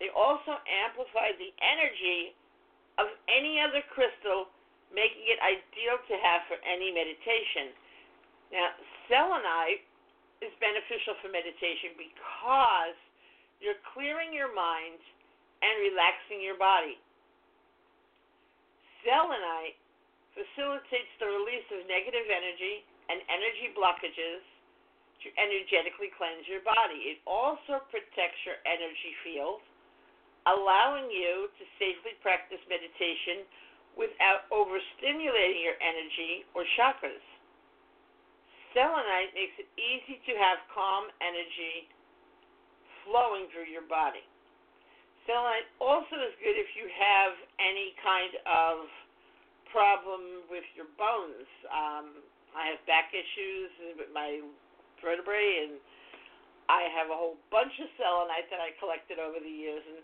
They 0.00 0.08
also 0.12 0.56
amplify 0.64 1.36
the 1.36 1.52
energy 1.60 2.32
of 2.96 3.12
any 3.28 3.60
other 3.60 3.84
crystal 3.92 4.48
making 4.90 5.22
it 5.30 5.38
ideal 5.38 5.96
to 6.10 6.14
have 6.18 6.42
for 6.50 6.58
any 6.66 6.90
meditation. 6.90 7.70
Now, 8.50 8.74
selenite 9.06 9.86
is 10.42 10.50
beneficial 10.58 11.14
for 11.22 11.30
meditation 11.30 11.94
because 11.94 12.96
you're 13.62 13.78
clearing 13.94 14.34
your 14.34 14.50
mind 14.50 14.98
and 15.62 15.74
relaxing 15.84 16.42
your 16.42 16.58
body. 16.58 16.98
Selenite 19.04 19.78
facilitates 20.32 21.12
the 21.20 21.28
release 21.28 21.68
of 21.72 21.84
negative 21.86 22.26
energy 22.26 22.84
and 23.12 23.20
energy 23.28 23.72
blockages 23.76 24.42
to 25.22 25.28
energetically 25.36 26.10
cleanse 26.16 26.44
your 26.48 26.64
body. 26.64 27.16
It 27.16 27.18
also 27.28 27.84
protects 27.92 28.40
your 28.48 28.56
energy 28.64 29.12
field, 29.24 29.60
allowing 30.48 31.12
you 31.12 31.52
to 31.52 31.62
safely 31.76 32.16
practice 32.24 32.60
meditation 32.68 33.44
without 33.98 34.48
overstimulating 34.48 35.60
your 35.60 35.76
energy 35.82 36.48
or 36.56 36.64
chakras. 36.78 37.24
Selenite 38.72 39.34
makes 39.34 39.56
it 39.58 39.66
easy 39.74 40.22
to 40.30 40.32
have 40.38 40.62
calm 40.70 41.10
energy 41.18 41.90
flowing 43.02 43.50
through 43.50 43.66
your 43.66 43.84
body. 43.90 44.22
Selenite 45.26 45.68
also 45.82 46.16
is 46.22 46.34
good 46.38 46.54
if 46.54 46.70
you 46.78 46.86
have 46.86 47.34
any 47.58 47.92
kind 48.00 48.34
of 48.46 48.86
problem 49.74 50.46
with 50.50 50.66
your 50.74 50.86
bones. 50.94 51.46
Um, 51.70 52.22
I 52.54 52.74
have 52.74 52.82
back 52.86 53.14
issues 53.14 53.70
with 53.98 54.10
my 54.10 54.42
vertebrae, 55.02 55.66
and 55.66 55.80
I 56.70 56.86
have 56.94 57.10
a 57.10 57.16
whole 57.16 57.40
bunch 57.50 57.74
of 57.82 57.88
selenite 57.98 58.46
that 58.52 58.62
I 58.62 58.76
collected 58.78 59.18
over 59.18 59.42
the 59.42 59.50
years, 59.50 59.82
and 59.90 60.00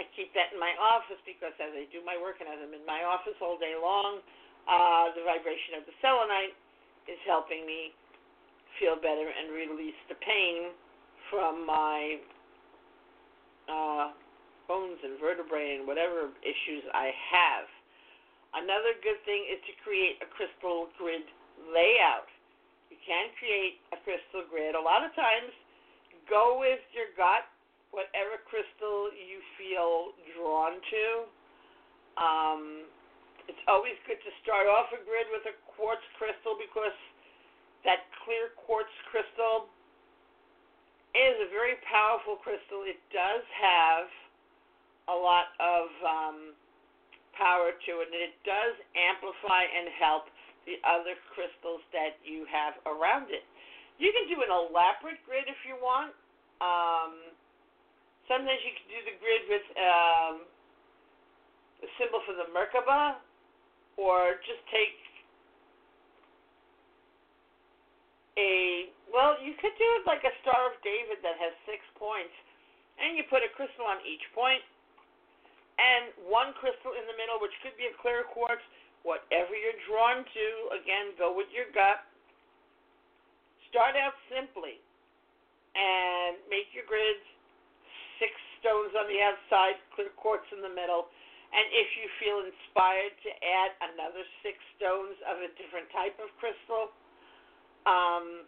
I 0.00 0.08
keep 0.16 0.32
that 0.32 0.54
in 0.54 0.58
my 0.58 0.72
office 0.80 1.20
because 1.28 1.52
as 1.60 1.76
I 1.76 1.84
do 1.92 2.00
my 2.00 2.16
work 2.16 2.40
and 2.40 2.48
as 2.48 2.56
I'm 2.56 2.72
in 2.72 2.86
my 2.88 3.04
office 3.04 3.36
all 3.44 3.60
day 3.60 3.76
long, 3.76 4.24
uh, 4.64 5.12
the 5.12 5.26
vibration 5.28 5.76
of 5.76 5.84
the 5.84 5.92
selenite 6.00 6.56
is 7.10 7.20
helping 7.26 7.68
me 7.68 7.92
feel 8.78 8.96
better 8.96 9.28
and 9.28 9.52
release 9.52 9.98
the 10.08 10.16
pain 10.24 10.72
from 11.28 11.66
my 11.66 12.22
uh, 13.66 14.14
bones 14.70 15.02
and 15.02 15.18
vertebrae 15.18 15.82
and 15.82 15.84
whatever 15.84 16.30
issues 16.46 16.86
I 16.94 17.10
have. 17.10 17.66
Another 18.54 18.94
good 19.02 19.18
thing 19.26 19.42
is 19.50 19.58
to 19.66 19.74
create 19.82 20.22
a 20.22 20.28
crystal 20.30 20.88
grid 20.94 21.26
layout. 21.74 22.29
Can 23.06 23.32
create 23.40 23.80
a 23.90 23.98
crystal 24.04 24.44
grid. 24.48 24.76
A 24.76 24.80
lot 24.80 25.02
of 25.02 25.10
times, 25.16 25.50
go 26.28 26.60
with 26.60 26.80
your 26.92 27.10
gut 27.16 27.48
whatever 27.90 28.38
crystal 28.46 29.10
you 29.14 29.42
feel 29.58 30.14
drawn 30.34 30.78
to. 30.78 31.04
Um, 32.18 32.62
it's 33.50 33.62
always 33.66 33.98
good 34.06 34.22
to 34.22 34.30
start 34.46 34.70
off 34.70 34.90
a 34.94 35.00
grid 35.02 35.26
with 35.34 35.42
a 35.50 35.54
quartz 35.74 36.04
crystal 36.14 36.54
because 36.54 36.94
that 37.82 38.06
clear 38.22 38.54
quartz 38.62 38.92
crystal 39.10 39.66
is 41.18 41.34
a 41.42 41.48
very 41.50 41.74
powerful 41.90 42.38
crystal. 42.38 42.86
It 42.86 43.02
does 43.10 43.42
have 43.58 44.06
a 45.10 45.16
lot 45.16 45.50
of 45.58 45.90
um, 46.06 46.38
power 47.34 47.74
to 47.74 47.92
it, 48.04 48.06
and 48.14 48.22
it 48.30 48.36
does 48.46 48.78
amplify 48.94 49.66
and 49.66 49.90
help 49.98 50.30
the 50.68 50.80
other 50.84 51.16
crystals 51.32 51.80
that 51.92 52.20
you 52.24 52.44
have 52.48 52.76
around 52.84 53.32
it. 53.32 53.44
You 53.96 54.12
can 54.12 54.28
do 54.32 54.40
an 54.40 54.52
elaborate 54.52 55.20
grid 55.28 55.48
if 55.48 55.60
you 55.68 55.76
want. 55.80 56.12
Um, 56.60 57.36
Sometimes 58.30 58.62
you 58.62 58.70
can 58.78 58.86
do 58.94 59.00
the 59.10 59.16
grid 59.18 59.42
with 59.50 59.66
um, 59.74 60.46
a 61.82 61.88
symbol 61.98 62.22
for 62.22 62.38
the 62.38 62.46
Merkaba, 62.54 63.18
or 63.98 64.38
just 64.46 64.62
take 64.70 64.94
a 68.38 68.86
well, 69.10 69.34
you 69.42 69.58
could 69.58 69.74
do 69.74 69.88
it 69.98 70.06
like 70.06 70.22
a 70.22 70.30
Star 70.46 70.70
of 70.70 70.78
David 70.86 71.18
that 71.26 71.42
has 71.42 71.50
six 71.66 71.82
points, 71.98 72.30
and 73.02 73.18
you 73.18 73.26
put 73.26 73.42
a 73.42 73.50
crystal 73.58 73.82
on 73.82 73.98
each 74.06 74.22
point, 74.30 74.62
and 75.74 76.14
one 76.30 76.54
crystal 76.54 76.94
in 76.94 77.02
the 77.10 77.16
middle, 77.18 77.42
which 77.42 77.50
could 77.66 77.74
be 77.74 77.90
a 77.90 77.94
clear 77.98 78.22
quartz. 78.30 78.62
Whatever 79.02 79.56
you're 79.56 79.80
drawn 79.88 80.22
to, 80.22 80.46
again, 80.76 81.16
go 81.16 81.32
with 81.32 81.48
your 81.54 81.72
gut. 81.72 82.04
Start 83.72 83.96
out 83.96 84.18
simply, 84.28 84.82
and 85.72 86.36
make 86.50 86.68
your 86.74 86.84
grids 86.84 87.22
six 88.18 88.34
stones 88.60 88.92
on 88.98 89.08
the 89.08 89.22
outside, 89.24 89.80
clear 89.96 90.12
quartz 90.20 90.44
in 90.52 90.60
the 90.60 90.68
middle. 90.68 91.08
And 91.50 91.66
if 91.74 91.88
you 91.98 92.06
feel 92.22 92.46
inspired 92.46 93.14
to 93.26 93.30
add 93.40 93.74
another 93.94 94.22
six 94.44 94.58
stones 94.78 95.18
of 95.26 95.42
a 95.42 95.50
different 95.58 95.90
type 95.90 96.14
of 96.22 96.30
crystal, 96.38 96.94
um, 97.88 98.46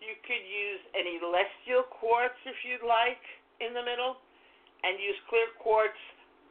you 0.00 0.16
could 0.24 0.42
use 0.42 0.82
an 0.96 1.06
celestial 1.20 1.84
quartz 1.92 2.38
if 2.48 2.56
you'd 2.64 2.82
like 2.82 3.22
in 3.60 3.76
the 3.76 3.84
middle, 3.84 4.18
and 4.82 4.96
use 4.96 5.18
clear 5.28 5.46
quartz 5.60 6.00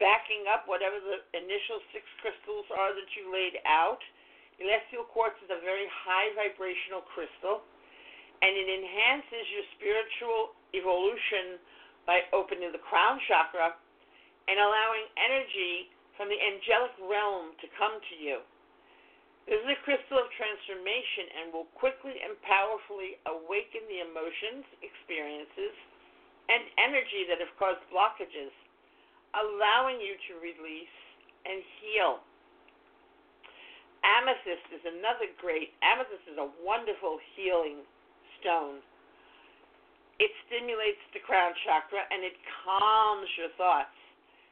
backing 0.00 0.48
up 0.48 0.64
whatever 0.64 0.98
the 0.98 1.20
initial 1.36 1.78
six 1.92 2.02
crystals 2.24 2.66
are 2.72 2.96
that 2.96 3.10
you 3.14 3.28
laid 3.28 3.60
out. 3.68 4.00
Celestial 4.56 5.04
quartz 5.08 5.36
is 5.44 5.52
a 5.52 5.60
very 5.60 5.86
high 5.88 6.32
vibrational 6.34 7.04
crystal, 7.12 7.62
and 8.40 8.52
it 8.56 8.68
enhances 8.68 9.44
your 9.52 9.64
spiritual 9.76 10.56
evolution 10.72 11.60
by 12.08 12.24
opening 12.32 12.72
the 12.72 12.80
crown 12.80 13.20
chakra 13.28 13.76
and 14.48 14.56
allowing 14.56 15.06
energy 15.20 15.92
from 16.16 16.32
the 16.32 16.36
angelic 16.36 16.96
realm 17.04 17.52
to 17.60 17.68
come 17.76 18.00
to 18.12 18.14
you. 18.16 18.40
This 19.48 19.60
is 19.64 19.72
a 19.72 19.80
crystal 19.84 20.20
of 20.20 20.28
transformation 20.36 21.40
and 21.40 21.44
will 21.52 21.68
quickly 21.76 22.16
and 22.20 22.36
powerfully 22.44 23.16
awaken 23.24 23.84
the 23.88 24.04
emotions, 24.04 24.64
experiences, 24.84 25.74
and 26.52 26.68
energy 26.76 27.24
that 27.30 27.40
have 27.40 27.52
caused 27.56 27.80
blockages, 27.88 28.52
allowing 29.36 30.00
you 30.02 30.14
to 30.30 30.32
release 30.42 30.96
and 31.46 31.62
heal. 31.80 32.20
Amethyst 34.00 34.66
is 34.72 34.84
another 34.84 35.28
great, 35.36 35.76
amethyst 35.84 36.24
is 36.26 36.38
a 36.40 36.48
wonderful 36.64 37.20
healing 37.36 37.84
stone 38.40 38.80
it 40.20 40.28
stimulates 40.46 41.00
the 41.16 41.24
crown 41.24 41.56
chakra 41.64 42.04
and 42.12 42.20
it 42.20 42.36
calms 42.60 43.24
your 43.40 43.48
thoughts, 43.56 43.96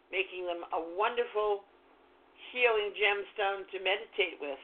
making 0.09 0.49
them 0.49 0.64
a 0.72 0.81
wonderful 0.97 1.68
healing 2.51 2.97
gemstone 2.97 3.68
to 3.68 3.76
meditate 3.85 4.41
with. 4.41 4.57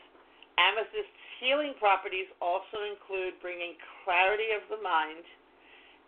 Amethyst's 0.57 1.21
healing 1.45 1.77
properties 1.77 2.25
also 2.41 2.89
include 2.89 3.37
bringing 3.45 3.77
clarity 4.01 4.49
of 4.57 4.65
the 4.73 4.81
mind 4.81 5.21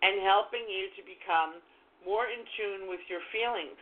and 0.00 0.24
helping 0.24 0.64
you 0.64 0.88
to 0.96 1.04
become 1.04 1.60
more 2.00 2.32
in 2.32 2.40
tune 2.56 2.88
with 2.88 3.04
your 3.12 3.20
feelings, 3.28 3.76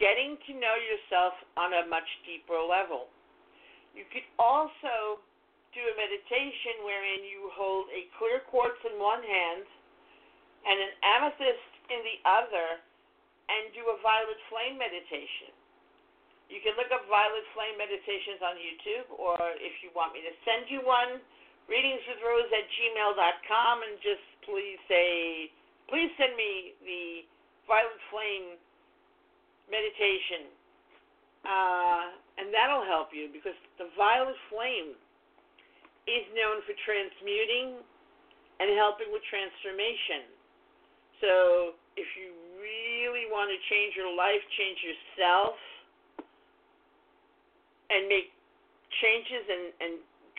getting 0.00 0.40
to 0.48 0.52
know 0.56 0.74
yourself 0.80 1.36
on 1.60 1.76
a 1.76 1.84
much 1.86 2.08
deeper 2.24 2.56
level. 2.56 3.12
You 3.92 4.08
could 4.08 4.26
also 4.40 5.20
do 5.76 5.82
a 5.84 5.94
meditation 5.94 6.82
wherein 6.82 7.22
you 7.22 7.52
hold 7.54 7.86
a 7.92 8.08
clear 8.18 8.42
quartz 8.48 8.80
in 8.88 8.98
one 8.98 9.22
hand 9.22 9.62
and 10.66 10.76
an 10.80 10.92
amethyst 11.04 11.72
in 11.92 12.00
the 12.02 12.18
other 12.26 12.80
and 13.50 13.70
do 13.76 13.84
a 13.92 13.96
violet 14.02 14.40
flame 14.50 14.80
meditation. 14.80 15.52
You 16.50 16.58
can 16.64 16.74
look 16.74 16.90
up 16.90 17.06
violet 17.06 17.46
flame 17.54 17.78
meditations 17.78 18.42
on 18.42 18.58
YouTube, 18.58 19.06
or 19.14 19.38
if 19.62 19.74
you 19.86 19.94
want 19.94 20.18
me 20.18 20.22
to 20.26 20.34
send 20.42 20.66
you 20.66 20.82
one, 20.82 21.22
readingswithrose 21.70 22.50
at 22.50 22.66
gmail.com, 22.66 23.74
and 23.86 23.94
just 24.02 24.26
please 24.42 24.80
say 24.90 25.50
please 25.86 26.10
send 26.18 26.34
me 26.34 26.74
the 26.82 27.26
violet 27.66 28.02
flame 28.10 28.58
meditation, 29.70 30.50
uh, 31.46 32.12
and 32.36 32.52
that'll 32.52 32.84
help 32.84 33.14
you 33.14 33.30
because 33.32 33.56
the 33.78 33.88
violet 33.96 34.36
flame 34.52 34.92
is 36.10 36.26
known 36.34 36.60
for 36.66 36.74
transmuting 36.84 37.80
and 38.60 38.68
helping 38.76 39.08
with 39.14 39.24
transformation. 39.30 40.28
So 41.22 41.32
if 41.96 42.08
you 42.18 42.34
really 42.60 43.30
want 43.32 43.48
to 43.48 43.58
change 43.72 43.96
your 43.96 44.12
life, 44.12 44.40
change 44.58 44.78
yourself, 44.84 45.56
and 47.88 48.06
make 48.06 48.32
changes 49.00 49.44
and, 49.48 49.64
and 49.80 49.92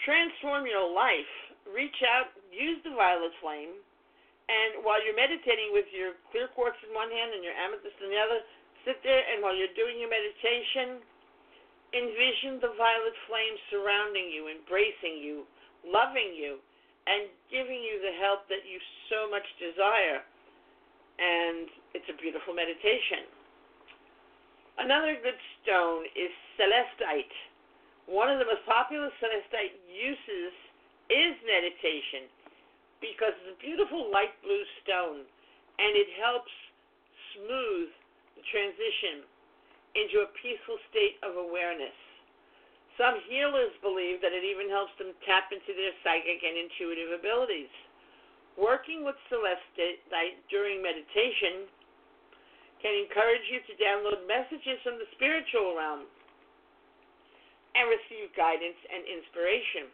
transform 0.06 0.66
your 0.66 0.86
life, 0.86 1.30
reach 1.70 1.98
out, 2.06 2.34
use 2.50 2.82
the 2.84 2.94
violet 2.94 3.34
flame, 3.42 3.78
and 4.52 4.84
while 4.84 5.00
you're 5.00 5.16
meditating 5.16 5.72
with 5.72 5.88
your 5.96 6.18
clear 6.34 6.52
quartz 6.52 6.76
in 6.84 6.92
one 6.92 7.08
hand 7.08 7.32
and 7.32 7.40
your 7.46 7.56
amethyst 7.56 7.96
in 8.04 8.12
the 8.12 8.20
other, 8.20 8.44
sit 8.86 9.00
there 9.04 9.24
and 9.34 9.42
while 9.42 9.54
you're 9.54 9.74
doing 9.78 10.02
your 10.02 10.10
meditation, 10.10 11.02
envision 11.92 12.64
the 12.64 12.74
violet 12.80 13.16
flame 13.28 13.56
surrounding 13.70 14.32
you, 14.32 14.48
embracing 14.48 15.20
you, 15.20 15.44
loving 15.84 16.32
you, 16.34 16.58
and 17.06 17.28
giving 17.50 17.82
you 17.82 18.00
the 18.00 18.14
help 18.22 18.46
that 18.48 18.64
you 18.64 18.78
so 19.10 19.28
much 19.28 19.46
desire. 19.58 20.22
And 21.20 21.68
it's 21.94 22.08
a 22.10 22.18
beautiful 22.18 22.56
meditation. 22.56 23.28
Another 24.80 25.20
good 25.20 25.38
stone 25.62 26.08
is 26.16 26.32
celestite. 26.58 27.36
One 28.08 28.32
of 28.32 28.40
the 28.40 28.48
most 28.48 28.66
popular 28.66 29.12
celestite 29.22 29.78
uses 29.92 30.54
is 31.12 31.36
meditation 31.44 32.32
because 33.04 33.36
it's 33.44 33.58
a 33.58 33.60
beautiful 33.60 34.10
light 34.10 34.32
blue 34.42 34.64
stone 34.82 35.28
and 35.78 35.92
it 35.98 36.08
helps 36.18 36.54
smooth 37.36 37.90
transition 38.50 39.28
into 39.94 40.24
a 40.24 40.34
peaceful 40.40 40.80
state 40.90 41.20
of 41.22 41.36
awareness. 41.36 41.96
Some 43.00 43.20
healers 43.28 43.74
believe 43.82 44.20
that 44.22 44.36
it 44.36 44.44
even 44.44 44.70
helps 44.70 44.94
them 45.00 45.16
tap 45.26 45.50
into 45.52 45.74
their 45.74 45.96
psychic 46.04 46.44
and 46.44 46.56
intuitive 46.56 47.18
abilities. 47.18 47.72
Working 48.60 49.08
with 49.08 49.16
celestite 49.32 50.38
during 50.52 50.84
meditation 50.84 51.72
can 52.84 52.98
encourage 52.98 53.46
you 53.48 53.64
to 53.64 53.74
download 53.80 54.28
messages 54.28 54.82
from 54.84 55.00
the 55.00 55.08
spiritual 55.16 55.78
realm 55.78 56.10
and 57.78 57.86
receive 57.88 58.34
guidance 58.36 58.78
and 58.92 59.02
inspiration. 59.08 59.88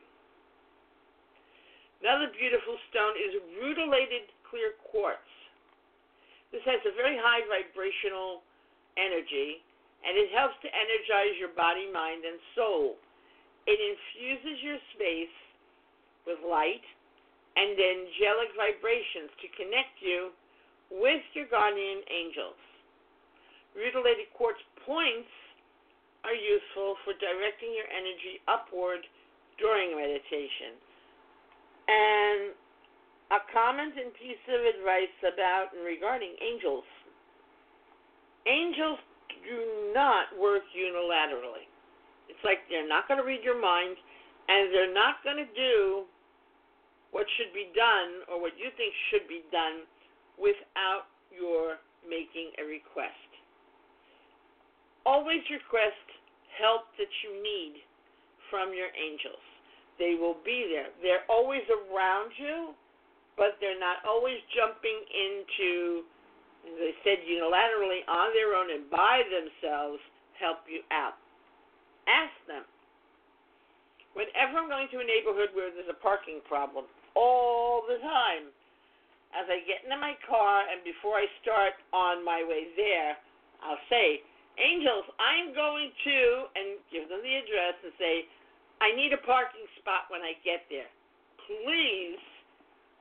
Another 2.01 2.33
beautiful 2.33 2.77
stone 2.89 3.13
is 3.17 3.37
rutilated 3.61 4.29
clear 4.49 4.77
quartz. 4.89 5.26
This 6.51 6.63
has 6.63 6.79
a 6.87 6.93
very 6.95 7.19
high 7.19 7.43
vibrational 7.47 8.43
energy 8.95 9.61
and 10.05 10.15
it 10.15 10.29
helps 10.31 10.55
to 10.61 10.69
energize 10.69 11.35
your 11.41 11.51
body, 11.57 11.89
mind, 11.89 12.23
and 12.23 12.37
soul. 12.53 12.95
It 13.65 13.75
infuses 13.81 14.57
your 14.63 14.79
space 14.95 15.37
with 16.23 16.39
light 16.45 16.85
and 17.57 17.73
angelic 17.73 18.53
vibrations 18.53 19.33
to 19.41 19.47
connect 19.57 19.97
you 19.99 20.31
with 20.93 21.23
your 21.33 21.49
guardian 21.49 22.05
angels. 22.07 22.59
Rutilated 23.75 24.31
quartz 24.37 24.61
points 24.85 25.29
are 26.23 26.37
useful 26.37 26.95
for 27.03 27.17
directing 27.17 27.73
your 27.75 27.89
energy 27.89 28.39
upward 28.47 29.03
during 29.59 29.97
meditation. 29.97 30.77
And 31.89 32.53
a 33.32 33.39
comment 33.51 33.93
and 33.99 34.13
piece 34.15 34.41
of 34.47 34.61
advice 34.63 35.15
about 35.28 35.75
and 35.75 35.84
regarding 35.84 36.36
angels. 36.39 36.88
Angels 38.47 38.99
do 39.43 39.91
not 39.91 40.32
work 40.39 40.63
unilaterally. 40.71 41.67
It's 42.32 42.39
like 42.43 42.63
they're 42.71 42.88
not 42.88 43.07
going 43.07 43.19
to 43.19 43.28
read 43.28 43.43
your 43.43 43.59
mind 43.59 43.95
and 44.47 44.71
they're 44.71 44.95
not 44.95 45.19
going 45.23 45.39
to 45.39 45.49
do 45.51 46.07
what 47.11 47.28
should 47.36 47.51
be 47.51 47.71
done 47.75 48.23
or 48.32 48.39
what 48.39 48.55
you 48.55 48.71
think 48.80 48.91
should 49.11 49.28
be 49.28 49.43
done 49.51 49.84
without 50.39 51.11
your 51.32 51.84
making 52.07 52.55
a 52.59 52.63
request 52.63 53.28
always 55.07 55.39
request 55.47 56.03
help 56.59 56.91
that 56.99 57.07
you 57.23 57.39
need 57.39 57.80
from 58.51 58.75
your 58.75 58.91
angels. 58.91 59.39
They 59.95 60.19
will 60.19 60.36
be 60.43 60.67
there. 60.67 60.91
They're 60.99 61.23
always 61.32 61.63
around 61.71 62.36
you, 62.36 62.75
but 63.38 63.61
they're 63.61 63.79
not 63.79 64.01
always 64.01 64.41
jumping 64.51 64.97
into, 65.13 66.03
as 66.65 66.77
I 66.89 66.93
said, 67.05 67.21
unilaterally 67.23 68.01
on 68.09 68.33
their 68.33 68.57
own 68.57 68.73
and 68.73 68.89
by 68.89 69.21
themselves 69.29 70.01
help 70.41 70.65
you 70.65 70.81
out. 70.89 71.21
Ask 72.09 72.33
them. 72.49 72.65
Whenever 74.17 74.57
I'm 74.57 74.65
going 74.65 74.89
to 74.89 74.97
a 74.97 75.05
neighborhood 75.05 75.53
where 75.53 75.69
there's 75.69 75.89
a 75.93 76.01
parking 76.01 76.41
problem, 76.49 76.89
all 77.13 77.85
the 77.85 78.01
time, 78.01 78.49
as 79.38 79.45
I 79.45 79.61
get 79.69 79.85
into 79.85 80.01
my 80.01 80.17
car 80.25 80.65
and 80.65 80.81
before 80.81 81.21
I 81.21 81.29
start 81.45 81.77
on 81.93 82.25
my 82.25 82.41
way 82.41 82.73
there, 82.73 83.13
I'll 83.61 83.81
say, 83.85 84.25
Angels, 84.57 85.05
I'm 85.21 85.53
going 85.53 85.93
to, 85.93 86.19
and 86.57 86.81
give 86.89 87.05
them 87.13 87.21
the 87.21 87.35
address 87.38 87.77
and 87.85 87.93
say, 88.01 88.25
I 88.81 88.89
need 88.97 89.13
a 89.13 89.21
parking 89.21 89.69
spot 89.77 90.09
when 90.09 90.25
I 90.25 90.33
get 90.41 90.65
there. 90.73 90.89
Please 91.45 92.17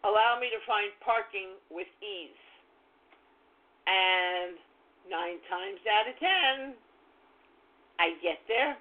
allow 0.04 0.36
me 0.40 0.50
to 0.50 0.60
find 0.66 0.92
parking 1.00 1.56
with 1.70 1.88
ease. 2.02 2.42
And 3.86 4.58
nine 5.06 5.38
times 5.46 5.80
out 5.86 6.10
of 6.10 6.16
ten, 6.18 6.74
I 8.02 8.18
get 8.20 8.42
there 8.50 8.76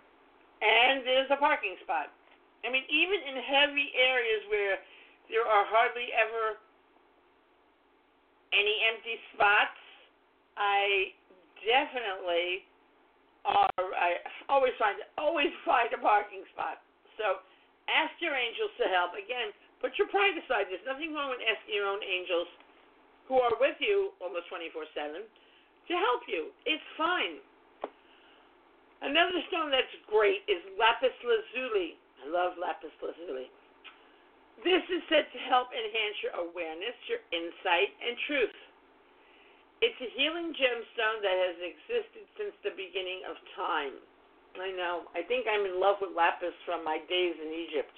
and 0.61 1.03
there's 1.03 1.29
a 1.31 1.39
parking 1.39 1.75
spot. 1.83 2.11
I 2.65 2.71
mean, 2.71 2.85
even 2.89 3.19
in 3.21 3.35
heavy 3.43 3.93
areas 3.93 4.41
where 4.49 4.81
there 5.29 5.45
are 5.45 5.65
hardly 5.69 6.09
ever 6.15 6.57
any 8.53 8.75
empty 8.89 9.17
spots, 9.35 9.77
I 10.57 11.13
definitely 11.61 12.65
are 13.45 13.69
I 13.93 14.17
always 14.49 14.73
find 14.81 14.97
always 15.21 15.53
find 15.67 15.91
a 15.93 16.01
parking 16.01 16.41
spot. 16.55 16.81
So 17.21 17.45
ask 17.85 18.15
your 18.17 18.33
angels 18.33 18.73
to 18.81 18.89
help. 18.89 19.13
Again, 19.13 19.53
put 19.81 19.97
your 19.97 20.07
pride 20.09 20.35
aside. 20.37 20.67
There's 20.69 20.85
nothing 20.87 21.13
wrong 21.13 21.31
with 21.31 21.43
asking 21.43 21.75
your 21.75 21.87
own 21.87 22.01
angels 22.03 22.47
who 23.27 23.41
are 23.41 23.53
with 23.59 23.75
you 23.81 24.13
almost 24.21 24.47
24/7 24.47 25.25
to 25.87 25.93
help 25.97 26.27
you. 26.27 26.53
It's 26.65 26.83
fine. 26.97 27.41
Another 29.01 29.41
stone 29.49 29.69
that's 29.69 29.91
great 30.07 30.41
is 30.47 30.63
lapis 30.77 31.13
lazuli. 31.23 31.97
I 32.23 32.27
love 32.27 32.57
lapis 32.57 32.93
lazuli. 33.01 33.51
This 34.63 34.81
is 34.89 35.03
said 35.09 35.27
to 35.33 35.39
help 35.51 35.69
enhance 35.75 36.23
your 36.23 36.31
awareness, 36.39 36.95
your 37.11 37.19
insight, 37.35 37.91
and 37.99 38.17
truth. 38.25 38.55
It's 39.83 39.99
a 39.99 40.09
healing 40.15 40.55
gemstone 40.55 41.19
that 41.21 41.35
has 41.35 41.57
existed 41.59 42.23
since 42.39 42.55
the 42.63 42.71
beginning 42.71 43.27
of 43.27 43.35
time. 43.59 43.99
I 44.55 44.71
know. 44.71 45.11
I 45.11 45.21
think 45.27 45.45
I'm 45.51 45.67
in 45.67 45.83
love 45.83 45.99
with 45.99 46.15
lapis 46.15 46.55
from 46.63 46.87
my 46.87 47.03
days 47.11 47.35
in 47.35 47.51
Egypt. 47.51 47.95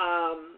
Um, 0.00 0.56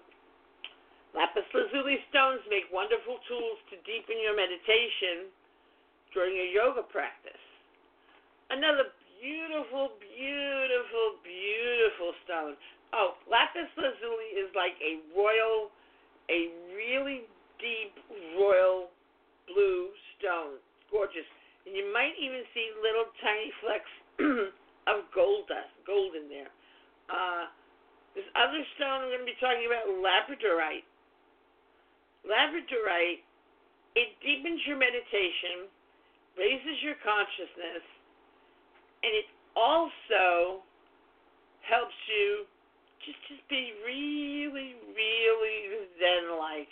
lazuli 1.56 1.96
stones 2.12 2.44
make 2.52 2.68
wonderful 2.68 3.16
tools 3.24 3.58
to 3.72 3.80
deepen 3.88 4.20
your 4.20 4.36
meditation 4.36 5.32
during 6.12 6.36
your 6.36 6.52
yoga 6.52 6.84
practice. 6.84 7.40
Another 8.52 8.92
beautiful, 9.16 9.96
beautiful, 9.98 11.06
beautiful 11.24 12.12
stone. 12.28 12.54
Oh, 12.92 13.16
lapis 13.26 13.72
lazuli 13.74 14.36
is 14.36 14.52
like 14.52 14.76
a 14.84 15.00
royal, 15.16 15.72
a 16.28 16.52
really 16.76 17.24
deep 17.58 17.96
royal 18.36 18.92
blue 19.48 19.90
stone. 20.16 20.60
Gorgeous. 20.92 21.26
And 21.64 21.74
you 21.74 21.88
might 21.90 22.14
even 22.20 22.46
see 22.54 22.70
little 22.78 23.10
tiny 23.24 23.50
flecks 23.64 23.92
of 24.92 25.08
gold 25.10 25.50
dust, 25.50 25.72
gold 25.82 26.14
in 26.14 26.30
there. 26.30 26.52
Uh, 27.10 27.50
this 28.14 28.26
other 28.38 28.62
stone 28.78 29.04
I'm 29.04 29.10
going 29.10 29.26
to 29.26 29.28
be 29.28 29.38
talking 29.42 29.66
about, 29.66 29.90
labradorite. 29.98 30.86
Labradorite, 32.26 33.22
it 33.94 34.12
deepens 34.20 34.60
your 34.66 34.76
meditation, 34.76 35.70
raises 36.36 36.76
your 36.82 36.98
consciousness, 37.00 37.86
and 39.06 39.12
it 39.14 39.30
also 39.54 40.60
helps 41.64 41.96
you 42.10 42.44
just 43.06 43.18
just 43.30 43.46
be 43.48 43.72
really, 43.86 44.74
really 44.90 45.86
zen-like. 45.96 46.70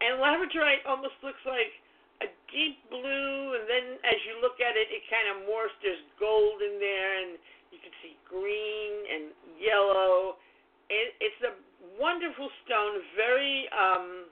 And 0.00 0.22
labradorite 0.22 0.86
almost 0.86 1.18
looks 1.22 1.42
like 1.42 1.74
a 2.22 2.28
deep 2.54 2.78
blue, 2.88 3.58
and 3.58 3.66
then 3.66 3.98
as 4.06 4.18
you 4.24 4.38
look 4.38 4.62
at 4.62 4.78
it, 4.78 4.86
it 4.94 5.02
kind 5.10 5.26
of 5.34 5.44
morphs. 5.50 5.74
There's 5.82 6.00
gold 6.22 6.62
in 6.62 6.78
there, 6.78 7.12
and 7.26 7.30
you 7.74 7.82
can 7.82 7.90
see 8.00 8.14
green 8.30 8.94
and 9.10 9.24
yellow. 9.58 10.38
It, 10.86 11.18
it's 11.18 11.42
a 11.42 11.52
wonderful 11.98 12.48
stone, 12.62 13.02
very 13.18 13.66
um, 13.74 14.30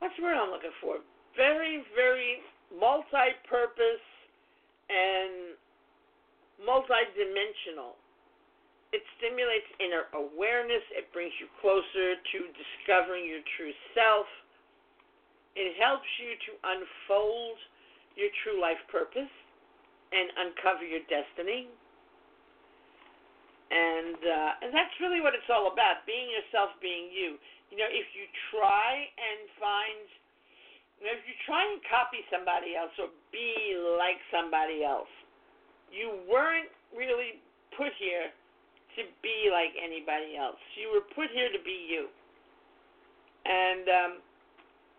what's 0.00 0.16
the 0.16 0.24
word 0.24 0.36
I'm 0.36 0.50
looking 0.50 0.74
for? 0.80 0.98
Very, 1.36 1.84
very 1.94 2.42
multi-purpose 2.74 4.04
and 4.90 5.54
multi-dimensional. 6.58 7.94
It 8.90 9.06
stimulates 9.22 9.70
inner 9.78 10.10
awareness. 10.18 10.82
It 10.90 11.06
brings 11.14 11.30
you 11.38 11.46
closer 11.62 12.18
to 12.18 12.38
discovering 12.58 13.22
your 13.30 13.44
true 13.54 13.70
self. 13.94 14.26
It 15.54 15.78
helps 15.78 16.10
you 16.18 16.34
to 16.34 16.50
unfold 16.58 17.58
your 18.18 18.34
true 18.42 18.58
life 18.58 18.82
purpose 18.90 19.30
and 20.10 20.26
uncover 20.42 20.82
your 20.82 21.06
destiny. 21.06 21.70
And 23.70 24.18
uh, 24.18 24.66
and 24.66 24.74
that's 24.74 24.90
really 24.98 25.22
what 25.22 25.38
it's 25.38 25.46
all 25.46 25.70
about: 25.70 26.02
being 26.02 26.26
yourself, 26.26 26.74
being 26.82 27.06
you. 27.14 27.38
You 27.70 27.78
know, 27.78 27.90
if 27.90 28.06
you 28.18 28.26
try 28.50 29.06
and 29.06 29.40
find, 29.62 30.02
you 30.98 31.06
know, 31.06 31.14
if 31.14 31.22
you 31.24 31.34
try 31.46 31.62
and 31.62 31.78
copy 31.86 32.26
somebody 32.26 32.74
else 32.74 32.90
or 32.98 33.14
be 33.30 33.78
like 33.94 34.18
somebody 34.34 34.82
else, 34.82 35.10
you 35.90 36.22
weren't 36.26 36.70
really 36.90 37.38
put 37.78 37.94
here 37.98 38.30
to 38.98 39.02
be 39.22 39.50
like 39.54 39.70
anybody 39.78 40.34
else. 40.34 40.58
You 40.74 40.90
were 40.90 41.06
put 41.14 41.30
here 41.30 41.50
to 41.50 41.62
be 41.62 41.86
you. 41.86 42.10
And 43.46 43.86
um, 43.86 44.12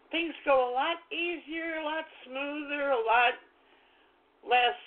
things 0.10 0.32
go 0.48 0.72
a 0.72 0.72
lot 0.72 1.04
easier, 1.12 1.80
a 1.80 1.86
lot 1.86 2.08
smoother, 2.24 2.96
a 2.96 3.04
lot 3.04 3.36
less 4.48 4.80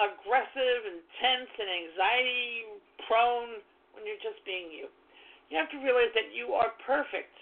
aggressive 0.00 0.80
and 0.88 1.00
tense 1.20 1.52
and 1.60 1.68
anxiety 1.68 2.80
prone 3.04 3.60
when 3.92 4.08
you're 4.08 4.20
just 4.24 4.40
being 4.48 4.72
you. 4.72 4.88
You 5.50 5.58
have 5.58 5.70
to 5.74 5.82
realize 5.82 6.14
that 6.14 6.30
you 6.30 6.54
are 6.54 6.70
perfect. 6.86 7.34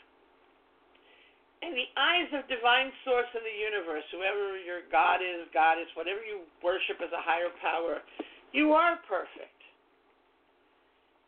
In 1.61 1.77
the 1.77 1.89
eyes 1.99 2.31
of 2.33 2.49
divine 2.49 2.89
source 3.05 3.29
in 3.37 3.45
the 3.45 3.57
universe, 3.61 4.07
whoever 4.09 4.57
your 4.57 4.87
God 4.89 5.21
is, 5.21 5.45
goddess, 5.53 5.91
whatever 5.93 6.25
you 6.25 6.49
worship 6.65 7.03
as 7.05 7.13
a 7.13 7.21
higher 7.21 7.53
power, 7.61 8.01
you 8.57 8.73
are 8.73 8.97
perfect. 9.05 9.59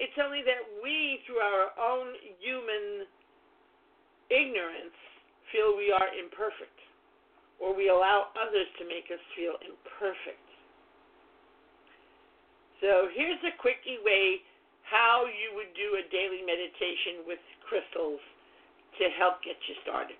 It's 0.01 0.17
only 0.17 0.41
that 0.49 0.65
we, 0.81 1.21
through 1.29 1.45
our 1.45 1.77
own 1.77 2.17
human 2.41 3.05
ignorance, 4.33 4.97
feel 5.53 5.77
we 5.77 5.93
are 5.93 6.09
imperfect, 6.17 6.79
or 7.61 7.77
we 7.77 7.93
allow 7.93 8.33
others 8.39 8.71
to 8.81 8.89
make 8.89 9.13
us 9.13 9.21
feel 9.37 9.61
imperfect. 9.61 10.49
So 12.81 13.13
here's 13.13 13.43
a 13.45 13.53
quickie 13.61 14.01
way 14.01 14.41
how 14.91 15.25
you 15.31 15.55
would 15.55 15.71
do 15.79 15.95
a 15.97 16.05
daily 16.11 16.43
meditation 16.43 17.23
with 17.25 17.39
crystals 17.63 18.19
to 18.99 19.07
help 19.15 19.39
get 19.47 19.57
you 19.71 19.79
started. 19.87 20.19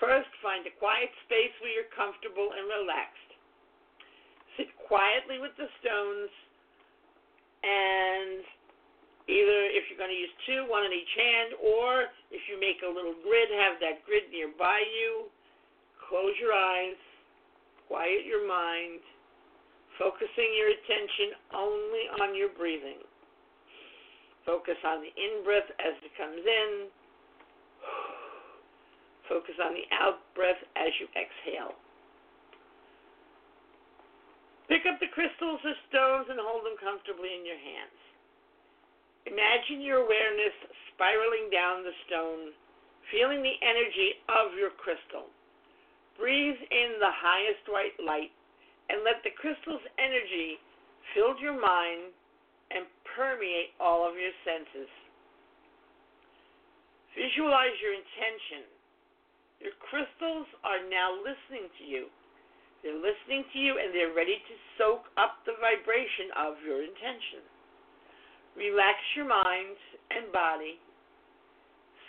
First, 0.00 0.32
find 0.40 0.64
a 0.64 0.72
quiet 0.80 1.12
space 1.28 1.52
where 1.60 1.70
you're 1.70 1.92
comfortable 1.92 2.56
and 2.56 2.64
relaxed. 2.66 3.30
Sit 4.56 4.72
quietly 4.88 5.38
with 5.38 5.52
the 5.60 5.68
stones 5.78 6.32
and 7.62 8.42
either 9.30 9.60
if 9.70 9.86
you're 9.86 10.00
going 10.00 10.10
to 10.10 10.18
use 10.18 10.34
two, 10.48 10.66
one 10.66 10.82
in 10.82 10.92
each 10.92 11.14
hand, 11.14 11.50
or 11.62 12.10
if 12.34 12.42
you 12.50 12.58
make 12.58 12.82
a 12.82 12.90
little 12.90 13.14
grid, 13.22 13.48
have 13.54 13.78
that 13.78 14.02
grid 14.02 14.26
nearby 14.34 14.82
you. 14.82 15.30
Close 16.10 16.34
your 16.42 16.50
eyes, 16.50 16.98
quiet 17.86 18.26
your 18.26 18.42
mind, 18.42 18.98
focusing 19.96 20.50
your 20.58 20.74
attention 20.74 21.28
only 21.54 22.04
on 22.18 22.34
your 22.34 22.50
breathing. 22.50 22.98
Focus 24.44 24.78
on 24.82 25.02
the 25.02 25.12
in 25.14 25.44
breath 25.46 25.68
as 25.78 25.94
it 26.02 26.12
comes 26.18 26.42
in. 26.42 26.70
Focus 29.30 29.54
on 29.62 29.74
the 29.74 29.86
out 29.94 30.18
breath 30.34 30.58
as 30.74 30.90
you 30.98 31.06
exhale. 31.14 31.78
Pick 34.66 34.82
up 34.88 34.98
the 34.98 35.10
crystals 35.14 35.60
or 35.62 35.76
stones 35.90 36.26
and 36.30 36.40
hold 36.40 36.64
them 36.66 36.78
comfortably 36.80 37.34
in 37.36 37.46
your 37.46 37.60
hands. 37.60 37.98
Imagine 39.28 39.84
your 39.84 40.02
awareness 40.02 40.56
spiraling 40.90 41.46
down 41.52 41.86
the 41.86 41.94
stone, 42.08 42.50
feeling 43.14 43.44
the 43.44 43.58
energy 43.62 44.18
of 44.26 44.58
your 44.58 44.74
crystal. 44.74 45.30
Breathe 46.18 46.58
in 46.58 46.98
the 46.98 47.14
highest 47.14 47.62
white 47.70 47.94
light 48.02 48.34
and 48.90 49.06
let 49.06 49.22
the 49.22 49.34
crystal's 49.38 49.84
energy 49.98 50.58
fill 51.14 51.38
your 51.38 51.54
mind 51.54 52.10
and 52.72 52.88
permeate 53.16 53.76
all 53.76 54.08
of 54.08 54.16
your 54.16 54.32
senses. 54.42 54.88
Visualize 57.12 57.76
your 57.84 57.92
intention. 57.92 58.64
Your 59.60 59.76
crystals 59.78 60.48
are 60.64 60.80
now 60.88 61.12
listening 61.20 61.68
to 61.78 61.84
you. 61.84 62.08
They're 62.80 62.98
listening 62.98 63.46
to 63.52 63.58
you 63.60 63.78
and 63.78 63.94
they're 63.94 64.16
ready 64.16 64.42
to 64.42 64.54
soak 64.74 65.06
up 65.14 65.44
the 65.46 65.54
vibration 65.62 66.34
of 66.34 66.58
your 66.66 66.82
intention. 66.82 67.46
Relax 68.58 68.98
your 69.14 69.28
mind 69.28 69.78
and 70.10 70.32
body. 70.34 70.82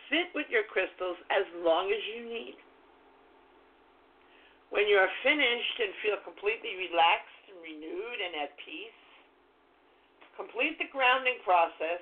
Sit 0.09 0.33
with 0.33 0.49
your 0.49 0.65
crystals 0.65 1.19
as 1.29 1.45
long 1.61 1.93
as 1.93 2.01
you 2.15 2.25
need. 2.25 2.57
When 4.73 4.89
you 4.89 4.97
are 4.97 5.11
finished 5.21 5.77
and 5.77 5.93
feel 6.01 6.17
completely 6.25 6.73
relaxed 6.89 7.43
and 7.53 7.61
renewed 7.61 8.17
and 8.17 8.33
at 8.41 8.57
peace, 8.65 9.02
complete 10.35 10.77
the 10.81 10.89
grounding 10.89 11.37
process 11.45 12.01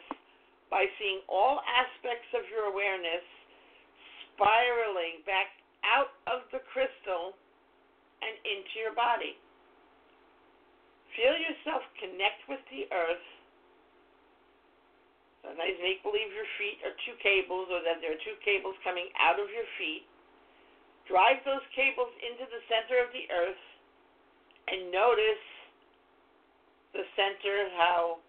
by 0.70 0.88
seeing 1.00 1.20
all 1.28 1.60
aspects 1.68 2.32
of 2.36 2.48
your 2.48 2.72
awareness 2.72 3.24
spiraling 4.34 5.24
back 5.28 5.60
out 5.84 6.16
of 6.32 6.48
the 6.56 6.64
crystal 6.72 7.36
and 8.24 8.34
into 8.48 8.76
your 8.80 8.96
body. 8.96 9.36
Feel 11.18 11.36
yourself 11.36 11.84
connect 12.00 12.48
with 12.48 12.64
the 12.72 12.88
earth 12.96 13.28
Sometimes 15.42 15.78
make 15.82 16.06
believe 16.06 16.30
your 16.30 16.46
feet 16.62 16.78
are 16.86 16.94
two 17.02 17.18
cables 17.18 17.66
or 17.74 17.82
that 17.82 17.98
there 17.98 18.14
are 18.14 18.22
two 18.22 18.38
cables 18.46 18.78
coming 18.86 19.10
out 19.18 19.42
of 19.42 19.50
your 19.50 19.66
feet. 19.82 20.06
Drive 21.10 21.42
those 21.44 21.66
cables 21.74 22.14
into 22.22 22.46
the 22.46 22.62
center 22.70 23.02
of 23.02 23.10
the 23.10 23.26
earth 23.34 23.64
and 24.70 24.94
notice 24.94 25.46
the 26.94 27.04
center 27.16 27.70
how 27.78 28.20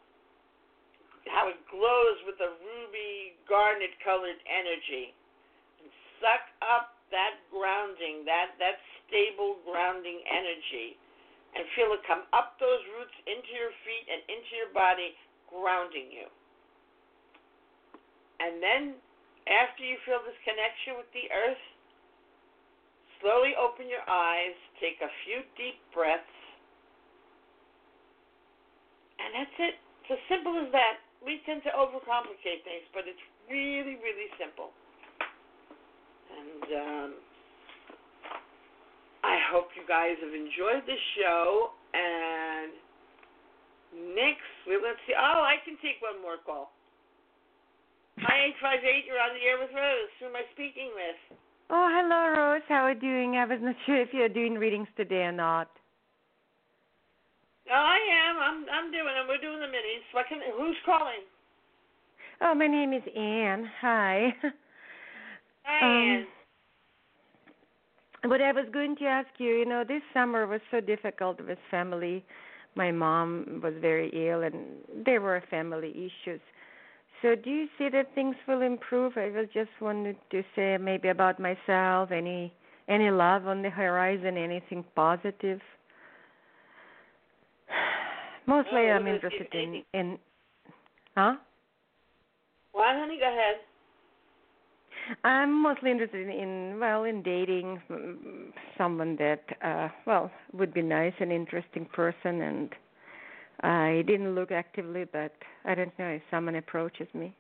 how 1.30 1.46
it 1.46 1.58
glows 1.70 2.18
with 2.26 2.34
a 2.42 2.50
ruby 2.50 3.38
garnet 3.46 3.94
colored 4.02 4.42
energy. 4.42 5.14
And 5.78 5.86
suck 6.18 6.50
up 6.62 6.98
that 7.14 7.38
grounding, 7.50 8.26
that 8.26 8.58
that 8.58 8.82
stable 9.06 9.62
grounding 9.62 10.22
energy 10.26 10.98
and 11.52 11.68
feel 11.76 11.92
it 11.92 12.00
come 12.08 12.24
up 12.32 12.56
those 12.56 12.80
roots 12.96 13.16
into 13.28 13.52
your 13.52 13.72
feet 13.84 14.06
and 14.08 14.20
into 14.28 14.52
your 14.56 14.72
body, 14.72 15.12
grounding 15.52 16.08
you. 16.08 16.28
And 18.40 18.58
then, 18.58 18.96
after 19.46 19.84
you 19.84 20.00
feel 20.08 20.24
this 20.24 20.38
connection 20.48 20.96
with 20.96 21.10
the 21.12 21.28
earth, 21.28 21.64
slowly 23.20 23.52
open 23.54 23.86
your 23.86 24.02
eyes, 24.08 24.56
take 24.80 24.98
a 25.04 25.12
few 25.28 25.44
deep 25.54 25.78
breaths, 25.92 26.41
and 29.22 29.30
that's 29.38 29.56
it. 29.58 29.74
It's 30.02 30.18
as 30.18 30.22
simple 30.26 30.58
as 30.58 30.70
that. 30.74 30.98
We 31.22 31.38
tend 31.46 31.62
to 31.62 31.72
overcomplicate 31.78 32.66
things, 32.66 32.86
but 32.90 33.06
it's 33.06 33.22
really, 33.46 33.94
really 34.02 34.28
simple. 34.38 34.74
And 36.32 36.66
um, 36.74 37.10
I 39.22 39.38
hope 39.52 39.70
you 39.78 39.86
guys 39.86 40.18
have 40.18 40.34
enjoyed 40.34 40.82
the 40.82 40.98
show. 41.14 41.70
And 41.94 42.74
next, 44.18 44.50
let's 44.66 44.98
see. 45.06 45.14
Oh, 45.14 45.46
I 45.46 45.62
can 45.62 45.78
take 45.78 46.02
one 46.02 46.18
more 46.18 46.42
call. 46.42 46.74
Hi, 48.18 48.52
858, 48.60 49.06
you're 49.06 49.22
on 49.22 49.32
the 49.32 49.44
air 49.46 49.56
with 49.56 49.72
Rose. 49.72 50.12
Who 50.20 50.26
am 50.26 50.36
I 50.36 50.44
speaking 50.52 50.90
with? 50.92 51.38
Oh, 51.70 51.88
hello, 51.88 52.36
Rose. 52.36 52.62
How 52.68 52.84
are 52.84 52.92
you 52.92 53.00
doing? 53.00 53.36
I 53.36 53.46
was 53.46 53.58
not 53.62 53.74
sure 53.86 53.96
if 53.96 54.12
you're 54.12 54.28
doing 54.28 54.54
readings 54.54 54.88
today 54.96 55.24
or 55.24 55.32
not. 55.32 55.70
Oh, 57.72 57.74
I 57.74 58.00
am. 58.28 58.36
I'm 58.36 58.66
I'm 58.68 58.92
doing 58.92 59.14
them. 59.16 59.26
We're 59.28 59.40
doing 59.40 59.60
the 59.60 59.66
minis. 59.66 60.04
What 60.12 60.26
can, 60.28 60.40
who's 60.56 60.76
calling? 60.84 61.24
Oh, 62.42 62.54
my 62.54 62.66
name 62.66 62.92
is 62.92 63.02
Anne. 63.16 63.66
Hi. 63.80 64.34
Hi, 65.64 65.80
um, 65.80 66.08
Anne. 66.10 66.26
What 68.30 68.42
I 68.42 68.52
was 68.52 68.66
going 68.72 68.94
to 68.96 69.04
ask 69.06 69.28
you, 69.38 69.54
you 69.54 69.64
know, 69.64 69.84
this 69.88 70.02
summer 70.12 70.46
was 70.46 70.60
so 70.70 70.80
difficult 70.80 71.40
with 71.40 71.58
family. 71.70 72.24
My 72.74 72.92
mom 72.92 73.60
was 73.62 73.72
very 73.80 74.10
ill, 74.28 74.42
and 74.42 74.54
there 75.04 75.20
were 75.20 75.42
family 75.50 75.90
issues. 75.90 76.40
So, 77.22 77.34
do 77.34 77.48
you 77.48 77.68
see 77.78 77.88
that 77.88 78.14
things 78.14 78.36
will 78.46 78.60
improve? 78.60 79.16
I 79.16 79.30
was 79.30 79.46
just 79.54 79.70
wanted 79.80 80.16
to 80.30 80.42
say 80.54 80.76
maybe 80.78 81.08
about 81.08 81.40
myself. 81.40 82.10
Any 82.10 82.52
any 82.86 83.10
love 83.10 83.46
on 83.46 83.62
the 83.62 83.70
horizon? 83.70 84.36
Anything 84.36 84.84
positive? 84.94 85.60
Mostly, 88.46 88.90
I'm 88.90 89.06
interested 89.06 89.48
in 89.52 89.82
in. 89.92 90.18
Huh? 91.16 91.36
What, 92.72 92.96
honey? 92.96 93.18
Go 93.18 93.28
ahead. 93.28 93.56
I'm 95.24 95.62
mostly 95.62 95.90
interested 95.90 96.28
in 96.28 96.78
well 96.78 97.04
in 97.04 97.22
dating 97.22 97.82
mm, 97.90 98.52
someone 98.78 99.16
that 99.16 99.42
uh 99.62 99.88
well 100.06 100.30
would 100.52 100.72
be 100.72 100.82
nice 100.82 101.14
and 101.18 101.32
interesting 101.32 101.86
person 101.86 102.40
and 102.42 102.70
I 103.62 104.02
didn't 104.06 104.34
look 104.34 104.52
actively 104.52 105.04
but 105.04 105.32
I 105.64 105.74
don't 105.74 105.96
know 105.98 106.08
if 106.08 106.22
someone 106.30 106.56
approaches 106.56 107.08
me. 107.14 107.34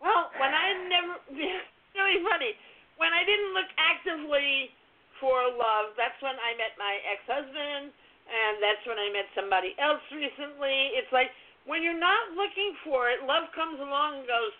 Well, 0.00 0.30
when 0.40 0.50
I 0.50 0.88
never 0.88 1.14
really 1.94 2.24
funny. 2.24 2.52
When 2.96 3.12
I 3.12 3.24
didn't 3.24 3.52
look 3.54 3.70
actively 3.78 4.70
for 5.20 5.36
love, 5.52 5.94
that's 5.96 6.18
when 6.22 6.34
I 6.34 6.54
met 6.58 6.74
my 6.78 6.98
ex-husband 7.08 7.92
and 8.28 8.62
that's 8.62 8.82
when 8.86 8.98
I 8.98 9.08
met 9.10 9.28
somebody 9.34 9.74
else 9.78 10.02
recently. 10.10 10.94
It's 10.98 11.10
like 11.10 11.30
when 11.66 11.82
you're 11.82 11.98
not 11.98 12.34
looking 12.34 12.74
for 12.82 13.10
it, 13.10 13.22
love 13.22 13.50
comes 13.54 13.78
along 13.78 14.22
and 14.22 14.26
goes, 14.26 14.54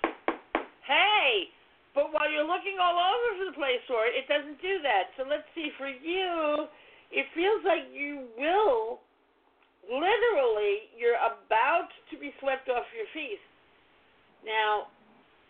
"Hey, 0.86 1.50
but 1.94 2.08
while 2.12 2.28
you're 2.28 2.48
looking 2.48 2.80
all 2.80 2.96
over 2.96 3.44
the 3.44 3.56
place 3.56 3.84
for 3.84 4.08
it, 4.08 4.16
it 4.16 4.24
doesn't 4.24 4.60
do 4.64 4.80
that. 4.80 5.12
So 5.16 5.28
let's 5.28 5.44
see, 5.52 5.68
for 5.76 5.88
you, 5.88 6.68
it 7.12 7.28
feels 7.36 7.60
like 7.68 7.92
you 7.92 8.32
will, 8.40 9.04
literally, 9.84 10.88
you're 10.96 11.20
about 11.20 11.92
to 12.08 12.14
be 12.16 12.32
swept 12.40 12.72
off 12.72 12.88
your 12.96 13.08
feet. 13.12 13.40
Now, 14.40 14.88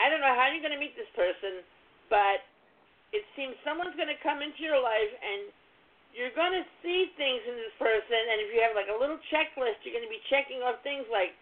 I 0.03 0.11
don't 0.11 0.19
know 0.19 0.35
how 0.35 0.51
you're 0.51 0.65
going 0.65 0.75
to 0.75 0.83
meet 0.83 0.99
this 0.99 1.11
person, 1.15 1.63
but 2.11 2.43
it 3.15 3.23
seems 3.39 3.55
someone's 3.63 3.95
going 3.95 4.11
to 4.11 4.19
come 4.27 4.43
into 4.43 4.67
your 4.67 4.83
life 4.83 5.13
and 5.23 5.55
you're 6.13 6.33
going 6.37 6.53
to 6.53 6.65
see 6.85 7.09
things 7.17 7.41
in 7.49 7.57
this 7.57 7.75
person. 7.81 8.21
And 8.33 8.39
if 8.45 8.53
you 8.53 8.61
have 8.61 8.77
like 8.77 8.93
a 8.93 8.97
little 8.97 9.19
checklist, 9.33 9.81
you're 9.83 9.97
going 9.97 10.07
to 10.07 10.13
be 10.13 10.21
checking 10.29 10.61
off 10.61 10.85
things 10.85 11.09
like, 11.09 11.33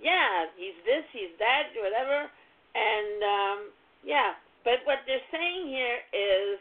yeah, 0.00 0.48
he's 0.56 0.76
this, 0.84 1.04
he's 1.12 1.32
that, 1.40 1.72
whatever. 1.76 2.28
And, 2.76 3.18
um, 3.20 3.58
yeah, 4.04 4.36
but 4.64 4.84
what 4.84 5.04
they're 5.08 5.24
saying 5.32 5.72
here 5.72 6.00
is 6.12 6.56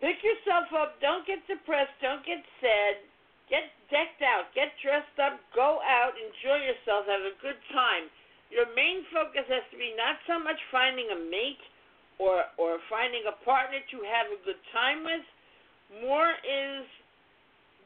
pick 0.00 0.20
yourself 0.20 0.68
up, 0.76 1.00
don't 1.00 1.24
get 1.24 1.40
depressed, 1.48 1.96
don't 2.04 2.24
get 2.24 2.44
sad, 2.60 3.00
get 3.48 3.72
decked 3.88 4.20
out, 4.20 4.52
get 4.52 4.76
dressed 4.84 5.16
up, 5.20 5.40
go 5.56 5.80
out, 5.84 6.12
enjoy 6.20 6.60
yourself, 6.60 7.08
have 7.08 7.24
a 7.24 7.36
good 7.40 7.58
time. 7.72 8.12
Your 8.52 8.68
main 8.72 9.04
focus 9.12 9.44
has 9.48 9.64
to 9.72 9.76
be 9.76 9.92
not 9.96 10.20
so 10.24 10.40
much 10.40 10.60
finding 10.72 11.08
a 11.12 11.18
mate 11.20 11.60
or 12.18 12.44
or 12.58 12.78
finding 12.90 13.22
a 13.26 13.36
partner 13.46 13.78
to 13.90 13.96
have 14.06 14.30
a 14.30 14.38
good 14.44 14.60
time 14.74 15.06
with. 15.06 15.24
More 16.02 16.34
is 16.44 16.84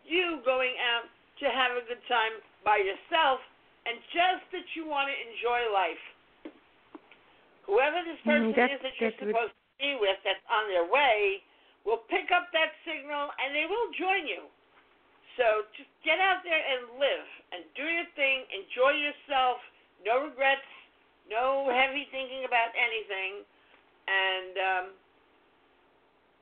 you 0.03 0.43
going 0.43 0.75
out 0.83 1.07
to 1.39 1.47
have 1.47 1.79
a 1.79 1.85
good 1.87 2.03
time 2.11 2.43
by 2.67 2.83
yourself 2.83 3.39
and 3.87 3.99
just 4.11 4.43
that 4.51 4.67
you 4.75 4.87
want 4.87 5.11
to 5.11 5.17
enjoy 5.17 5.61
life. 5.71 6.05
Whoever 7.67 8.03
this 8.03 8.19
person 8.27 8.51
mm, 8.51 8.59
that, 8.59 8.75
is 8.75 8.83
that 8.83 8.95
you're 8.99 9.15
supposed 9.15 9.55
to 9.55 9.75
be 9.79 9.95
with 9.99 10.19
that's 10.27 10.43
on 10.51 10.67
their 10.71 10.87
way 10.87 11.43
will 11.87 12.03
pick 12.11 12.31
up 12.35 12.51
that 12.55 12.75
signal 12.87 13.31
and 13.39 13.55
they 13.55 13.67
will 13.67 13.91
join 13.95 14.27
you. 14.27 14.47
So 15.39 15.67
just 15.75 15.89
get 16.05 16.21
out 16.21 16.45
there 16.45 16.61
and 16.61 17.01
live 17.01 17.29
and 17.55 17.65
do 17.73 17.87
your 17.87 18.07
thing, 18.15 18.45
enjoy 18.53 18.95
yourself, 18.99 19.59
no 20.05 20.29
regrets, 20.29 20.67
no 21.31 21.73
heavy 21.73 22.05
thinking 22.13 22.45
about 22.45 22.75
anything, 22.77 23.47
and 24.09 24.55
um, 24.59 24.87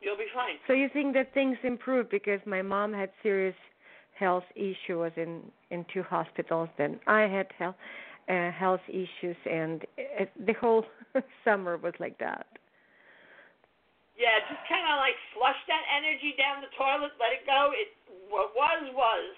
you'll 0.01 0.17
be 0.17 0.31
fine. 0.35 0.57
So 0.67 0.73
you 0.73 0.89
think 0.93 1.15
that 1.15 1.33
things 1.35 1.57
improved 1.63 2.11
because 2.11 2.41
my 2.47 2.63
mom 2.63 2.93
had 2.93 3.11
serious 3.23 3.57
health 4.19 4.45
issues 4.55 5.13
in 5.17 5.41
in 5.71 5.87
two 5.93 6.03
hospitals 6.03 6.69
then 6.77 7.01
I 7.07 7.23
had 7.23 7.47
health 7.59 7.77
uh, 8.31 8.55
health 8.55 8.85
issues, 8.87 9.35
and 9.43 9.83
it, 9.99 10.31
the 10.39 10.55
whole 10.55 10.87
summer 11.45 11.75
was 11.77 11.95
like 11.99 12.15
that. 12.23 12.47
Yeah, 14.15 14.39
just 14.47 14.63
kind 14.71 14.87
of 14.87 15.03
like 15.03 15.19
flush 15.35 15.59
that 15.67 15.83
energy 15.91 16.37
down 16.39 16.63
the 16.63 16.71
toilet, 16.79 17.17
let 17.19 17.35
it 17.35 17.43
go. 17.43 17.75
It 17.75 17.91
what 18.31 18.55
was 18.55 18.87
was. 18.95 19.35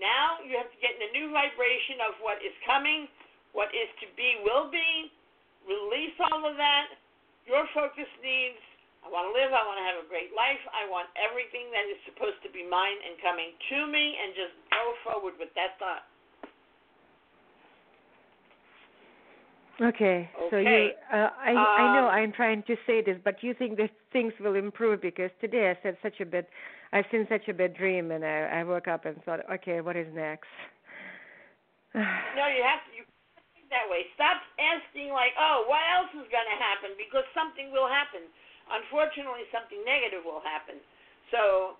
Now 0.00 0.40
you 0.40 0.56
have 0.56 0.70
to 0.70 0.78
get 0.80 0.96
in 0.96 1.02
a 1.04 1.12
new 1.12 1.28
vibration 1.28 2.00
of 2.08 2.16
what 2.24 2.40
is 2.40 2.54
coming, 2.64 3.04
what 3.52 3.68
is 3.76 3.90
to 4.00 4.06
be 4.16 4.40
will 4.46 4.72
be. 4.72 5.12
Release 5.66 6.16
all 6.30 6.46
of 6.46 6.56
that. 6.56 6.96
Your 7.46 7.62
focus 7.72 8.10
needs. 8.20 8.58
I 9.06 9.08
want 9.08 9.30
to 9.30 9.32
live. 9.38 9.54
I 9.54 9.62
want 9.62 9.78
to 9.78 9.86
have 9.86 10.02
a 10.02 10.06
great 10.10 10.34
life. 10.34 10.58
I 10.74 10.90
want 10.90 11.06
everything 11.14 11.70
that 11.70 11.86
is 11.86 11.98
supposed 12.10 12.42
to 12.42 12.50
be 12.50 12.66
mine 12.66 12.98
and 13.06 13.14
coming 13.22 13.54
to 13.54 13.78
me, 13.86 14.18
and 14.18 14.34
just 14.34 14.54
go 14.74 14.82
forward 15.06 15.38
with 15.38 15.54
that 15.54 15.78
thought. 15.78 16.10
Okay, 19.76 20.24
okay. 20.24 20.48
so 20.50 20.56
you, 20.56 20.88
uh, 21.12 21.28
I, 21.36 21.50
um, 21.52 21.58
I 21.58 21.84
know 22.00 22.06
uh, 22.08 22.16
I'm 22.16 22.32
trying 22.32 22.62
to 22.64 22.76
say 22.86 23.02
this, 23.04 23.18
but 23.22 23.42
you 23.44 23.52
think 23.52 23.76
that 23.76 23.90
things 24.10 24.32
will 24.40 24.54
improve 24.54 25.02
because 25.02 25.30
today 25.38 25.68
I 25.68 25.76
said 25.82 25.98
such 26.02 26.18
a 26.20 26.24
bad, 26.24 26.46
I've 26.94 27.04
seen 27.12 27.26
such 27.28 27.46
a 27.48 27.52
bad 27.52 27.76
dream, 27.76 28.10
and 28.10 28.24
I, 28.24 28.60
I 28.60 28.64
woke 28.64 28.88
up 28.88 29.04
and 29.04 29.22
thought, 29.24 29.40
okay, 29.52 29.82
what 29.82 29.94
is 29.94 30.06
next? 30.14 30.48
no, 31.94 32.48
you 32.48 32.64
have 32.64 32.80
to. 32.88 32.95
That 33.68 33.90
way. 33.90 34.06
Stop 34.14 34.38
asking 34.62 35.10
like, 35.10 35.34
oh, 35.34 35.66
what 35.66 35.82
else 35.90 36.12
is 36.14 36.28
going 36.30 36.46
to 36.46 36.58
happen? 36.58 36.94
Because 36.94 37.26
something 37.34 37.74
will 37.74 37.90
happen. 37.90 38.22
Unfortunately, 38.70 39.46
something 39.50 39.78
negative 39.82 40.22
will 40.22 40.42
happen. 40.42 40.78
So, 41.34 41.74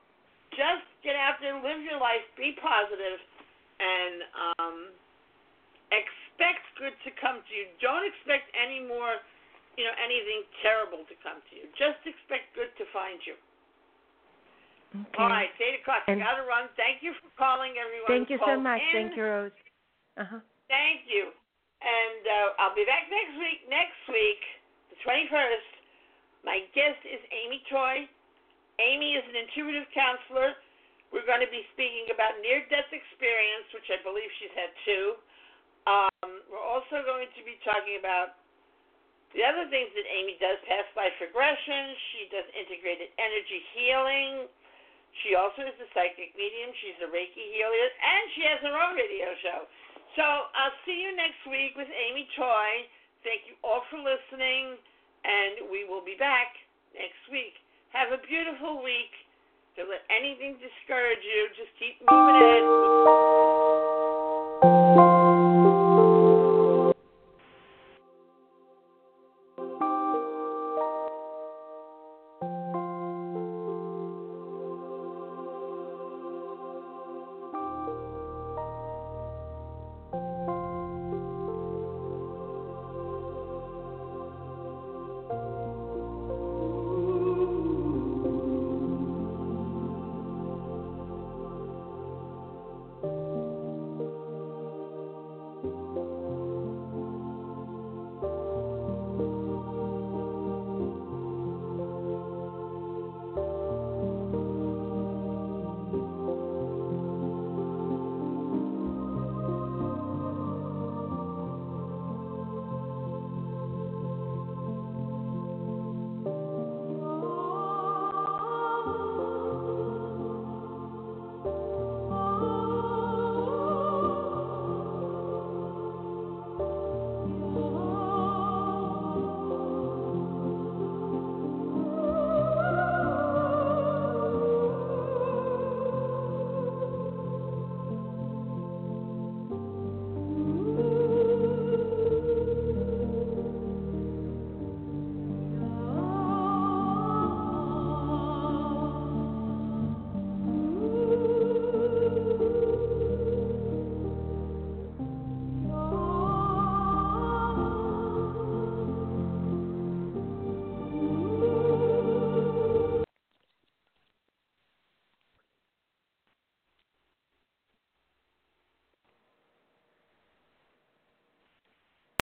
just 0.55 0.87
get 1.07 1.15
out 1.15 1.39
there, 1.39 1.55
live 1.59 1.83
your 1.83 1.99
life, 1.99 2.23
be 2.35 2.55
positive, 2.59 3.19
and 3.79 4.17
um, 4.35 4.77
expect 5.95 6.63
good 6.79 6.95
to 7.07 7.11
come 7.19 7.43
to 7.43 7.53
you. 7.55 7.71
Don't 7.83 8.07
expect 8.07 8.51
any 8.55 8.83
more, 8.83 9.23
you 9.79 9.87
know, 9.87 9.95
anything 9.99 10.47
terrible 10.63 11.07
to 11.07 11.15
come 11.23 11.39
to 11.39 11.53
you. 11.55 11.67
Just 11.79 12.03
expect 12.07 12.55
good 12.59 12.71
to 12.79 12.85
find 12.91 13.19
you. 13.27 13.39
Okay. 14.95 15.19
All 15.23 15.29
right, 15.29 15.51
eight 15.61 15.83
o'clock. 15.83 16.07
I 16.09 16.15
gotta 16.15 16.47
run. 16.47 16.73
Thank 16.79 17.03
you 17.03 17.13
for 17.21 17.29
calling, 17.37 17.75
everyone. 17.77 18.09
Thank 18.09 18.31
you 18.31 18.39
so 18.41 18.57
much. 18.57 18.81
In. 18.81 19.11
Thank 19.11 19.19
you, 19.19 19.25
Rose. 19.27 19.59
Uh 20.17 20.25
huh. 20.25 20.43
Thank 20.71 21.05
you. 21.11 21.35
And 21.87 22.23
uh, 22.27 22.61
I'll 22.67 22.75
be 22.75 22.83
back 22.83 23.07
next 23.07 23.39
week. 23.39 23.63
Next 23.71 24.03
week, 24.11 24.43
the 24.91 24.99
twenty 25.07 25.31
first. 25.31 25.71
My 26.43 26.67
guest 26.75 26.99
is 27.07 27.23
Amy 27.31 27.63
Toy. 27.71 28.11
Amy 28.83 29.15
is 29.15 29.23
an 29.31 29.39
intuitive 29.39 29.87
counselor. 29.95 30.59
We're 31.15 31.27
going 31.27 31.43
to 31.43 31.51
be 31.51 31.63
speaking 31.79 32.11
about 32.11 32.43
near 32.43 32.67
death 32.67 32.91
experience, 32.91 33.71
which 33.71 33.87
I 33.95 34.03
believe 34.03 34.27
she's 34.43 34.55
had 34.59 34.75
two. 34.83 35.07
Um, 35.87 36.43
we're 36.51 36.67
also 36.67 37.07
going 37.07 37.31
to 37.31 37.43
be 37.47 37.55
talking 37.63 38.03
about 38.03 38.43
the 39.35 39.47
other 39.47 39.71
things 39.71 39.91
that 39.95 40.07
Amy 40.11 40.35
does 40.43 40.59
past 40.67 40.91
life 40.99 41.15
regression. 41.23 41.95
She 42.11 42.27
does 42.35 42.47
integrated 42.59 43.15
energy 43.23 43.63
healing. 43.79 44.51
She 45.23 45.39
also 45.39 45.63
is 45.63 45.79
a 45.79 45.89
psychic 45.95 46.35
medium. 46.35 46.75
She's 46.83 46.99
a 47.01 47.09
Reiki 47.09 47.55
healer, 47.55 47.87
and 47.91 48.23
she 48.35 48.43
has 48.51 48.59
her 48.67 48.75
own 48.75 48.99
radio 48.99 49.31
show. 49.41 49.71
So 50.15 50.23
I'll 50.23 50.79
see 50.87 51.03
you 51.03 51.17
next 51.17 51.43
week 51.51 51.75
with 51.75 51.91
Amy 51.91 52.29
Toy. 52.39 52.87
Thank 53.27 53.51
you 53.51 53.59
all 53.67 53.83
for 53.91 53.99
listening, 53.99 54.79
and 55.27 55.67
we 55.67 55.83
will 55.83 56.05
be 56.05 56.15
back 56.15 56.55
next 56.95 57.21
week. 57.33 57.59
Have 57.91 58.15
a 58.15 58.23
beautiful 58.23 58.83
week. 58.85 59.11
Don't 59.77 59.91
let 59.91 60.07
anything 60.09 60.57
discourage 60.63 61.21
you. 61.21 61.51
Just 61.59 61.75
keep 61.77 62.01
moving 62.01 62.37
ahead. 62.39 63.66